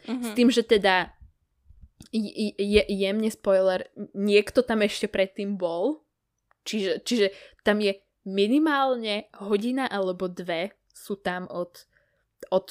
Mm-hmm. 0.03 0.27
S 0.27 0.29
tým, 0.36 0.49
že 0.51 0.63
teda 0.67 1.15
je, 2.11 2.51
je 2.59 2.81
jemne 2.91 3.31
spoiler, 3.31 3.88
niekto 4.11 4.59
tam 4.67 4.83
ešte 4.83 5.07
predtým 5.07 5.55
bol, 5.55 6.03
čiže, 6.67 6.99
čiže 7.07 7.31
tam 7.63 7.79
je 7.79 7.95
minimálne 8.27 9.31
hodina 9.39 9.88
alebo 9.88 10.27
dve 10.27 10.75
sú 10.91 11.15
tam 11.23 11.47
od, 11.47 11.88
od 12.51 12.67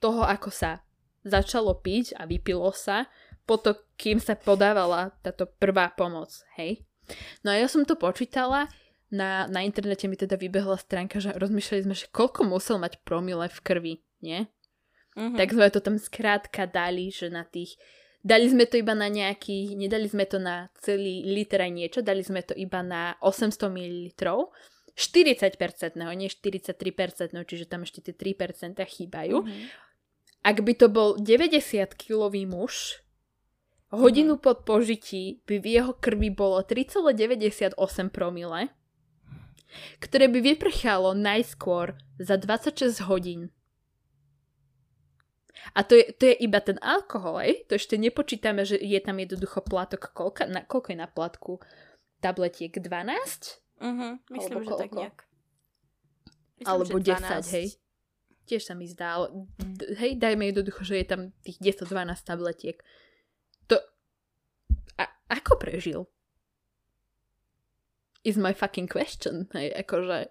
toho, 0.00 0.24
ako 0.24 0.48
sa 0.48 0.85
začalo 1.26 1.74
piť 1.74 2.14
a 2.14 2.24
vypilo 2.24 2.70
sa, 2.70 3.10
potom 3.42 3.74
kým 3.98 4.22
sa 4.22 4.38
podávala 4.38 5.10
táto 5.26 5.50
prvá 5.50 5.90
pomoc, 5.90 6.30
hej. 6.54 6.86
No 7.42 7.54
a 7.54 7.58
ja 7.58 7.66
som 7.66 7.82
to 7.82 7.98
počítala, 7.98 8.70
na, 9.10 9.46
na 9.46 9.62
internete 9.62 10.10
mi 10.10 10.18
teda 10.18 10.34
vybehla 10.34 10.78
stránka, 10.78 11.22
že 11.22 11.34
rozmýšľali 11.34 11.82
sme, 11.86 11.94
že 11.94 12.10
koľko 12.10 12.46
musel 12.46 12.82
mať 12.82 13.02
promile 13.06 13.46
v 13.46 13.58
krvi, 13.62 13.94
nie? 14.22 14.50
Mm-hmm. 15.14 15.38
Tak 15.38 15.48
sme 15.54 15.66
to 15.70 15.80
tam 15.82 15.96
skrátka 15.98 16.66
dali, 16.66 17.10
že 17.10 17.30
na 17.30 17.46
tých 17.46 17.78
Dali 18.26 18.50
sme 18.50 18.66
to 18.66 18.74
iba 18.74 18.90
na 18.90 19.06
nejaký, 19.06 19.78
nedali 19.78 20.10
sme 20.10 20.26
to 20.26 20.42
na 20.42 20.66
celý 20.82 21.22
liter 21.22 21.62
aj 21.62 21.70
niečo, 21.70 21.98
dali 22.02 22.26
sme 22.26 22.42
to 22.42 22.58
iba 22.58 22.82
na 22.82 23.14
800 23.22 23.70
ml. 23.70 24.50
40%, 24.98 25.94
nie 25.94 26.26
43%, 26.26 26.74
čiže 27.46 27.70
tam 27.70 27.86
ešte 27.86 28.02
tie 28.02 28.34
3% 28.34 28.82
chýbajú. 28.82 29.46
Mm-hmm. 29.46 29.85
Ak 30.46 30.62
by 30.62 30.78
to 30.78 30.86
bol 30.86 31.18
90-kilový 31.18 32.46
muž, 32.46 33.02
hodinu 33.90 34.38
mm. 34.38 34.42
pod 34.46 34.62
požití 34.62 35.42
by 35.42 35.58
v 35.58 35.66
jeho 35.66 35.92
krvi 35.98 36.30
bolo 36.30 36.62
3,98 36.62 37.74
promile, 38.14 38.70
ktoré 39.98 40.30
by 40.30 40.54
vyprchalo 40.54 41.18
najskôr 41.18 41.98
za 42.22 42.38
26 42.38 43.10
hodín. 43.10 43.50
A 45.74 45.82
to 45.82 45.98
je, 45.98 46.14
to 46.14 46.30
je 46.30 46.34
iba 46.46 46.62
ten 46.62 46.78
alkohol, 46.78 47.42
aj? 47.42 47.66
To 47.66 47.74
ešte 47.74 47.98
nepočítame, 47.98 48.62
že 48.62 48.78
je 48.78 49.00
tam 49.02 49.18
jednoducho 49.18 49.66
platok 49.66 50.14
koľka, 50.14 50.46
na, 50.46 50.62
koľko 50.62 50.94
je 50.94 50.98
na 51.02 51.10
platku 51.10 51.58
tabletiek? 52.22 52.70
12? 52.70 52.86
Uh-huh, 53.82 54.22
myslím, 54.30 54.62
Alebo 54.62 54.70
že 54.70 54.78
tak 54.78 54.90
nejak. 54.94 55.18
Myslím, 56.62 56.70
Alebo 56.70 56.96
že 57.02 57.04
10, 57.18 57.56
hej? 57.58 57.66
Tiež 58.46 58.62
sa 58.62 58.78
mi 58.78 58.86
zdá, 58.86 59.26
hej, 59.98 60.14
dajme 60.16 60.54
jednoducho, 60.54 60.86
že 60.86 61.02
je 61.02 61.06
tam 61.06 61.20
tých 61.42 61.58
10-12 61.82 62.22
tabletiek. 62.22 62.78
To... 63.66 63.76
A 64.96 65.04
ako 65.26 65.58
prežil? 65.58 66.06
Is 68.22 68.38
my 68.38 68.54
fucking 68.54 68.86
question. 68.86 69.50
Hej, 69.50 69.74
akože... 69.82 70.30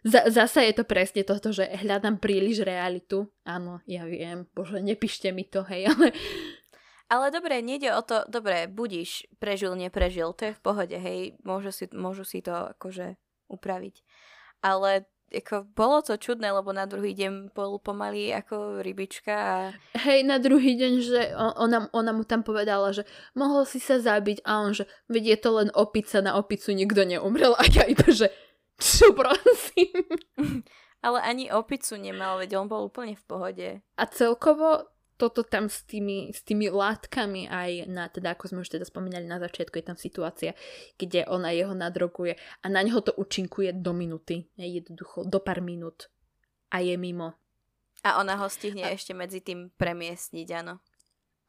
Z- 0.00 0.32
zasa 0.32 0.64
je 0.64 0.72
to 0.80 0.88
presne 0.88 1.20
toto, 1.28 1.52
že 1.52 1.68
hľadám 1.68 2.16
príliš 2.16 2.64
realitu. 2.64 3.28
Áno, 3.44 3.84
ja 3.84 4.08
viem, 4.08 4.48
bože, 4.56 4.80
nepíšte 4.80 5.28
mi 5.28 5.44
to, 5.44 5.60
hej, 5.68 5.92
ale... 5.92 6.16
Ale 7.10 7.34
dobre, 7.34 7.58
nejde 7.58 7.90
o 7.90 8.06
to, 8.06 8.22
dobre, 8.30 8.70
budíš, 8.70 9.26
prežil, 9.42 9.74
neprežil, 9.74 10.30
to 10.30 10.46
je 10.46 10.54
v 10.54 10.62
pohode, 10.62 10.94
hej, 10.94 11.34
môžu 11.42 11.74
si, 11.74 11.90
môžu 11.90 12.22
si 12.22 12.38
to 12.38 12.70
akože 12.78 13.18
upraviť. 13.50 14.06
Ale 14.62 15.10
ako, 15.30 15.70
bolo 15.78 16.02
to 16.02 16.18
čudné, 16.18 16.50
lebo 16.50 16.74
na 16.74 16.90
druhý 16.90 17.14
deň 17.14 17.54
bol 17.54 17.78
pomaly 17.78 18.34
ako 18.34 18.82
rybička 18.82 19.34
a... 19.34 19.58
Hej, 19.94 20.26
na 20.26 20.42
druhý 20.42 20.74
deň, 20.74 20.92
že 20.98 21.20
ona, 21.38 21.86
ona 21.94 22.10
mu 22.10 22.26
tam 22.26 22.42
povedala, 22.42 22.90
že 22.90 23.06
mohol 23.38 23.62
si 23.62 23.78
sa 23.78 24.02
zabiť 24.02 24.42
a 24.42 24.66
on, 24.66 24.74
že 24.74 24.90
veď 25.06 25.24
je 25.34 25.38
to 25.38 25.50
len 25.54 25.68
opica, 25.72 26.18
na 26.18 26.34
opicu 26.34 26.74
nikto 26.74 27.06
neumrel 27.06 27.54
a 27.60 27.62
ja 27.70 27.86
iba, 27.86 28.10
že 28.10 28.28
čo 28.80 29.14
prosím. 29.14 30.02
Ale 31.06 31.18
ani 31.24 31.48
opicu 31.48 31.96
nemal, 31.96 32.36
veď 32.36 32.60
on 32.60 32.68
bol 32.68 32.84
úplne 32.84 33.16
v 33.16 33.24
pohode. 33.24 33.68
A 33.96 34.04
celkovo 34.04 34.84
toto 35.20 35.44
tam 35.44 35.68
s 35.68 35.84
tými, 35.84 36.32
s 36.32 36.40
tými 36.40 36.72
látkami 36.72 37.44
aj 37.44 37.70
na, 37.92 38.08
teda 38.08 38.32
ako 38.32 38.48
sme 38.48 38.64
už 38.64 38.72
teda 38.72 38.88
spomínali 38.88 39.28
na 39.28 39.36
začiatku, 39.36 39.76
je 39.76 39.84
tam 39.84 40.00
situácia, 40.00 40.56
kde 40.96 41.28
ona 41.28 41.52
jeho 41.52 41.76
nadroguje 41.76 42.40
a 42.64 42.66
na 42.72 42.80
neho 42.80 43.04
to 43.04 43.12
účinkuje 43.12 43.76
do 43.76 43.92
minuty, 43.92 44.48
jednoducho, 44.56 45.28
do 45.28 45.36
pár 45.44 45.60
minút 45.60 46.08
a 46.72 46.80
je 46.80 46.96
mimo. 46.96 47.36
A 48.00 48.16
ona 48.16 48.40
ho 48.40 48.48
stihne 48.48 48.88
a... 48.88 48.96
ešte 48.96 49.12
medzi 49.12 49.44
tým 49.44 49.68
premiestniť, 49.76 50.48
áno. 50.64 50.80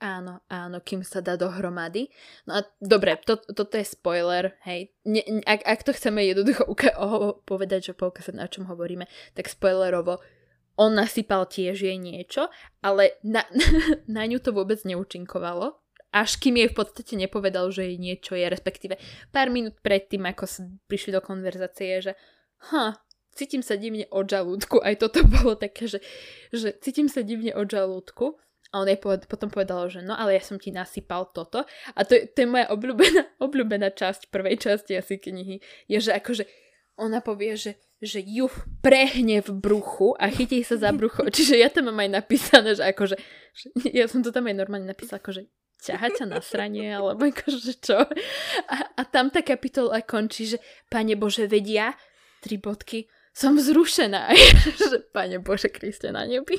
Áno, 0.02 0.42
áno, 0.50 0.82
kým 0.82 1.06
sa 1.06 1.22
dá 1.22 1.38
dohromady. 1.38 2.10
No 2.50 2.58
a 2.58 2.66
dobre, 2.82 3.22
to, 3.22 3.38
toto 3.38 3.78
je 3.78 3.86
spoiler, 3.86 4.58
hej. 4.66 4.90
Ne, 5.06 5.22
ak, 5.46 5.62
ak 5.62 5.80
to 5.86 5.94
chceme 5.94 6.26
jednoducho 6.26 6.66
uka- 6.66 6.98
oh, 7.06 7.38
povedať, 7.46 7.94
že 7.94 7.94
poukázať 7.94 8.34
na 8.34 8.50
čom 8.50 8.66
hovoríme, 8.66 9.06
tak 9.38 9.46
spoilerovo, 9.46 10.18
on 10.82 10.98
nasypal 10.98 11.46
tiež 11.46 11.86
jej 11.86 11.98
niečo, 12.02 12.50
ale 12.82 13.22
na, 13.22 13.46
na 14.18 14.26
ňu 14.26 14.42
to 14.42 14.50
vôbec 14.50 14.82
neúčinkovalo. 14.82 15.78
Až 16.12 16.42
kým 16.44 16.60
jej 16.60 16.68
v 16.68 16.76
podstate 16.76 17.14
nepovedal, 17.16 17.72
že 17.72 17.88
jej 17.88 17.96
niečo 17.96 18.36
je, 18.36 18.44
respektíve 18.44 19.00
pár 19.32 19.48
minút 19.48 19.80
predtým, 19.80 20.28
ako 20.28 20.44
prišli 20.90 21.16
do 21.16 21.24
konverzácie, 21.24 22.04
že 22.04 22.12
ha, 22.74 23.00
cítim 23.32 23.64
sa 23.64 23.80
divne 23.80 24.10
od 24.12 24.28
žalúdku. 24.28 24.84
Aj 24.84 24.98
toto 25.00 25.24
bolo 25.40 25.56
také, 25.56 25.88
že, 25.88 26.04
že 26.52 26.76
cítim 26.84 27.08
sa 27.08 27.24
divne 27.24 27.56
od 27.56 27.70
žalúdku. 27.70 28.36
A 28.72 28.80
on 28.80 28.88
jej 28.88 28.96
poved, 28.96 29.28
potom 29.28 29.52
povedal, 29.52 29.92
že 29.92 30.00
no 30.00 30.16
ale 30.16 30.40
ja 30.40 30.44
som 30.44 30.56
ti 30.56 30.72
nasypal 30.72 31.28
toto. 31.36 31.68
A 31.92 32.00
to, 32.08 32.16
to 32.16 32.38
je 32.40 32.48
moja 32.48 32.72
obľúbená, 32.72 33.22
obľúbená 33.46 33.92
časť 33.92 34.32
prvej 34.32 34.60
časti 34.60 34.96
asi 34.96 35.20
knihy. 35.20 35.60
Je, 35.92 36.00
že 36.00 36.16
akože 36.16 36.48
ona 36.96 37.20
povie, 37.20 37.56
že, 37.60 37.80
že 38.02 38.18
ju 38.26 38.50
prehne 38.82 39.46
v 39.46 39.50
bruchu 39.54 40.18
a 40.18 40.34
chytí 40.34 40.66
sa 40.66 40.82
za 40.82 40.90
brucho. 40.90 41.22
Čiže 41.38 41.62
ja 41.62 41.70
tam 41.70 41.94
mám 41.94 42.02
aj 42.02 42.10
napísané, 42.18 42.74
že 42.74 42.84
akože, 42.90 43.16
že, 43.54 43.66
ja 43.94 44.10
som 44.10 44.26
to 44.26 44.34
tam 44.34 44.50
aj 44.50 44.58
normálne 44.58 44.90
napísala, 44.90 45.22
akože 45.22 45.46
ťahať 45.86 46.12
sa 46.18 46.26
na 46.26 46.42
sranie, 46.42 46.90
alebo 46.98 47.30
akože 47.30 47.78
čo. 47.78 48.02
A, 48.66 48.76
a 48.98 49.02
tam 49.06 49.30
tá 49.30 49.46
kapitola 49.46 50.02
končí, 50.02 50.50
že 50.50 50.58
Pane 50.90 51.14
Bože, 51.14 51.46
vedia, 51.46 51.94
tri 52.42 52.58
bodky, 52.58 53.06
som 53.38 53.54
vzrušená. 53.54 54.34
že 54.90 55.06
Pane 55.14 55.38
Bože, 55.38 55.70
Kriste 55.70 56.10
na 56.10 56.26
nebi. 56.26 56.58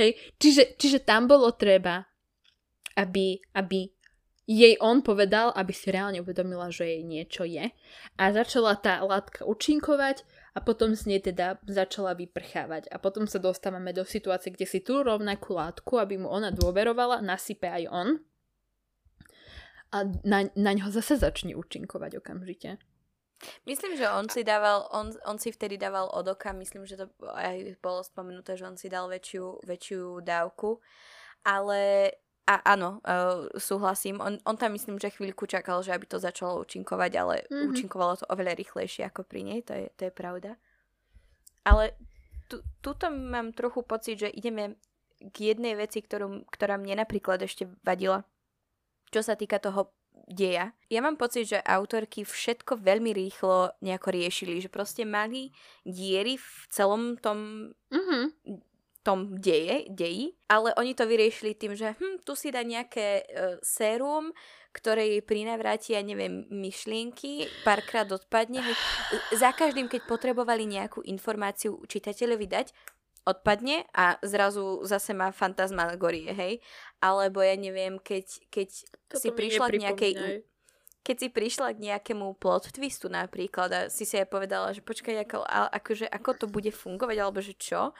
Hej, 0.00 0.16
čiže, 0.40 0.80
čiže 0.80 1.04
tam 1.04 1.28
bolo 1.28 1.52
treba, 1.52 2.08
aby, 2.96 3.36
aby 3.52 3.92
jej 4.46 4.78
on 4.78 5.02
povedal, 5.02 5.50
aby 5.58 5.74
si 5.74 5.90
reálne 5.90 6.22
uvedomila, 6.22 6.70
že 6.70 6.86
jej 6.86 7.02
niečo 7.02 7.42
je. 7.42 7.74
A 8.14 8.22
začala 8.30 8.78
tá 8.78 9.02
látka 9.02 9.42
účinkovať 9.42 10.22
a 10.54 10.62
potom 10.62 10.94
z 10.94 11.02
nej 11.10 11.20
teda 11.20 11.58
začala 11.66 12.14
vyprchávať. 12.14 12.86
A 12.94 13.02
potom 13.02 13.26
sa 13.26 13.42
dostávame 13.42 13.90
do 13.90 14.06
situácie, 14.06 14.54
kde 14.54 14.64
si 14.64 14.78
tú 14.80 15.02
rovnakú 15.02 15.58
látku, 15.58 15.98
aby 15.98 16.22
mu 16.22 16.30
ona 16.30 16.54
dôverovala, 16.54 17.26
nasype 17.26 17.66
aj 17.66 17.84
on. 17.90 18.08
A 19.90 20.06
na, 20.22 20.46
na 20.54 20.72
ňo 20.78 20.94
zase 20.94 21.18
začne 21.18 21.58
účinkovať 21.58 22.22
okamžite. 22.22 22.78
Myslím, 23.68 24.00
že 24.00 24.08
on 24.08 24.32
si 24.32 24.46
dával, 24.46 24.88
on, 24.96 25.12
on 25.28 25.36
si 25.36 25.52
vtedy 25.52 25.76
dával 25.76 26.08
od 26.08 26.24
oka, 26.24 26.56
myslím, 26.56 26.88
že 26.88 26.96
to 26.96 27.12
aj 27.36 27.76
bolo 27.84 28.00
spomenuté, 28.00 28.56
že 28.56 28.64
on 28.64 28.80
si 28.80 28.88
dal 28.88 29.12
väčšiu, 29.12 29.60
väčšiu 29.60 30.24
dávku, 30.24 30.80
ale 31.44 32.10
a 32.46 32.62
áno, 32.62 33.02
uh, 33.02 33.50
súhlasím, 33.58 34.22
on, 34.22 34.38
on 34.46 34.54
tam 34.54 34.72
myslím, 34.78 35.02
že 35.02 35.10
chvíľku 35.10 35.50
čakal, 35.50 35.82
že 35.82 35.90
aby 35.90 36.06
to 36.06 36.22
začalo 36.22 36.62
účinkovať, 36.62 37.12
ale 37.18 37.34
mm-hmm. 37.42 37.74
účinkovalo 37.74 38.22
to 38.22 38.26
oveľa 38.30 38.54
rýchlejšie 38.54 39.02
ako 39.10 39.26
pri 39.26 39.42
nej, 39.42 39.60
to 39.66 39.74
je, 39.74 39.86
to 39.98 40.06
je 40.06 40.12
pravda. 40.14 40.54
Ale 41.66 41.98
tu, 42.46 42.62
tuto 42.78 43.10
mám 43.10 43.50
trochu 43.50 43.82
pocit, 43.82 44.22
že 44.22 44.30
ideme 44.30 44.78
k 45.34 45.50
jednej 45.50 45.74
veci, 45.74 45.98
ktorú, 45.98 46.46
ktorá 46.46 46.78
mne 46.78 47.02
napríklad 47.02 47.42
ešte 47.42 47.66
vadila, 47.82 48.22
čo 49.10 49.26
sa 49.26 49.34
týka 49.34 49.58
toho 49.58 49.90
deja. 50.26 50.74
Ja 50.90 51.02
mám 51.02 51.18
pocit, 51.18 51.50
že 51.50 51.58
autorky 51.62 52.26
všetko 52.26 52.82
veľmi 52.82 53.14
rýchlo 53.14 53.74
nejako 53.82 54.08
riešili, 54.10 54.58
že 54.62 54.70
proste 54.70 55.02
mali 55.02 55.54
diery 55.86 56.38
v 56.38 56.48
celom 56.70 57.18
tom 57.18 57.70
mm-hmm. 57.90 58.24
Tom 59.06 59.38
deje, 59.38 59.86
deji, 59.86 60.34
ale 60.50 60.74
oni 60.74 60.98
to 60.98 61.06
vyriešili 61.06 61.54
tým, 61.54 61.78
že 61.78 61.94
hm, 61.94 62.26
tu 62.26 62.34
si 62.34 62.50
dá 62.50 62.66
nejaké 62.66 63.22
uh, 63.22 63.54
sérum, 63.62 64.34
ktoré 64.74 65.06
jej 65.08 65.22
prinavráti, 65.22 65.94
ja 65.94 66.02
neviem, 66.02 66.44
myšlienky, 66.50 67.48
párkrát 67.64 68.04
odpadne. 68.10 68.60
Za 69.32 69.54
každým, 69.54 69.86
keď 69.88 70.04
potrebovali 70.04 70.68
nejakú 70.68 71.00
informáciu 71.06 71.80
čitateľovi 71.88 72.44
dať, 72.44 72.66
odpadne 73.24 73.88
a 73.96 74.20
zrazu 74.20 74.84
zase 74.84 75.16
má 75.16 75.32
fantasmagorie, 75.32 76.30
hej? 76.36 76.54
Alebo 77.00 77.40
ja 77.40 77.56
neviem, 77.56 77.96
keď, 77.96 78.26
keď 78.52 78.68
si 79.16 79.28
prišla 79.30 79.66
k 79.70 79.76
nejakej... 79.80 80.12
Keď 81.06 81.16
si 81.22 81.28
prišla 81.30 81.70
k 81.78 81.86
nejakému 81.86 82.34
plot 82.34 82.74
twistu 82.74 83.06
napríklad 83.06 83.70
a 83.70 83.80
si 83.86 84.02
si 84.02 84.18
aj 84.18 84.26
povedala, 84.26 84.74
že 84.74 84.82
počkaj, 84.82 85.22
ako, 85.22 85.38
akože, 85.46 86.10
ako 86.10 86.30
to 86.34 86.46
bude 86.50 86.74
fungovať, 86.74 87.16
alebo 87.22 87.38
že 87.38 87.54
čo, 87.54 87.94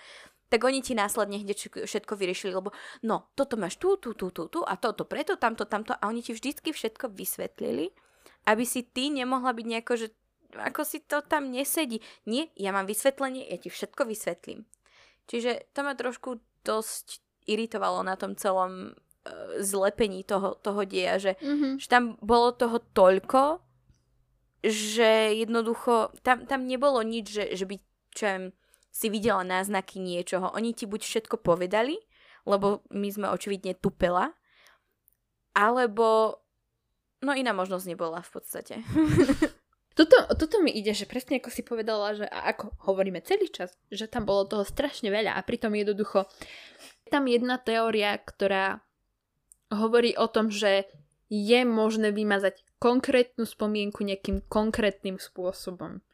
tak 0.46 0.62
oni 0.62 0.78
ti 0.78 0.94
následne 0.94 1.42
hneď 1.42 1.86
všetko 1.86 2.14
vyriešili, 2.14 2.54
lebo 2.54 2.70
no, 3.02 3.30
toto 3.34 3.58
máš 3.58 3.82
tu, 3.82 3.98
tu, 3.98 4.14
tu, 4.14 4.30
tu, 4.30 4.46
tu 4.46 4.60
a 4.62 4.78
toto 4.78 5.02
preto, 5.02 5.34
tamto, 5.34 5.66
tamto 5.66 5.94
a 5.98 6.06
oni 6.06 6.22
ti 6.22 6.30
vždycky 6.30 6.70
všetko 6.70 7.10
vysvetlili, 7.10 7.90
aby 8.46 8.62
si 8.62 8.86
ty 8.86 9.10
nemohla 9.10 9.50
byť 9.50 9.66
nejako, 9.66 9.92
že 9.98 10.08
ako 10.54 10.86
si 10.86 11.02
to 11.02 11.20
tam 11.26 11.50
nesedí. 11.50 11.98
Nie, 12.30 12.48
ja 12.54 12.70
mám 12.70 12.86
vysvetlenie, 12.86 13.44
ja 13.50 13.58
ti 13.58 13.68
všetko 13.68 14.06
vysvetlím. 14.06 14.64
Čiže 15.26 15.74
to 15.74 15.82
ma 15.82 15.98
trošku 15.98 16.38
dosť 16.62 17.20
iritovalo 17.50 18.06
na 18.06 18.14
tom 18.14 18.38
celom 18.38 18.94
uh, 18.94 19.58
zlepení 19.58 20.22
toho, 20.22 20.54
toho 20.62 20.86
deja, 20.86 21.18
že, 21.18 21.32
mm-hmm. 21.42 21.82
že 21.82 21.86
tam 21.90 22.14
bolo 22.22 22.54
toho 22.54 22.78
toľko, 22.94 23.58
že 24.62 25.34
jednoducho 25.34 26.14
tam, 26.22 26.46
tam 26.46 26.66
nebolo 26.66 27.02
nič, 27.02 27.26
že, 27.30 27.44
že 27.54 27.66
by 27.66 27.76
čo 28.16 28.24
viem, 28.24 28.44
si 28.96 29.12
videla 29.12 29.44
náznaky 29.44 30.00
niečoho. 30.00 30.56
Oni 30.56 30.72
ti 30.72 30.88
buď 30.88 31.04
všetko 31.04 31.44
povedali, 31.44 32.00
lebo 32.48 32.80
my 32.88 33.08
sme 33.12 33.28
očividne 33.28 33.76
tupela, 33.76 34.32
alebo 35.52 36.40
no 37.20 37.36
iná 37.36 37.52
možnosť 37.52 37.84
nebola 37.92 38.24
v 38.24 38.30
podstate. 38.32 38.74
Toto, 39.96 40.28
toto 40.36 40.60
mi 40.60 40.76
ide, 40.76 40.92
že 40.92 41.08
presne 41.08 41.40
ako 41.40 41.48
si 41.48 41.64
povedala, 41.64 42.12
že 42.12 42.28
ako 42.28 42.68
hovoríme 42.84 43.24
celý 43.24 43.48
čas, 43.48 43.72
že 43.88 44.04
tam 44.04 44.28
bolo 44.28 44.44
toho 44.44 44.60
strašne 44.60 45.08
veľa 45.08 45.32
a 45.32 45.40
pritom 45.40 45.72
jednoducho 45.72 46.28
je 47.00 47.08
tam 47.08 47.24
jedna 47.24 47.56
teória, 47.56 48.12
ktorá 48.20 48.84
hovorí 49.72 50.12
o 50.20 50.28
tom, 50.28 50.52
že 50.52 50.84
je 51.32 51.64
možné 51.64 52.12
vymazať 52.12 52.60
konkrétnu 52.76 53.48
spomienku 53.48 54.04
nejakým 54.04 54.44
konkrétnym 54.52 55.16
spôsobom. 55.16 56.04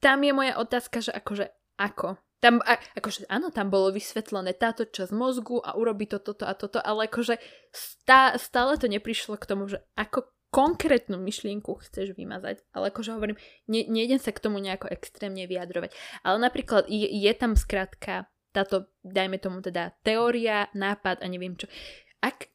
Tam 0.00 0.24
je 0.24 0.32
moja 0.32 0.56
otázka, 0.56 1.04
že 1.04 1.12
akože 1.12 1.52
ako? 1.76 2.16
Tam, 2.40 2.64
a, 2.64 2.80
akože 2.96 3.28
áno, 3.28 3.52
tam 3.52 3.68
bolo 3.68 3.92
vysvetlené 3.92 4.56
táto 4.56 4.88
časť 4.88 5.12
mozgu 5.12 5.60
a 5.60 5.76
urobi 5.76 6.08
to, 6.08 6.16
toto 6.16 6.48
a 6.48 6.56
toto, 6.56 6.80
ale 6.80 7.04
akože 7.04 7.36
stá, 7.68 8.32
stále 8.40 8.80
to 8.80 8.88
neprišlo 8.88 9.36
k 9.36 9.44
tomu, 9.44 9.68
že 9.68 9.84
ako 9.92 10.24
konkrétnu 10.50 11.20
myšlienku 11.20 11.78
chceš 11.86 12.18
vymazať, 12.18 12.64
ale 12.74 12.90
akože 12.90 13.14
hovorím, 13.14 13.38
ne, 13.70 13.86
nejdem 13.86 14.18
sa 14.18 14.34
k 14.34 14.42
tomu 14.42 14.58
nejako 14.58 14.90
extrémne 14.90 15.46
vyjadrovať. 15.46 15.94
Ale 16.26 16.42
napríklad 16.42 16.90
je, 16.90 17.06
je 17.06 17.32
tam 17.38 17.54
skrátka 17.54 18.26
táto, 18.50 18.90
dajme 19.06 19.38
tomu 19.38 19.62
teda 19.62 19.94
teória, 20.02 20.66
nápad 20.74 21.22
a 21.22 21.26
neviem 21.30 21.54
čo. 21.54 21.70
Ak, 22.18 22.49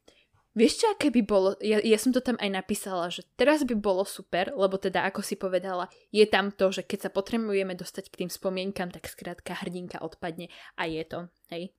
vieš 0.56 0.82
čo, 0.82 0.86
aké 0.88 1.12
by 1.12 1.22
bolo, 1.22 1.54
ja, 1.60 1.78
ja 1.84 2.00
som 2.00 2.16
to 2.16 2.24
tam 2.24 2.40
aj 2.40 2.48
napísala, 2.48 3.12
že 3.12 3.28
teraz 3.36 3.62
by 3.68 3.76
bolo 3.76 4.08
super, 4.08 4.56
lebo 4.56 4.80
teda 4.80 5.04
ako 5.04 5.20
si 5.20 5.36
povedala, 5.36 5.92
je 6.08 6.24
tam 6.24 6.48
to, 6.48 6.72
že 6.72 6.88
keď 6.88 7.06
sa 7.06 7.10
potrebujeme 7.12 7.76
dostať 7.76 8.08
k 8.08 8.24
tým 8.24 8.30
spomienkam, 8.32 8.88
tak 8.88 9.06
skrátka 9.06 9.52
hrdinka 9.60 10.00
odpadne 10.00 10.48
a 10.80 10.88
je 10.88 11.04
to, 11.04 11.20
hej. 11.52 11.76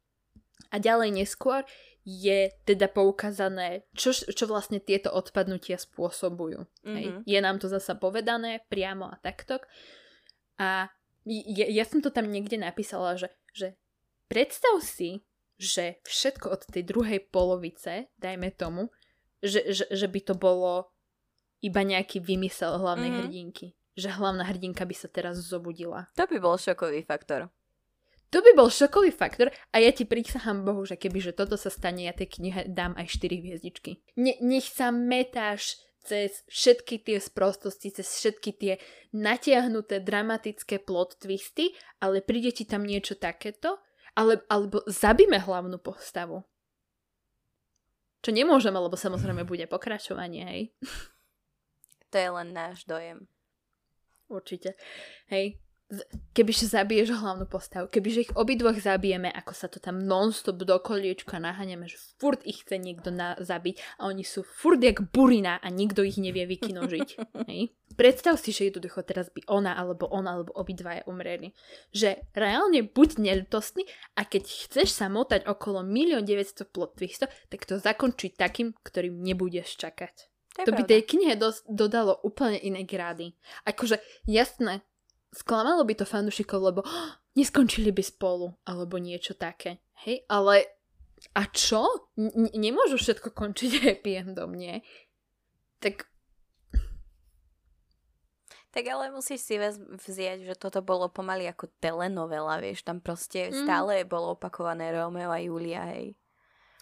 A 0.69 0.77
ďalej 0.77 1.13
neskôr 1.13 1.65
je 2.07 2.53
teda 2.63 2.87
poukázané, 2.87 3.83
čo, 3.91 4.15
čo 4.15 4.47
vlastne 4.47 4.79
tieto 4.79 5.11
odpadnutia 5.11 5.75
spôsobujú. 5.75 6.63
Mm-hmm. 6.63 6.95
Hej. 6.95 7.05
Mhm. 7.11 7.21
Je 7.27 7.39
nám 7.43 7.57
to 7.59 7.67
zasa 7.67 7.99
povedané 7.99 8.63
priamo 8.71 9.11
a 9.11 9.19
takto. 9.19 9.59
A 10.55 10.87
ja, 11.27 11.67
ja 11.67 11.83
som 11.83 11.99
to 11.99 12.09
tam 12.09 12.31
niekde 12.31 12.55
napísala, 12.55 13.19
že, 13.19 13.29
že 13.51 13.75
predstav 14.31 14.79
si, 14.79 15.26
že 15.57 15.99
všetko 16.05 16.53
od 16.53 16.61
tej 16.69 16.85
druhej 16.85 17.19
polovice, 17.33 18.13
dajme 18.21 18.53
tomu, 18.53 18.93
že, 19.41 19.73
že, 19.73 19.85
že 19.89 20.07
by 20.09 20.19
to 20.21 20.33
bolo 20.37 20.93
iba 21.61 21.81
nejaký 21.81 22.21
vymysel 22.21 22.77
hlavnej 22.77 23.09
mm-hmm. 23.09 23.25
hrdinky. 23.25 23.67
Že 23.97 24.21
hlavná 24.21 24.45
hrdinka 24.45 24.85
by 24.85 24.93
sa 24.93 25.09
teraz 25.09 25.41
zobudila. 25.41 26.05
To 26.13 26.29
by 26.29 26.37
bol 26.37 26.53
šokový 26.53 27.01
faktor. 27.01 27.49
To 28.29 28.43
by 28.43 28.51
bol 28.53 28.67
šokový 28.67 29.09
faktor 29.15 29.49
a 29.71 29.79
ja 29.79 29.89
ti 29.95 30.03
prísahám 30.03 30.67
Bohu, 30.67 30.83
že 30.83 30.99
keby 30.99 31.23
že 31.23 31.31
toto 31.31 31.55
sa 31.55 31.71
stane, 31.71 32.05
ja 32.05 32.13
tej 32.13 32.27
knihe 32.27 32.67
dám 32.67 32.91
aj 32.99 33.07
4 33.07 33.39
hviezdičky. 33.39 34.03
Ne, 34.19 34.35
nech 34.43 34.67
sa 34.67 34.91
metáš 34.91 35.79
cez 36.03 36.43
všetky 36.51 37.07
tie 37.07 37.17
sprostosti, 37.23 37.87
cez 37.91 38.03
všetky 38.03 38.51
tie 38.59 38.73
natiahnuté 39.15 40.03
dramatické 40.03 40.83
plot 40.83 41.23
twisty, 41.23 41.71
ale 42.03 42.19
príde 42.19 42.51
ti 42.51 42.67
tam 42.67 42.83
niečo 42.83 43.15
takéto, 43.15 43.79
ale, 44.17 44.41
alebo 44.49 44.81
zabíme 44.89 45.37
hlavnú 45.37 45.77
postavu. 45.77 46.41
Čo 48.25 48.33
nemôžeme, 48.33 48.81
lebo 48.81 48.97
samozrejme 48.97 49.45
bude 49.45 49.69
pokračovanie, 49.69 50.43
hej. 50.49 50.61
To 52.09 52.15
je 52.17 52.29
len 52.33 52.49
náš 52.49 52.89
dojem. 52.89 53.29
Určite. 54.27 54.75
Hej, 55.29 55.61
kebyže 56.35 56.67
zabiješ 56.67 57.15
hlavnú 57.15 57.47
postavu, 57.47 57.87
kebyže 57.87 58.27
ich 58.27 58.33
obidvoch 58.35 58.75
zabijeme, 58.75 59.31
ako 59.31 59.53
sa 59.55 59.71
to 59.71 59.79
tam 59.79 60.03
non-stop 60.03 60.59
do 60.59 60.75
koliečka 60.83 61.39
naháňame, 61.39 61.87
že 61.87 61.95
furt 62.19 62.43
ich 62.43 62.67
chce 62.67 62.75
niekto 62.75 63.07
na- 63.07 63.39
zabiť 63.39 64.03
a 64.03 64.11
oni 64.11 64.27
sú 64.27 64.43
furt 64.43 64.83
jak 64.83 64.99
burina 65.15 65.63
a 65.63 65.67
nikto 65.71 66.03
ich 66.03 66.19
nevie 66.19 66.43
vykinožiť. 66.43 67.09
Hej? 67.49 67.71
Predstav 67.97 68.37
si, 68.37 68.53
že 68.53 68.69
jednoducho 68.69 69.01
teraz 69.01 69.33
by 69.33 69.41
ona 69.49 69.73
alebo 69.73 70.05
ona 70.13 70.37
alebo 70.37 70.53
obidvaja 70.53 71.01
umreli. 71.09 71.57
Že 71.89 72.29
reálne 72.37 72.85
buď 72.85 73.17
nelutostný 73.17 73.89
a 74.13 74.21
keď 74.21 74.45
chceš 74.45 74.93
sa 74.93 75.09
motať 75.09 75.49
okolo 75.49 75.81
1 75.81 76.21
900 76.21 76.69
plot 76.69 77.01
twistov, 77.01 77.33
tak 77.49 77.65
to 77.65 77.81
zakončí 77.81 78.37
takým, 78.37 78.77
ktorým 78.85 79.17
nebudeš 79.17 79.81
čakať. 79.81 80.29
To, 80.61 80.69
to 80.69 80.71
by 80.77 80.85
tej 80.85 81.05
knihe 81.09 81.37
do- 81.37 81.65
dodalo 81.69 82.17
úplne 82.21 82.57
iné 82.61 82.85
grády. 82.85 83.33
Akože 83.65 84.01
jasné, 84.25 84.85
sklamalo 85.33 85.85
by 85.85 85.93
to 85.97 86.05
fanúšikov, 86.05 86.61
lebo 86.61 86.81
oh, 86.81 87.09
neskončili 87.37 87.93
by 87.93 88.01
spolu, 88.01 88.53
alebo 88.65 88.97
niečo 88.97 89.37
také. 89.37 89.81
Hej, 90.05 90.25
ale 90.29 90.77
a 91.33 91.45
čo? 91.49 91.85
N- 92.17 92.53
nemôžu 92.53 92.97
všetko 92.97 93.33
končiť 93.33 93.71
happy 93.85 94.21
endom, 94.21 94.53
nie? 94.53 94.81
Tak 95.77 96.09
tak 98.77 98.93
ale 98.93 99.09
musíš 99.09 99.41
si 99.41 99.57
vziať, 100.05 100.45
že 100.45 100.53
toto 100.53 100.85
bolo 100.85 101.09
pomaly 101.09 101.49
ako 101.49 101.65
telenovela, 101.81 102.61
vieš, 102.61 102.85
tam 102.85 103.01
proste 103.01 103.49
mm. 103.49 103.65
stále 103.65 104.05
bolo 104.05 104.37
opakované 104.37 104.93
Romeo 104.93 105.33
a 105.33 105.41
Julia, 105.41 105.81
hej. 105.97 106.13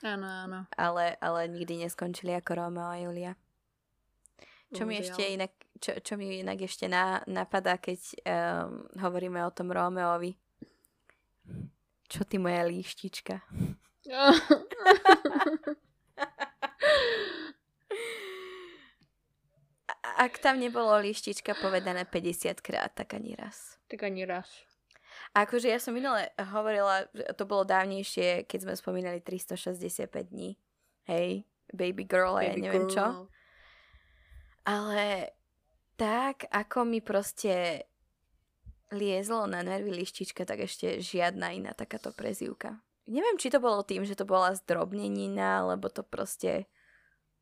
Áno, 0.04 0.28
áno. 0.28 0.68
Ale, 0.76 1.16
ale 1.24 1.48
nikdy 1.48 1.88
neskončili 1.88 2.36
ako 2.36 2.52
Romeo 2.60 2.84
a 2.84 3.00
Julia. 3.00 3.40
Čo 4.76 4.84
mi 4.84 5.00
ešte 5.00 5.24
inak, 5.24 5.56
čo, 5.80 5.96
čo 6.04 6.20
mi 6.20 6.44
inak 6.44 6.68
ešte 6.68 6.92
na, 6.92 7.24
napadá, 7.32 7.80
keď 7.80 8.00
um, 8.28 8.92
hovoríme 9.00 9.40
o 9.48 9.56
tom 9.56 9.72
Romeovi. 9.72 10.36
Čo 12.12 12.28
ty 12.28 12.44
moja 12.44 12.68
líštička? 12.68 13.40
ak 20.18 20.38
tam 20.40 20.62
nebolo 20.62 20.94
lištička 21.02 21.58
povedané 21.58 22.06
50 22.06 22.62
krát, 22.62 22.92
tak 22.94 23.18
ani 23.18 23.34
raz. 23.34 23.80
Tak 23.90 24.06
ani 24.06 24.26
raz. 24.26 24.48
A 25.36 25.44
akože 25.44 25.68
ja 25.68 25.80
som 25.80 25.96
minule 25.96 26.32
hovorila, 26.40 27.08
to 27.36 27.44
bolo 27.44 27.68
dávnejšie, 27.68 28.48
keď 28.48 28.60
sme 28.68 28.74
spomínali 28.76 29.20
365 29.20 30.32
dní. 30.32 30.56
Hej, 31.08 31.44
baby 31.72 32.08
girl 32.08 32.40
a 32.40 32.48
ja 32.48 32.56
neviem 32.56 32.88
girl. 32.88 32.96
čo. 32.96 33.06
Ale 34.66 35.36
tak, 35.96 36.50
ako 36.50 36.88
mi 36.88 37.00
proste 37.00 37.86
liezlo 38.96 39.46
na 39.46 39.62
nervy 39.62 39.92
lištička, 39.92 40.48
tak 40.48 40.66
ešte 40.66 41.04
žiadna 41.04 41.54
iná 41.54 41.72
takáto 41.76 42.16
prezývka. 42.16 42.80
Neviem, 43.06 43.38
či 43.38 43.54
to 43.54 43.62
bolo 43.62 43.86
tým, 43.86 44.02
že 44.02 44.18
to 44.18 44.26
bola 44.26 44.58
zdrobnenina, 44.58 45.62
alebo 45.62 45.94
to 45.94 46.02
proste 46.02 46.66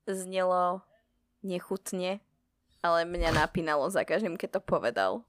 znelo 0.03 0.83
nechutne 1.39 2.19
ale 2.83 3.07
mňa 3.07 3.31
napínalo 3.31 3.87
za 3.87 4.03
každým, 4.03 4.35
keď 4.35 4.59
to 4.59 4.61
povedal. 4.61 5.23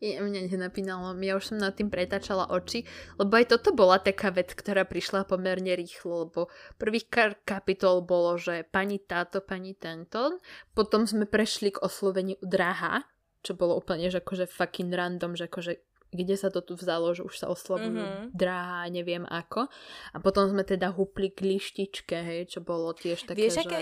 I 0.00 0.16
mňa 0.16 0.48
nenapínalo, 0.48 1.12
ja 1.20 1.36
už 1.36 1.52
som 1.52 1.58
nad 1.60 1.76
tým 1.76 1.92
pretáčala 1.92 2.48
oči, 2.48 2.88
lebo 3.20 3.36
aj 3.36 3.52
toto 3.52 3.76
bola 3.76 4.00
taká 4.00 4.32
vec, 4.32 4.48
ktorá 4.56 4.88
prišla 4.88 5.28
pomerne 5.28 5.76
rýchlo, 5.76 6.24
lebo 6.24 6.48
prvý 6.80 7.04
kapitol 7.44 8.00
bolo, 8.00 8.40
že 8.40 8.64
pani 8.64 8.96
táto, 8.96 9.44
pani 9.44 9.76
tento, 9.76 10.40
potom 10.72 11.04
sme 11.04 11.28
prešli 11.28 11.76
k 11.76 11.84
osloveniu 11.84 12.40
draha, 12.40 13.04
čo 13.44 13.52
bolo 13.52 13.76
úplne, 13.76 14.08
že 14.08 14.24
akože 14.24 14.48
fucking 14.48 14.88
random, 14.88 15.36
že 15.36 15.52
akože 15.52 15.72
kde 16.10 16.34
sa 16.34 16.48
to 16.50 16.64
tu 16.64 16.74
vzalo, 16.74 17.14
že 17.14 17.22
už 17.22 17.36
sa 17.36 17.46
oslovujú 17.52 18.02
mm-hmm. 18.02 18.34
dráha, 18.34 18.88
neviem 18.90 19.22
ako. 19.30 19.70
A 20.10 20.16
potom 20.18 20.50
sme 20.50 20.66
teda 20.66 20.90
hupli 20.90 21.30
k 21.30 21.54
lištičke, 21.54 22.16
hej, 22.18 22.40
čo 22.50 22.64
bolo 22.64 22.90
tiež 22.96 23.28
také, 23.28 23.46
Vieš, 23.46 23.62
že... 23.62 23.68
Aké 23.68 23.80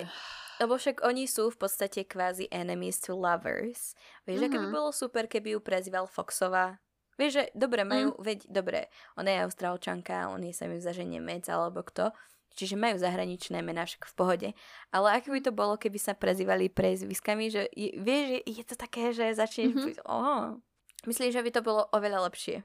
lebo 0.59 0.79
však 0.79 1.07
oni 1.07 1.31
sú 1.31 1.51
v 1.55 1.59
podstate 1.59 2.05
kvázi 2.05 2.51
enemies 2.51 2.99
to 3.03 3.15
lovers. 3.15 3.95
Vieš, 4.27 4.43
mm-hmm. 4.43 4.47
aké 4.51 4.57
by 4.59 4.69
mhm. 4.69 4.77
bolo 4.77 4.91
super, 4.91 5.25
keby 5.31 5.57
ju 5.57 5.61
prezýval 5.63 6.07
Foxová. 6.11 6.83
Vieš, 7.19 7.33
že 7.35 7.45
dobre, 7.51 7.83
majú, 7.83 8.15
mm. 8.15 8.23
veď, 8.23 8.39
dobre, 8.47 8.81
ona 9.19 9.35
je 9.35 9.43
austrálčanka, 9.43 10.31
on 10.31 10.39
je 10.47 10.55
sa 10.55 10.71
mi 10.71 10.79
že 10.79 11.03
Nemec 11.03 11.51
alebo 11.51 11.83
kto, 11.83 12.15
čiže 12.55 12.79
majú 12.79 12.95
zahraničné 12.95 13.59
mená 13.59 13.91
však 13.91 14.07
v 14.07 14.15
pohode. 14.15 14.49
Ale 14.95 15.19
ako 15.19 15.35
by 15.35 15.41
to 15.43 15.51
bolo, 15.51 15.75
keby 15.75 15.99
sa 15.99 16.15
prezývali 16.15 16.71
prezviskami, 16.71 17.51
že 17.51 17.67
je, 17.75 17.91
vieš, 17.99 18.39
je, 18.39 18.41
je 18.55 18.63
to 18.63 18.79
také, 18.79 19.11
že 19.11 19.35
začneš... 19.35 19.99
Mm-hmm. 19.99 20.07
Oh. 20.07 20.63
Myslím, 21.11 21.35
že 21.35 21.43
by 21.43 21.51
to 21.51 21.63
bolo 21.67 21.91
oveľa 21.91 22.31
lepšie. 22.31 22.63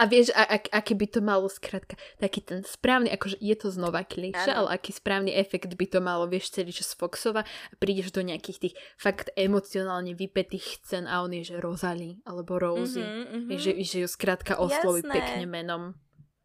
A 0.00 0.08
vieš, 0.08 0.32
a, 0.32 0.48
a, 0.48 0.56
aký 0.80 0.96
by 0.96 1.06
to 1.12 1.20
malo 1.20 1.44
skrátka, 1.44 2.00
taký 2.16 2.40
ten 2.40 2.64
správny, 2.64 3.12
akože 3.12 3.36
je 3.36 3.52
to 3.52 3.68
znova 3.68 4.00
kliše, 4.00 4.48
ale 4.48 4.72
aký 4.72 4.96
správny 4.96 5.36
efekt 5.36 5.76
by 5.76 5.84
to 5.84 6.00
malo, 6.00 6.24
vieš, 6.24 6.56
celý 6.56 6.72
čas 6.72 6.96
Foxova 6.96 7.44
a 7.44 7.74
prídeš 7.76 8.10
do 8.16 8.24
nejakých 8.24 8.58
tých 8.58 8.74
fakt 8.96 9.28
emocionálne 9.36 10.16
vypetých 10.16 10.80
scén 10.80 11.04
a 11.04 11.20
on 11.20 11.36
je, 11.36 11.52
že 11.52 11.60
Rosalie 11.60 12.24
alebo 12.24 12.56
Rosie, 12.56 13.04
mm-hmm, 13.04 13.26
mm-hmm. 13.28 13.58
Že, 13.60 13.72
že 13.84 13.96
ju 14.02 14.08
skrátka 14.08 14.56
osloví 14.56 15.04
Jasné. 15.04 15.12
pekne 15.12 15.44
menom. 15.44 15.82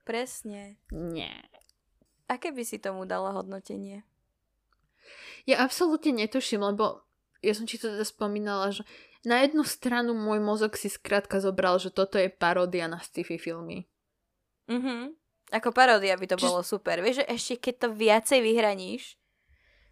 Presne. 0.03 0.75
Nie. 0.91 1.31
Aké 2.27 2.51
by 2.51 2.63
si 2.67 2.75
tomu 2.81 3.07
dala 3.07 3.31
hodnotenie? 3.31 4.03
Ja 5.47 5.63
absolútne 5.63 6.11
netuším, 6.15 6.63
lebo 6.63 7.03
ja 7.43 7.51
som 7.51 7.67
ti 7.67 7.75
to 7.75 7.91
teda 7.91 8.07
spomínala, 8.07 8.71
že 8.71 8.87
na 9.23 9.43
jednu 9.43 9.63
stranu 9.63 10.11
môj 10.11 10.43
mozog 10.43 10.75
si 10.75 10.91
skrátka 10.91 11.39
zobral, 11.39 11.79
že 11.79 11.91
toto 11.91 12.19
je 12.19 12.27
paródia 12.27 12.91
na 12.91 12.99
sci-fi 12.99 13.39
filmy. 13.39 13.87
Mhm. 14.67 15.15
Ako 15.53 15.69
paródia 15.69 16.17
by 16.17 16.25
to 16.27 16.37
Čiž... 16.39 16.45
bolo 16.49 16.61
super. 16.65 16.99
Vieš, 16.99 17.23
že 17.23 17.25
ešte 17.29 17.53
keď 17.69 17.75
to 17.77 17.87
viacej 17.93 18.39
vyhraníš, 18.41 19.03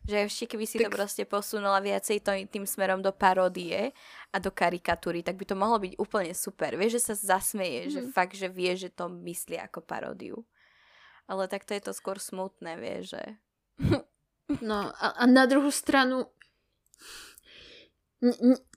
že 0.01 0.25
ešte 0.25 0.49
keby 0.49 0.65
si 0.65 0.81
tak... 0.81 0.89
to 0.89 0.97
proste 0.97 1.23
posunula 1.29 1.77
viacej 1.77 2.17
to, 2.25 2.33
tým 2.49 2.65
smerom 2.65 3.05
do 3.05 3.13
paródie 3.13 3.93
a 4.33 4.37
do 4.41 4.49
karikatúry, 4.49 5.21
tak 5.21 5.37
by 5.37 5.45
to 5.45 5.53
mohlo 5.53 5.77
byť 5.77 5.93
úplne 6.01 6.33
super. 6.33 6.73
Vieš, 6.73 6.97
že 6.97 7.01
sa 7.13 7.37
zasmeje, 7.37 7.87
mm. 7.87 7.91
že 7.93 8.01
mhm. 8.01 8.09
fakt, 8.11 8.33
že 8.33 8.49
vie, 8.49 8.73
že 8.73 8.89
to 8.89 9.07
myslí 9.07 9.61
ako 9.61 9.85
paródiu. 9.85 10.41
Ale 11.29 11.45
tak 11.45 11.63
to 11.63 11.77
je 11.77 11.83
to 11.85 11.93
skôr 11.93 12.17
smutné, 12.17 12.75
vieš, 12.75 13.15
že... 13.15 13.23
No 14.59 14.91
a, 14.99 15.07
a 15.15 15.23
na 15.31 15.47
druhú 15.47 15.71
stranu 15.71 16.27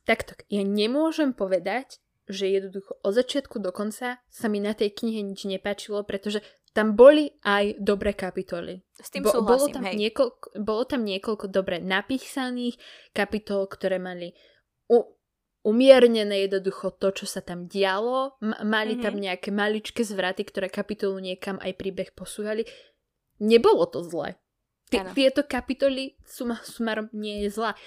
takto, 0.05 0.39
ja 0.49 0.63
nemôžem 0.63 1.33
povedať, 1.33 2.01
že 2.25 2.49
jednoducho 2.49 2.97
od 3.05 3.13
začiatku 3.13 3.61
do 3.61 3.69
konca 3.69 4.21
sa 4.25 4.47
mi 4.49 4.61
na 4.61 4.73
tej 4.73 4.97
knihe 4.97 5.21
nič 5.21 5.45
nepáčilo, 5.45 6.05
pretože 6.09 6.41
tam 6.75 6.99
boli 6.99 7.31
aj 7.47 7.79
dobré 7.79 8.17
kapitoly. 8.17 8.83
S 8.99 9.09
tým 9.15 9.23
Bo, 9.23 9.31
súhlasím, 9.31 9.47
bolo, 9.47 9.75
tam 9.79 9.85
hej. 9.87 9.95
Niekoľko, 9.95 10.47
bolo 10.59 10.83
tam 10.85 11.03
niekoľko 11.07 11.47
dobre 11.49 11.79
napísaných 11.79 12.77
kapitol, 13.15 13.71
ktoré 13.71 14.03
mali 14.03 14.35
u, 14.91 15.07
umiernené 15.63 16.51
jednoducho 16.51 16.93
to, 16.99 17.15
čo 17.15 17.27
sa 17.31 17.41
tam 17.47 17.71
dialo. 17.71 18.37
M- 18.43 18.59
mali 18.67 18.99
mm-hmm. 18.99 19.05
tam 19.07 19.15
nejaké 19.17 19.49
maličké 19.55 20.03
zvraty, 20.03 20.43
ktoré 20.45 20.67
kapitolu 20.67 21.23
niekam 21.23 21.63
aj 21.63 21.73
príbeh 21.79 22.11
posúvali. 22.11 22.67
Nebolo 23.39 23.89
to 23.89 24.03
zle. 24.03 24.35
T- 24.93 25.01
tieto 25.17 25.47
kapitoly 25.47 26.19
suma 26.27 26.61
sumarom 26.61 27.07
nie 27.17 27.47
je 27.47 27.55
zlá. 27.55 27.79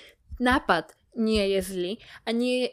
Nápad 0.41 0.96
nie 1.17 1.43
je 1.57 1.59
zlý 1.65 1.93
a 2.23 2.31
nie, 2.31 2.69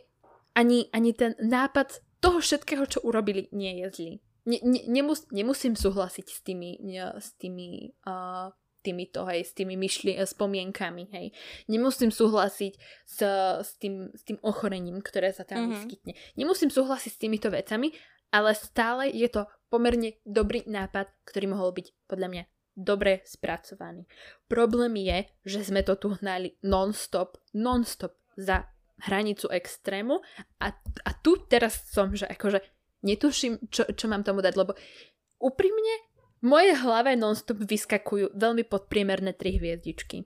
ani, 0.53 0.93
ani 0.93 1.11
ten 1.17 1.33
nápad 1.41 2.05
toho 2.21 2.39
všetkého, 2.41 2.85
čo 2.87 3.01
urobili, 3.03 3.49
nie 3.53 3.81
je 3.83 3.87
zlý. 3.91 4.15
Ne, 4.45 4.61
ne, 4.61 4.81
nemus, 4.87 5.25
nemusím 5.33 5.73
súhlasiť 5.73 6.27
s 6.29 6.39
tými, 6.45 6.77
s 7.01 7.33
tými 7.41 7.97
uh, 8.05 8.53
týmito, 8.85 9.25
hej, 9.25 9.49
s 9.49 9.57
tými 9.57 9.81
myšli, 9.81 10.21
spomienkami, 10.21 11.09
hej. 11.17 11.27
Nemusím 11.73 12.13
súhlasiť 12.13 12.77
s, 13.09 13.19
s, 13.65 13.71
tým, 13.81 14.13
s 14.13 14.23
tým 14.29 14.37
ochorením, 14.45 15.01
ktoré 15.01 15.33
sa 15.33 15.49
tam 15.49 15.65
mm-hmm. 15.65 15.73
vyskytne. 15.73 16.13
Nemusím 16.37 16.69
súhlasiť 16.69 17.11
s 17.17 17.21
týmito 17.21 17.49
vecami, 17.49 17.97
ale 18.29 18.53
stále 18.53 19.09
je 19.09 19.33
to 19.33 19.49
pomerne 19.73 20.21
dobrý 20.29 20.69
nápad, 20.69 21.09
ktorý 21.25 21.57
mohol 21.57 21.73
byť 21.73 21.87
podľa 22.05 22.29
mňa 22.29 22.45
dobre 22.77 23.25
spracovaný. 23.25 24.05
Problém 24.51 24.93
je, 25.01 25.19
že 25.47 25.73
sme 25.73 25.81
to 25.87 25.97
tu 25.97 26.13
hnali 26.21 26.59
non-stop, 26.61 27.41
non-stop 27.57 28.19
za 28.39 28.69
hranicu 29.05 29.51
extrému 29.51 30.23
a, 30.63 30.67
a 31.03 31.11
tu 31.19 31.39
teraz 31.51 31.91
som, 31.91 32.15
že 32.15 32.31
akože 32.31 32.63
netuším, 33.03 33.69
čo, 33.69 33.85
čo 33.91 34.07
mám 34.07 34.23
tomu 34.23 34.41
dať, 34.41 34.55
lebo 34.55 34.73
úprimne 35.43 35.95
v 36.41 36.45
mojej 36.47 36.75
hlave 36.79 37.17
nonstop 37.19 37.61
vyskakujú 37.65 38.37
veľmi 38.37 38.65
podpriemerné 38.69 39.35
tri 39.35 39.57
hviezdičky. 39.59 40.25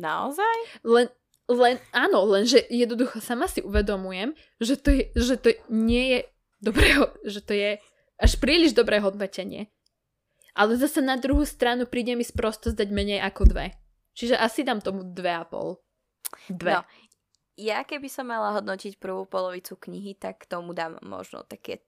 Naozaj? 0.00 0.84
Len, 0.84 1.08
len, 1.50 1.76
áno, 1.92 2.24
len 2.28 2.48
že 2.48 2.64
jednoducho 2.68 3.20
sama 3.20 3.46
si 3.46 3.60
uvedomujem, 3.60 4.32
že 4.58 4.74
to, 4.80 4.90
je, 4.94 5.04
že 5.16 5.34
to 5.36 5.48
nie 5.68 6.04
je 6.16 6.18
dobré, 6.60 6.88
že 7.24 7.40
to 7.44 7.52
je 7.56 7.80
až 8.20 8.32
príliš 8.36 8.76
dobré 8.76 9.00
hodnotenie. 9.00 9.72
Ale 10.52 10.76
zase 10.76 11.00
na 11.00 11.16
druhú 11.16 11.46
stranu 11.46 11.86
príde 11.88 12.12
mi 12.18 12.26
sprosto 12.26 12.68
zdať 12.74 12.88
menej 12.90 13.20
ako 13.22 13.48
dve. 13.48 13.72
Čiže 14.12 14.36
asi 14.36 14.66
dám 14.66 14.82
tomu 14.82 15.06
dve 15.06 15.32
a 15.32 15.46
pol. 15.46 15.78
Dve. 16.50 16.78
No, 16.78 16.80
ja 17.60 17.84
keby 17.84 18.08
som 18.08 18.32
mala 18.32 18.56
hodnotiť 18.56 18.96
prvú 18.96 19.28
polovicu 19.28 19.76
knihy, 19.76 20.16
tak 20.16 20.48
tomu 20.48 20.72
dám 20.72 20.96
možno 21.04 21.44
také 21.44 21.84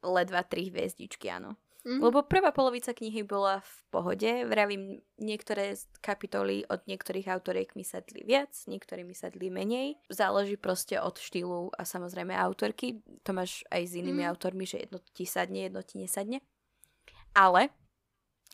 ledva 0.00 0.40
tri 0.46 0.72
hviezdičky, 0.72 1.28
áno. 1.28 1.60
Mm-hmm. 1.86 2.04
Lebo 2.04 2.26
prvá 2.26 2.50
polovica 2.50 2.90
knihy 2.90 3.22
bola 3.22 3.62
v 3.62 3.74
pohode. 3.88 4.30
Vravím, 4.44 4.98
niektoré 5.16 5.78
kapitoly 6.02 6.66
od 6.66 6.82
niektorých 6.84 7.30
autoriek 7.30 7.72
mi 7.78 7.86
sadli 7.86 8.26
viac, 8.26 8.50
niektoré 8.66 9.06
mi 9.06 9.14
sadli 9.14 9.48
menej. 9.48 9.96
Záleží 10.10 10.58
proste 10.58 10.98
od 10.98 11.16
štýlu 11.16 11.70
a 11.72 11.86
samozrejme 11.86 12.34
autorky. 12.34 13.00
To 13.24 13.30
máš 13.30 13.62
aj 13.70 13.88
s 13.88 13.92
inými 13.94 14.26
mm. 14.26 14.28
autormi, 14.28 14.66
že 14.66 14.84
jedno 14.84 14.98
ti 15.00 15.24
sadne, 15.24 15.70
jedno 15.70 15.80
ti 15.86 16.02
nesadne. 16.02 16.42
Ale 17.32 17.72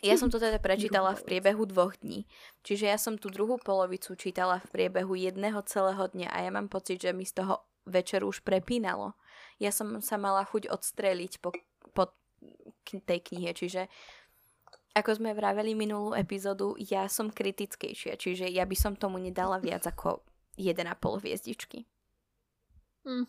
Ja 0.03 0.19
som 0.19 0.29
to 0.29 0.43
teda 0.43 0.59
prečítala 0.59 1.15
v 1.15 1.25
priebehu 1.25 1.65
dvoch 1.71 1.97
dní. 2.03 2.27
Čiže 2.67 2.91
ja 2.91 2.99
som 2.99 3.17
tú 3.17 3.31
druhú 3.31 3.57
polovicu 3.57 4.19
čítala 4.19 4.61
v 4.61 4.69
priebehu 4.75 5.15
jedného 5.15 5.63
celého 5.65 6.11
dňa 6.11 6.29
a 6.29 6.39
ja 6.45 6.51
mám 6.51 6.69
pocit, 6.69 7.01
že 7.01 7.15
mi 7.15 7.25
z 7.25 7.41
toho 7.41 7.65
večer 7.87 8.25
už 8.25 8.45
prepínalo. 8.45 9.15
Ja 9.63 9.71
som 9.71 10.03
sa 10.05 10.19
mala 10.21 10.45
chuť 10.45 10.69
odstreliť 10.69 11.41
po, 11.41 11.55
po 11.95 12.13
tej 12.85 13.21
knihe, 13.33 13.55
čiže 13.57 13.89
ako 14.95 15.11
sme 15.19 15.35
vraveli 15.35 15.75
minulú 15.75 16.15
epizódu, 16.15 16.79
ja 16.79 17.11
som 17.11 17.27
kritickejšia, 17.27 18.15
čiže 18.15 18.47
ja 18.47 18.63
by 18.63 18.77
som 18.79 18.95
tomu 18.95 19.19
nedala 19.19 19.59
viac 19.59 19.83
ako 19.91 20.23
1,5 20.55 21.23
hviezdičky. 21.23 21.83
Mm. 23.03 23.27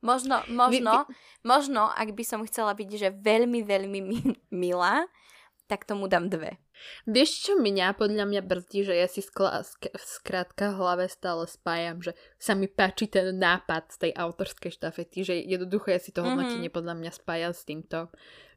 Možno, 0.00 0.40
možno, 0.48 1.04
vy, 1.04 1.12
vy... 1.12 1.44
možno, 1.44 1.92
ak 1.92 2.16
by 2.16 2.24
som 2.24 2.40
chcela 2.48 2.72
byť, 2.72 2.88
že 2.96 3.08
veľmi, 3.12 3.60
veľmi 3.60 4.00
milá, 4.48 5.04
tak 5.70 5.86
tomu 5.86 6.10
dám 6.10 6.26
dve. 6.26 6.58
Vieš, 7.04 7.44
čo 7.44 7.52
mňa 7.60 7.94
podľa 7.94 8.24
mňa 8.24 8.42
brzdí, 8.42 8.88
že 8.88 8.96
ja 8.96 9.04
si 9.04 9.20
skla, 9.20 9.60
sk- 9.60 9.92
skrátka 10.00 10.72
v 10.72 10.78
hlave 10.80 11.04
stále 11.12 11.44
spájam, 11.44 12.00
že 12.00 12.16
sa 12.40 12.56
mi 12.56 12.66
páči 12.66 13.06
ten 13.06 13.36
nápad 13.36 13.92
z 13.92 13.96
tej 14.08 14.12
autorskej 14.16 14.72
štafety, 14.72 15.18
že 15.22 15.34
jednoducho 15.44 15.92
ja 15.92 16.00
si 16.00 16.10
to 16.10 16.24
hodnotenie 16.24 16.72
mm-hmm. 16.72 16.74
podľa 16.74 16.94
mňa 16.96 17.10
spájam 17.12 17.52
s 17.52 17.62
týmto. 17.68 18.08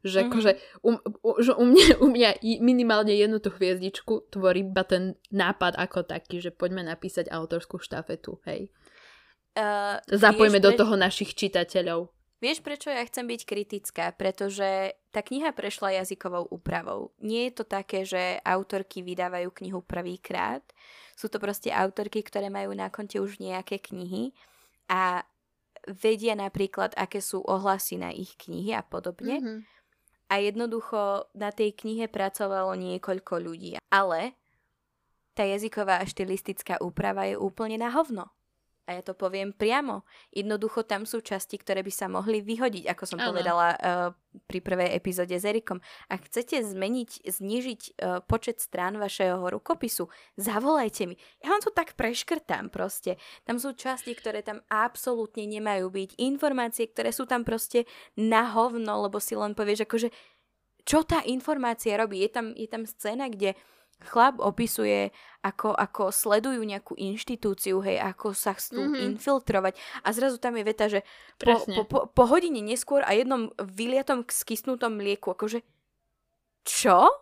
Že 0.04 0.08
mm-hmm. 0.08 0.32
akože 0.32 0.50
u, 0.80 0.90
u, 1.20 1.30
že 1.40 1.52
u, 1.52 1.64
mňa, 1.68 1.86
u 2.00 2.06
mňa 2.08 2.30
minimálne 2.64 3.12
jednu 3.12 3.38
tú 3.44 3.52
hviezdičku 3.52 4.32
tvorí 4.32 4.64
iba 4.64 4.82
ten 4.88 5.20
nápad 5.28 5.76
ako 5.76 6.08
taký, 6.08 6.40
že 6.40 6.50
poďme 6.50 6.84
napísať 6.84 7.28
autorskú 7.28 7.76
štafetu, 7.76 8.40
hej. 8.48 8.72
Uh, 9.54 10.02
Zapojme 10.10 10.58
do 10.58 10.74
toho 10.74 10.98
našich 10.98 11.38
čitateľov. 11.38 12.10
Vieš, 12.42 12.60
prečo 12.60 12.92
ja 12.92 13.00
chcem 13.06 13.24
byť 13.24 13.40
kritická? 13.46 14.12
Pretože 14.12 14.98
tá 15.14 15.24
kniha 15.24 15.54
prešla 15.54 16.02
jazykovou 16.02 16.50
úpravou. 16.52 17.14
Nie 17.22 17.48
je 17.48 17.62
to 17.62 17.64
také, 17.64 18.04
že 18.04 18.42
autorky 18.44 19.00
vydávajú 19.00 19.48
knihu 19.62 19.80
prvýkrát. 19.80 20.60
Sú 21.14 21.30
to 21.30 21.40
proste 21.40 21.72
autorky, 21.72 22.20
ktoré 22.20 22.50
majú 22.50 22.74
na 22.74 22.90
konte 22.90 23.22
už 23.22 23.38
nejaké 23.40 23.80
knihy 23.80 24.34
a 24.90 25.24
vedia 25.88 26.36
napríklad, 26.36 26.92
aké 26.98 27.22
sú 27.24 27.40
ohlasy 27.40 27.96
na 27.96 28.12
ich 28.12 28.36
knihy 28.36 28.76
a 28.76 28.82
podobne. 28.84 29.40
Mm-hmm. 29.40 29.58
A 30.28 30.34
jednoducho 30.42 31.30
na 31.36 31.48
tej 31.48 31.72
knihe 31.78 32.10
pracovalo 32.10 32.74
niekoľko 32.74 33.34
ľudí. 33.40 33.78
Ale 33.88 34.34
tá 35.32 35.48
jazyková 35.48 36.02
a 36.02 36.04
štilistická 36.04 36.82
úprava 36.84 37.24
je 37.24 37.40
úplne 37.40 37.80
na 37.80 37.88
hovno. 37.88 38.28
A 38.84 39.00
ja 39.00 39.02
to 39.02 39.16
poviem 39.16 39.56
priamo. 39.56 40.04
Jednoducho 40.28 40.84
tam 40.84 41.08
sú 41.08 41.24
časti, 41.24 41.56
ktoré 41.56 41.80
by 41.80 41.92
sa 41.92 42.06
mohli 42.06 42.44
vyhodiť, 42.44 42.84
ako 42.92 43.04
som 43.08 43.16
ano. 43.16 43.32
povedala 43.32 43.66
uh, 43.72 43.78
pri 44.44 44.60
prvej 44.60 44.92
epizóde 44.92 45.32
s 45.32 45.48
Erikom. 45.48 45.80
Ak 46.12 46.28
chcete 46.28 46.60
zmeniť, 46.60 47.24
znižiť 47.24 47.80
uh, 47.96 48.20
počet 48.28 48.60
strán 48.60 49.00
vašeho 49.00 49.40
rukopisu, 49.40 50.12
zavolajte 50.36 51.08
mi. 51.08 51.16
Ja 51.40 51.56
vám 51.56 51.64
to 51.64 51.72
tak 51.72 51.96
preškrtám 51.96 52.68
proste. 52.68 53.16
Tam 53.48 53.56
sú 53.56 53.72
časti, 53.72 54.12
ktoré 54.12 54.44
tam 54.44 54.60
absolútne 54.68 55.48
nemajú 55.48 55.88
byť. 55.88 56.20
Informácie, 56.20 56.84
ktoré 56.84 57.08
sú 57.08 57.24
tam 57.24 57.40
proste 57.40 57.88
na 58.20 58.52
hovno, 58.52 59.08
lebo 59.08 59.16
si 59.16 59.32
len 59.32 59.56
povieš 59.56 59.88
akože 59.88 60.12
čo 60.84 61.00
tá 61.08 61.24
informácia 61.24 61.96
robí. 61.96 62.20
Je 62.20 62.28
tam, 62.28 62.52
je 62.52 62.68
tam 62.68 62.84
scéna, 62.84 63.32
kde 63.32 63.56
uh, 63.56 63.73
chlap 64.02 64.40
opisuje, 64.40 65.12
ako, 65.44 65.76
ako 65.76 66.08
sledujú 66.08 66.60
nejakú 66.64 66.96
inštitúciu, 66.96 67.84
hej, 67.84 68.00
ako 68.00 68.32
sa 68.32 68.56
chcú 68.56 68.80
mm-hmm. 68.80 69.04
infiltrovať 69.12 69.76
a 70.02 70.08
zrazu 70.16 70.40
tam 70.40 70.56
je 70.56 70.64
veta, 70.64 70.86
že 70.88 71.04
po, 71.36 71.60
po, 71.64 71.82
po, 71.84 71.98
po 72.08 72.22
hodine 72.24 72.64
neskôr 72.64 73.04
a 73.04 73.12
jednom 73.12 73.52
vyliatom 73.60 74.24
skysnutom 74.24 74.96
mlieku, 74.96 75.36
akože 75.36 75.60
čo? 76.64 77.12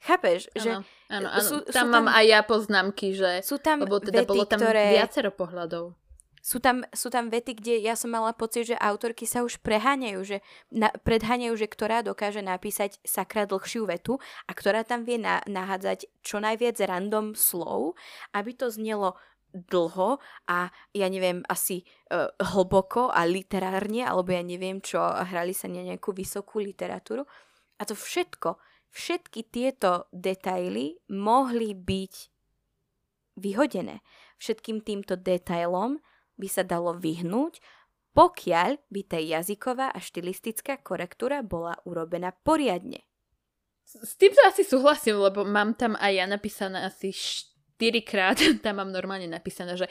Chápeš? 0.00 0.48
Ano, 0.56 0.62
že 0.64 0.70
áno, 1.12 1.28
áno. 1.28 1.44
Sú, 1.44 1.56
tam 1.68 1.86
sú 1.86 1.92
mám 1.92 2.06
tam, 2.08 2.16
aj 2.16 2.24
ja 2.24 2.40
poznámky, 2.42 3.06
že... 3.14 3.30
Sú 3.44 3.60
tam 3.60 3.84
lebo 3.84 4.00
teda 4.00 4.24
vety, 4.24 4.30
bolo 4.32 4.44
tam 4.48 4.58
ktoré... 4.58 4.96
viacero 4.96 5.30
pohľadov 5.30 5.99
sú 6.40 6.58
tam, 6.58 6.84
sú 6.96 7.12
tam 7.12 7.28
vety, 7.28 7.52
kde 7.60 7.74
ja 7.84 7.92
som 7.92 8.12
mala 8.12 8.32
pocit, 8.32 8.72
že 8.72 8.76
autorky 8.80 9.28
sa 9.28 9.44
už 9.44 9.60
preháňajú, 9.60 10.20
že 10.24 10.36
na, 10.72 10.88
predháňajú, 10.88 11.54
že 11.56 11.68
ktorá 11.68 12.00
dokáže 12.00 12.40
napísať 12.40 12.96
sakra 13.04 13.44
dlhšiu 13.44 13.84
vetu 13.84 14.16
a 14.48 14.50
ktorá 14.56 14.82
tam 14.82 15.04
vie 15.04 15.20
na, 15.20 15.44
nahádzať 15.44 16.08
čo 16.24 16.40
najviac 16.40 16.80
random 16.80 17.36
slov, 17.36 17.94
aby 18.32 18.56
to 18.56 18.72
znelo 18.72 19.20
dlho 19.50 20.22
a 20.46 20.70
ja 20.94 21.06
neviem, 21.10 21.42
asi 21.50 21.82
uh, 21.82 22.30
hlboko 22.54 23.10
a 23.10 23.26
literárne, 23.26 24.06
alebo 24.06 24.30
ja 24.30 24.42
neviem 24.46 24.78
čo, 24.78 25.02
hrali 25.02 25.50
sa 25.52 25.66
na 25.66 25.82
nejakú 25.82 26.14
vysokú 26.14 26.62
literatúru. 26.62 27.26
A 27.76 27.82
to 27.82 27.98
všetko, 27.98 28.56
všetky 28.94 29.50
tieto 29.50 30.06
detaily 30.14 31.02
mohli 31.10 31.74
byť 31.74 32.14
vyhodené. 33.42 34.02
Všetkým 34.38 34.80
týmto 34.86 35.18
detailom 35.18 35.98
by 36.40 36.48
sa 36.48 36.64
dalo 36.64 36.96
vyhnúť, 36.96 37.60
pokiaľ 38.16 38.80
by 38.88 39.00
tá 39.06 39.20
jazyková 39.20 39.92
a 39.92 39.98
štilistická 40.00 40.80
korektúra 40.80 41.44
bola 41.44 41.78
urobená 41.86 42.32
poriadne. 42.32 43.06
S 43.84 44.16
tým 44.16 44.32
sa 44.32 44.50
asi 44.50 44.64
súhlasím, 44.64 45.20
lebo 45.20 45.44
mám 45.44 45.74
tam 45.76 45.98
aj 45.98 46.12
ja 46.14 46.26
napísané 46.26 46.88
asi 46.88 47.12
4 47.12 48.00
krát, 48.02 48.38
tam 48.64 48.82
mám 48.82 48.90
normálne 48.90 49.28
napísané, 49.28 49.76
že 49.76 49.86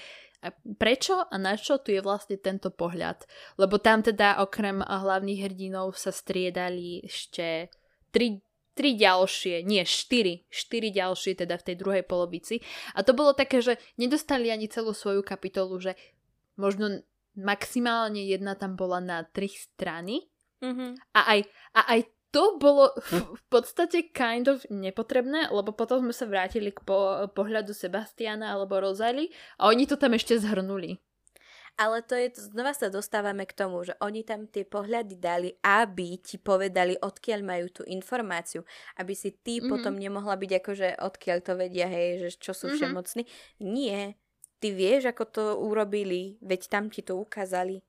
prečo 0.79 1.19
a 1.19 1.35
na 1.35 1.59
čo 1.59 1.83
tu 1.83 1.91
je 1.91 1.99
vlastne 1.99 2.39
tento 2.39 2.71
pohľad. 2.71 3.27
Lebo 3.59 3.75
tam 3.79 3.99
teda 3.99 4.39
okrem 4.39 4.79
hlavných 4.79 5.51
hrdinov 5.51 5.99
sa 5.99 6.15
striedali 6.15 7.03
ešte 7.03 7.67
tri 8.09 8.39
tri 8.79 8.95
ďalšie, 8.95 9.67
nie 9.67 9.83
štyri, 9.83 10.47
štyri 10.47 10.95
ďalšie 10.95 11.43
teda 11.43 11.59
v 11.59 11.65
tej 11.67 11.75
druhej 11.75 12.03
polovici. 12.07 12.63
A 12.95 13.03
to 13.03 13.11
bolo 13.11 13.35
také, 13.35 13.59
že 13.59 13.75
nedostali 13.99 14.47
ani 14.47 14.71
celú 14.71 14.95
svoju 14.95 15.19
kapitolu, 15.19 15.83
že 15.83 15.99
možno 16.60 16.99
maximálne 17.39 18.28
jedna 18.28 18.60
tam 18.60 18.76
bola 18.76 18.99
na 18.99 19.24
tri 19.24 19.47
strany 19.47 20.28
mm-hmm. 20.60 21.16
a, 21.16 21.20
aj, 21.34 21.39
a 21.80 21.82
aj 21.95 21.99
to 22.30 22.62
bolo 22.62 22.93
v 23.10 23.43
podstate 23.49 24.14
kind 24.14 24.45
of 24.45 24.62
nepotrebné, 24.70 25.49
lebo 25.49 25.74
potom 25.74 26.05
sme 26.05 26.14
sa 26.14 26.30
vrátili 26.30 26.70
k 26.70 26.86
po, 26.86 27.26
pohľadu 27.34 27.74
Sebastiana 27.74 28.53
alebo 28.53 28.78
Rozali 28.78 29.34
a 29.57 29.72
oni 29.72 29.89
to 29.89 29.97
tam 29.97 30.14
ešte 30.14 30.38
zhrnuli. 30.38 31.01
Ale 31.80 32.03
to 32.03 32.12
je, 32.12 32.36
znova 32.51 32.76
sa 32.76 32.91
dostávame 32.91 33.47
k 33.47 33.55
tomu, 33.55 33.88
že 33.88 33.95
oni 34.03 34.28
tam 34.28 34.51
tie 34.51 34.68
pohľady 34.68 35.16
dali, 35.16 35.55
aby 35.64 36.20
ti 36.20 36.36
povedali, 36.36 36.99
odkiaľ 36.99 37.39
majú 37.39 37.72
tú 37.72 37.88
informáciu. 37.88 38.68
Aby 38.99 39.16
si 39.16 39.32
ty 39.32 39.64
mm-hmm. 39.64 39.72
potom 39.72 39.95
nemohla 39.95 40.36
byť 40.36 40.51
akože 40.60 40.88
odkiaľ 40.99 41.38
to 41.39 41.55
vedia, 41.55 41.88
hej, 41.88 42.28
že 42.28 42.30
čo 42.36 42.51
sú 42.51 42.68
mm-hmm. 42.68 42.84
všemocní. 42.84 43.24
Nie, 43.64 44.20
Ty 44.60 44.68
vieš, 44.76 45.07
ako 45.07 45.24
to 45.32 45.43
urobili, 45.64 46.36
veď 46.43 46.68
tam 46.68 46.91
ti 46.91 46.99
to 46.99 47.16
ukázali. 47.16 47.80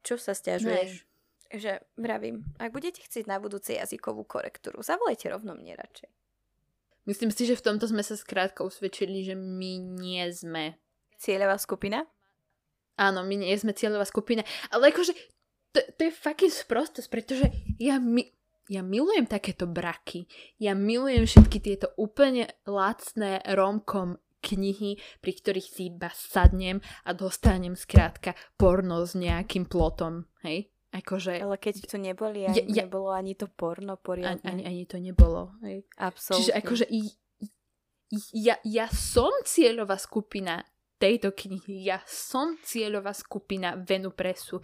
Čo 0.00 0.16
sa 0.16 0.32
stiažuješ? 0.32 1.04
Že 1.52 1.84
vravím, 2.00 2.48
ak 2.56 2.72
budete 2.72 3.04
chcieť 3.04 3.28
na 3.28 3.36
budúcej 3.36 3.76
jazykovú 3.76 4.24
korektúru, 4.24 4.80
zavolajte 4.80 5.28
rovno 5.28 5.52
mne 5.52 5.76
radšej. 5.76 6.08
Myslím 7.04 7.34
si, 7.34 7.44
že 7.44 7.58
v 7.58 7.66
tomto 7.66 7.90
sme 7.90 8.00
sa 8.00 8.14
skrátka 8.14 8.62
usvedčili, 8.64 9.26
že 9.26 9.34
my 9.34 10.00
nie 10.00 10.22
sme. 10.32 10.78
Cieľová 11.18 11.58
skupina? 11.58 12.06
Áno, 12.96 13.26
my 13.26 13.42
nie 13.42 13.54
sme 13.58 13.74
cieľová 13.74 14.06
skupina. 14.06 14.46
Ale 14.70 14.94
akože, 14.94 15.12
to, 15.74 15.82
to 15.98 16.00
je 16.08 16.12
fucking 16.14 16.54
sprostosť, 16.54 17.08
pretože 17.10 17.46
ja, 17.82 17.98
mi, 17.98 18.30
ja 18.70 18.86
milujem 18.86 19.26
takéto 19.26 19.66
braky. 19.66 20.30
Ja 20.62 20.78
milujem 20.78 21.26
všetky 21.26 21.58
tieto 21.58 21.90
úplne 21.98 22.46
lacné 22.70 23.42
romkom 23.50 24.16
knihy, 24.42 24.98
pri 25.22 25.32
ktorých 25.32 25.68
si 25.70 25.88
iba 25.88 26.10
sadnem 26.10 26.82
a 27.06 27.14
dostanem 27.14 27.78
skrátka 27.78 28.34
porno 28.58 29.06
s 29.06 29.14
nejakým 29.14 29.70
plotom, 29.70 30.26
hej? 30.42 30.68
Akože... 30.92 31.40
Ale 31.40 31.56
keď 31.56 31.88
to 31.88 31.96
neboli, 31.96 32.44
ani, 32.44 32.68
ja, 32.68 32.82
ja, 32.82 32.84
nebolo 32.84 33.14
ani 33.16 33.32
to 33.32 33.48
porno 33.48 33.96
poriadne. 33.96 34.44
Ani, 34.44 34.62
ani 34.68 34.84
to 34.84 35.00
nebolo, 35.00 35.56
hej? 35.64 35.88
Absolutne. 35.96 36.36
Čiže 36.36 36.52
akože 36.52 36.84
ja, 38.36 38.60
ja 38.60 38.86
som 38.92 39.32
cieľová 39.40 39.96
skupina 39.96 40.60
tejto 41.00 41.32
knihy, 41.32 41.88
ja 41.88 42.04
som 42.04 42.60
cieľová 42.60 43.16
skupina 43.16 43.74
Venu 43.74 44.12
Presu 44.12 44.60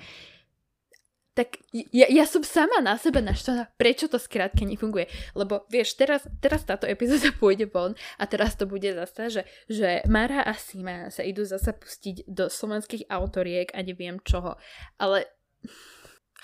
tak 1.39 1.63
ja, 1.71 2.11
ja 2.11 2.27
som 2.27 2.43
sama 2.43 2.83
na 2.83 2.99
sebe 2.99 3.23
naštvaná, 3.23 3.71
prečo 3.79 4.11
to 4.11 4.19
skrátka 4.19 4.67
nefunguje. 4.67 5.07
Lebo 5.39 5.63
vieš, 5.71 5.95
teraz, 5.95 6.27
teraz 6.43 6.67
táto 6.67 6.91
epizóda 6.91 7.31
pôjde 7.39 7.71
von 7.71 7.95
a 8.19 8.27
teraz 8.27 8.59
to 8.59 8.67
bude 8.67 8.91
zase, 8.91 9.31
že, 9.31 9.43
že 9.71 10.03
Mara 10.11 10.43
a 10.43 10.59
Sima 10.59 11.15
sa 11.15 11.23
idú 11.23 11.47
zase 11.47 11.71
pustiť 11.71 12.27
do 12.27 12.51
slovenských 12.51 13.07
autoriek 13.07 13.71
a 13.71 13.87
neviem 13.87 14.19
čoho. 14.27 14.59
Ale 14.99 15.31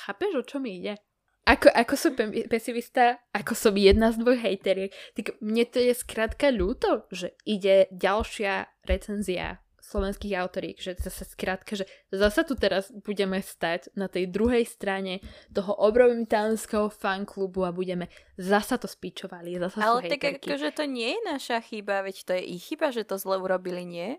chápeš, 0.06 0.30
o 0.38 0.46
čo 0.46 0.62
mi 0.62 0.78
ide? 0.78 1.02
Ako, 1.44 1.68
ako 1.74 1.94
som 1.98 2.16
pesimista, 2.48 3.20
ako 3.34 3.52
som 3.52 3.74
jedna 3.76 4.14
z 4.14 4.22
dvoch 4.22 4.38
hejteriek, 4.40 4.94
tak 5.12 5.36
mne 5.44 5.68
to 5.68 5.76
je 5.76 5.92
skrátka 5.92 6.48
ľúto, 6.48 7.04
že 7.12 7.36
ide 7.44 7.84
ďalšia 7.92 8.70
recenzia 8.88 9.63
slovenských 9.84 10.34
autoriek, 10.40 10.80
že 10.80 10.96
zase 10.96 11.28
skrátka, 11.28 11.76
že 11.76 11.84
zase 12.08 12.44
tu 12.48 12.56
teraz 12.56 12.88
budeme 13.04 13.38
stať 13.44 13.92
na 13.92 14.08
tej 14.08 14.32
druhej 14.32 14.64
strane 14.64 15.20
toho 15.52 15.76
obrovitánskeho 15.76 16.88
fanklubu 16.88 17.68
a 17.68 17.76
budeme 17.76 18.08
zasa 18.40 18.80
to 18.80 18.88
spíčovali, 18.88 19.60
zasa 19.60 19.84
Ale 19.84 20.08
tak 20.08 20.40
akože 20.40 20.72
to 20.72 20.88
nie 20.88 21.12
je 21.12 21.20
naša 21.28 21.60
chyba, 21.60 22.00
veď 22.02 22.16
to 22.24 22.32
je 22.34 22.42
ich 22.56 22.64
chyba, 22.64 22.88
že 22.90 23.04
to 23.04 23.20
zle 23.20 23.36
urobili, 23.36 23.84
nie? 23.84 24.16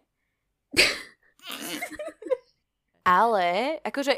Ale, 3.05 3.77
akože 3.85 4.17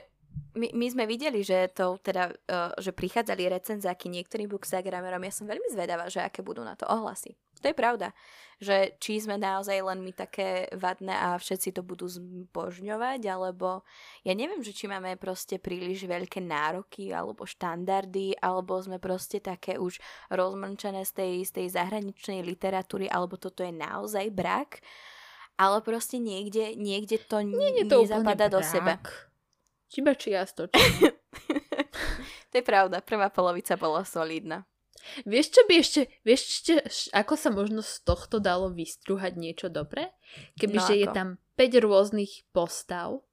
my, 0.58 0.68
my 0.74 0.88
sme 0.90 1.06
videli, 1.06 1.46
že 1.46 1.70
to 1.72 2.02
teda, 2.02 2.34
uh, 2.50 2.74
že 2.82 2.92
prichádzali 2.92 3.48
recenzáky 3.48 4.10
niektorým 4.10 4.50
bookstagramerom. 4.50 5.24
Ja 5.24 5.34
som 5.34 5.46
veľmi 5.46 5.70
zvedavá, 5.72 6.10
že 6.10 6.26
aké 6.26 6.42
budú 6.42 6.66
na 6.66 6.74
to 6.74 6.90
ohlasy. 6.90 7.38
To 7.62 7.74
je 7.74 7.76
pravda. 7.78 8.14
Že 8.62 8.98
či 9.02 9.22
sme 9.22 9.38
naozaj 9.38 9.82
len 9.82 10.02
my 10.02 10.14
také 10.14 10.70
vadné 10.74 11.14
a 11.14 11.38
všetci 11.38 11.74
to 11.78 11.82
budú 11.86 12.10
zbožňovať, 12.10 13.22
alebo 13.30 13.86
ja 14.26 14.34
neviem, 14.34 14.62
že 14.62 14.74
či 14.74 14.90
máme 14.90 15.18
proste 15.18 15.62
príliš 15.62 16.06
veľké 16.06 16.42
nároky 16.42 17.14
alebo 17.14 17.46
štandardy, 17.46 18.38
alebo 18.42 18.78
sme 18.82 18.98
proste 19.02 19.42
také 19.42 19.78
už 19.78 20.02
rozmrčené 20.34 21.06
z 21.06 21.12
tej, 21.14 21.34
z 21.46 21.52
tej 21.54 21.68
zahraničnej 21.78 22.42
literatúry, 22.46 23.10
alebo 23.10 23.38
toto 23.38 23.62
je 23.62 23.74
naozaj 23.74 24.30
brak. 24.34 24.82
Ale 25.58 25.82
proste 25.82 26.22
niekde, 26.22 26.78
niekde 26.78 27.18
to, 27.18 27.42
Nie 27.42 27.90
to 27.90 28.06
nezapadá 28.06 28.46
do 28.46 28.62
seba. 28.62 29.02
Iba 29.96 30.14
čiastočne. 30.18 31.16
to 32.52 32.54
je 32.60 32.64
pravda, 32.66 33.00
prvá 33.00 33.30
polovica 33.30 33.78
bola 33.80 34.04
solidná. 34.04 34.66
Vieš, 35.24 35.56
čo 35.56 35.62
by 35.70 35.74
ešte, 35.80 36.02
vieš, 36.28 36.42
ešte, 36.52 36.74
ako 37.16 37.34
sa 37.40 37.50
možno 37.54 37.80
z 37.80 38.04
tohto 38.04 38.44
dalo 38.44 38.68
vystruhať 38.68 39.40
niečo 39.40 39.68
dobré? 39.72 40.12
Kebyže 40.60 40.94
no 40.94 41.00
je 41.00 41.08
tam 41.16 41.28
5 41.56 41.86
rôznych 41.86 42.44
postav, 42.52 43.24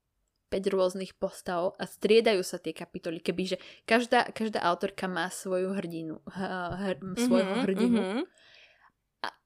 5 0.55 0.71
rôznych 0.71 1.19
postav 1.19 1.75
a 1.75 1.85
striedajú 1.89 2.47
sa 2.47 2.63
tie 2.63 2.71
kapitoly. 2.71 3.19
Kebyže 3.19 3.59
každá, 3.91 4.31
každá 4.31 4.63
autorka 4.63 5.11
má 5.11 5.27
svoju 5.35 5.75
hrdinu, 5.75 6.23
hr, 6.31 6.95
svojho 7.19 7.59
mm-hmm, 7.59 7.65
hrdinu. 7.67 8.01
Mm-hmm 8.01 8.25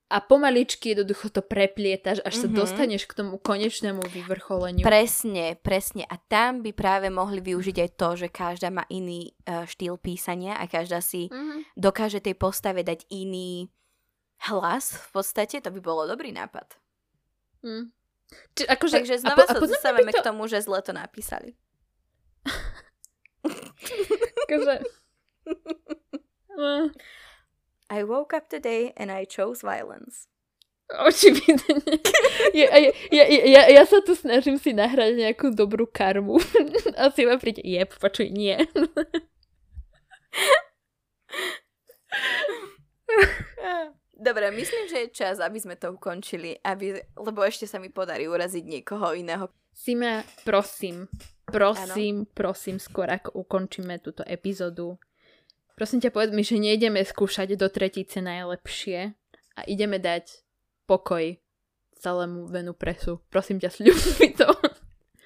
a 0.09 0.25
pomaličky 0.25 0.97
jednoducho 0.97 1.29
to 1.29 1.45
preplietaš, 1.45 2.25
až 2.25 2.33
mm-hmm. 2.33 2.43
sa 2.43 2.49
mhm. 2.49 2.57
dostaneš 2.57 3.03
k 3.05 3.13
tomu 3.13 3.37
konečnému 3.37 4.01
vyvrcholeniu. 4.09 4.81
Presne, 4.81 5.61
presne. 5.61 6.09
A 6.09 6.17
tam 6.17 6.65
by 6.65 6.73
práve 6.73 7.13
mohli 7.13 7.45
využiť 7.45 7.77
aj 7.77 7.91
to, 8.01 8.09
že 8.17 8.29
každá 8.33 8.73
má 8.73 8.89
iný 8.89 9.37
uh, 9.45 9.69
štýl 9.69 10.01
písania 10.01 10.57
a 10.57 10.65
každá 10.65 11.05
si 11.05 11.29
mm-hmm. 11.29 11.77
dokáže 11.77 12.25
tej 12.25 12.41
postave 12.41 12.81
dať 12.81 13.05
iný 13.13 13.69
hlas. 14.49 14.97
V 15.13 15.21
podstate 15.21 15.61
to 15.61 15.69
by 15.69 15.81
bolo 15.85 16.09
dobrý 16.09 16.33
nápad. 16.33 16.81
Mm. 17.61 17.93
Či, 18.57 18.65
akože, 18.65 18.97
Takže 19.05 19.25
znova 19.25 19.45
a 19.45 19.53
po, 19.53 19.53
sa 19.57 19.61
dostávame 19.61 20.13
to... 20.13 20.21
k 20.21 20.25
tomu, 20.25 20.49
že 20.49 20.65
zle 20.65 20.81
to 20.81 20.97
napísali. 20.97 21.53
akože... 24.49 24.75
I 27.91 28.05
woke 28.05 28.37
up 28.37 28.49
today 28.49 28.93
and 28.97 29.11
I 29.11 29.25
chose 29.25 29.63
violence. 29.63 30.29
Očividne. 30.89 32.01
Ja, 32.57 32.77
ja, 32.77 32.93
ja, 33.13 33.25
ja, 33.45 33.63
ja 33.69 33.85
sa 33.85 34.01
tu 34.01 34.17
snažím 34.17 34.57
si 34.57 34.73
nahrať 34.73 35.21
nejakú 35.21 35.53
dobrú 35.53 35.85
karmu. 35.85 36.41
A 37.01 37.13
si 37.13 37.29
ma 37.29 37.37
príde, 37.37 37.61
jeb, 37.61 37.93
počuj, 38.01 38.33
nie. 38.33 38.57
Dobre, 44.19 44.51
myslím, 44.51 44.89
že 44.89 44.97
je 45.07 45.15
čas, 45.15 45.37
aby 45.45 45.61
sme 45.61 45.77
to 45.77 45.93
ukončili, 45.93 46.57
aby, 46.65 47.05
lebo 47.21 47.45
ešte 47.45 47.69
sa 47.69 47.77
mi 47.79 47.93
podarí 47.93 48.25
uraziť 48.25 48.65
niekoho 48.65 49.13
iného. 49.15 49.53
Sima, 49.71 50.27
prosím, 50.43 51.07
prosím, 51.47 52.27
ano. 52.27 52.33
prosím, 52.35 52.83
skôr 52.83 53.07
ako 53.13 53.47
ukončíme 53.47 54.03
túto 54.03 54.27
epizódu, 54.27 54.99
Prosím 55.79 56.03
ťa, 56.03 56.11
povedz 56.11 56.35
mi, 56.35 56.43
že 56.43 56.59
nejdeme 56.59 56.99
skúšať 57.07 57.55
do 57.55 57.71
tretice 57.71 58.19
najlepšie 58.19 59.15
a 59.55 59.61
ideme 59.71 60.03
dať 60.03 60.43
pokoj 60.91 61.39
celému 61.95 62.51
venu 62.51 62.75
presu. 62.75 63.23
Prosím 63.31 63.63
ťa, 63.63 63.71
sľub 63.79 63.99
mi 64.19 64.35
to. 64.35 64.51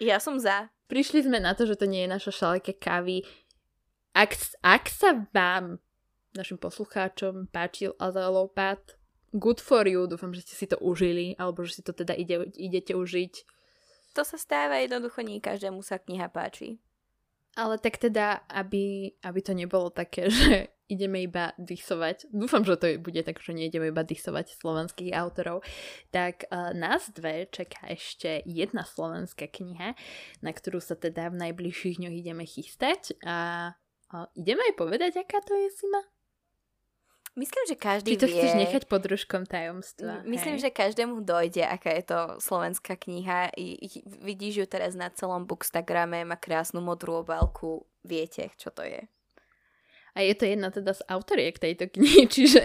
Ja 0.05 0.21
som 0.21 0.37
za. 0.37 0.69
Prišli 0.93 1.25
sme 1.25 1.41
na 1.41 1.57
to, 1.57 1.65
že 1.65 1.81
to 1.81 1.89
nie 1.89 2.05
je 2.05 2.13
naša 2.13 2.33
šaleka 2.37 2.77
kávy. 2.77 3.25
Ak, 4.13 4.37
ak 4.61 4.93
sa 4.93 5.25
vám, 5.33 5.81
našim 6.37 6.61
poslucháčom, 6.61 7.49
páčil 7.49 7.97
Azalopát, 7.97 9.01
good 9.33 9.57
for 9.57 9.89
you, 9.89 10.05
dúfam, 10.05 10.37
že 10.37 10.45
ste 10.45 10.53
si 10.53 10.67
to 10.69 10.77
užili, 10.85 11.33
alebo 11.41 11.65
že 11.65 11.81
si 11.81 11.83
to 11.83 11.97
teda 11.97 12.13
ide, 12.13 12.53
idete 12.61 12.93
užiť. 12.93 13.35
To 14.13 14.21
sa 14.21 14.37
stáva 14.37 14.85
jednoducho, 14.85 15.25
nie 15.25 15.41
každému 15.41 15.81
sa 15.81 15.97
kniha 15.97 16.29
páči. 16.29 16.77
Ale 17.53 17.77
tak 17.77 18.01
teda, 18.01 18.49
aby, 18.49 19.13
aby 19.21 19.41
to 19.45 19.53
nebolo 19.53 19.93
také, 19.93 20.29
že 20.33 20.73
ideme 20.93 21.25
iba 21.25 21.57
dysovať, 21.57 22.29
dúfam, 22.29 22.61
že 22.65 22.77
to 22.77 22.87
bude 23.01 23.21
tak, 23.25 23.41
že 23.41 23.57
nejdeme 23.57 23.89
iba 23.89 24.05
dysovať 24.05 24.61
slovenských 24.61 25.17
autorov, 25.17 25.65
tak 26.13 26.45
uh, 26.53 26.77
nás 26.77 27.09
dve 27.17 27.49
čaká 27.49 27.89
ešte 27.89 28.45
jedna 28.45 28.85
slovenská 28.85 29.49
kniha, 29.49 29.97
na 30.45 30.51
ktorú 30.53 30.85
sa 30.85 30.93
teda 30.93 31.33
v 31.33 31.49
najbližších 31.49 31.97
dňoch 31.97 32.17
ideme 32.17 32.45
chystať 32.45 33.17
a 33.25 33.73
uh, 34.13 34.29
ideme 34.37 34.61
aj 34.69 34.75
povedať, 34.77 35.13
aká 35.25 35.41
to 35.41 35.57
je 35.57 35.73
Sima? 35.73 36.05
Myslím, 37.33 37.65
že 37.65 37.77
každý 37.81 38.13
Či 38.13 38.21
to 38.21 38.29
vie... 38.29 38.37
chceš 38.37 38.53
nechať 38.61 38.83
pod 38.85 39.01
družkom 39.09 39.49
tajomstva? 39.49 40.21
Myslím, 40.29 40.61
hej? 40.61 40.69
že 40.69 40.71
každému 40.71 41.25
dojde, 41.25 41.65
aká 41.65 41.97
je 41.97 42.05
to 42.05 42.19
slovenská 42.45 43.01
kniha. 43.01 43.57
I, 43.57 43.81
i, 43.81 43.89
vidíš 44.21 44.55
ju 44.61 44.67
teraz 44.69 44.93
na 44.93 45.09
celom 45.09 45.49
bookstagrame, 45.49 46.29
má 46.29 46.37
krásnu 46.37 46.85
modrú 46.85 47.25
obálku. 47.25 47.89
Viete, 48.05 48.53
čo 48.61 48.69
to 48.69 48.85
je. 48.85 49.09
A 50.13 50.21
je 50.21 50.37
to 50.37 50.45
jedna 50.45 50.69
teda 50.69 50.93
z 50.93 51.01
autoriek 51.09 51.57
tejto 51.57 51.89
knihy, 51.89 52.29
čiže... 52.37 52.61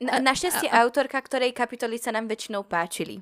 Na, 0.00 0.24
našťastie 0.24 0.72
a, 0.72 0.80
a... 0.80 0.88
autorka, 0.88 1.20
ktorej 1.20 1.52
kapitoly 1.52 2.00
sa 2.00 2.16
nám 2.16 2.32
väčšinou 2.32 2.64
páčili. 2.64 3.20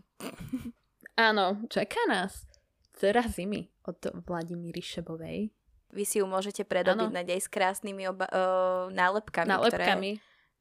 Áno, 1.19 1.67
čaká 1.67 1.99
nás 2.07 2.47
Dcera 2.95 3.27
zimy 3.27 3.67
od 3.91 3.99
Vladimíry 4.23 4.79
Šebovej. 4.79 5.51
Vy 5.91 6.05
si 6.07 6.23
ju 6.23 6.27
môžete 6.27 6.63
predobiť 6.63 7.11
na 7.11 7.23
aj 7.27 7.41
s 7.41 7.49
krásnymi 7.51 8.07
oba- 8.11 8.31
uh, 8.31 8.87
nálepkami, 8.95 9.51
nálepkami. 9.51 10.11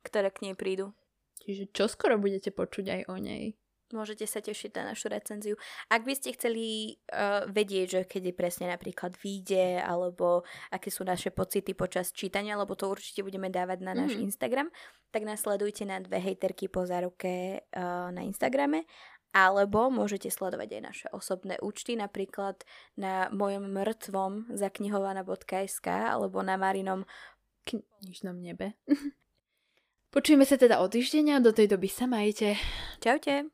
Ktoré, 0.04 0.28
ktoré 0.28 0.28
k 0.34 0.42
nej 0.50 0.56
prídu. 0.58 0.92
Čiže 1.46 1.72
čo 1.72 1.86
skoro 1.90 2.20
budete 2.20 2.50
počuť 2.52 2.86
aj 2.90 3.02
o 3.10 3.16
nej? 3.18 3.56
Môžete 3.90 4.30
sa 4.30 4.38
tešiť 4.38 4.70
na 4.78 4.94
našu 4.94 5.10
recenziu. 5.10 5.58
Ak 5.90 6.06
by 6.06 6.14
ste 6.14 6.38
chceli 6.38 6.98
uh, 7.10 7.50
vedieť, 7.50 7.88
že 7.90 8.02
kedy 8.06 8.38
presne 8.38 8.70
napríklad 8.70 9.18
vyjde, 9.18 9.82
alebo 9.82 10.46
aké 10.70 10.94
sú 10.94 11.02
naše 11.02 11.34
pocity 11.34 11.74
počas 11.74 12.14
čítania, 12.14 12.54
lebo 12.54 12.78
to 12.78 12.86
určite 12.86 13.26
budeme 13.26 13.50
dávať 13.50 13.82
na 13.82 13.98
náš 13.98 14.14
mm-hmm. 14.14 14.30
Instagram, 14.30 14.68
tak 15.10 15.26
nás 15.26 15.42
sledujte 15.42 15.90
na 15.90 15.98
dve 16.06 16.22
hejterky 16.22 16.70
po 16.70 16.86
záruke 16.86 17.66
uh, 17.74 18.14
na 18.14 18.22
Instagrame 18.22 18.86
alebo 19.30 19.94
môžete 19.94 20.34
sledovať 20.34 20.70
aj 20.80 20.82
naše 20.82 21.08
osobné 21.14 21.62
účty, 21.62 21.94
napríklad 21.94 22.66
na 22.98 23.30
mojom 23.30 23.70
mŕtvom 23.70 24.54
zaknihovaná.sk 24.58 25.88
alebo 25.88 26.42
na 26.42 26.58
Marinom 26.58 27.06
knižnom 27.66 28.38
nebe. 28.42 28.74
Počujeme 30.14 30.42
sa 30.42 30.58
teda 30.58 30.82
o 30.82 30.90
týždeň 30.90 31.38
a 31.38 31.44
do 31.44 31.54
tej 31.54 31.70
doby 31.70 31.86
sa 31.86 32.10
majte. 32.10 32.58
Čaute. 32.98 33.54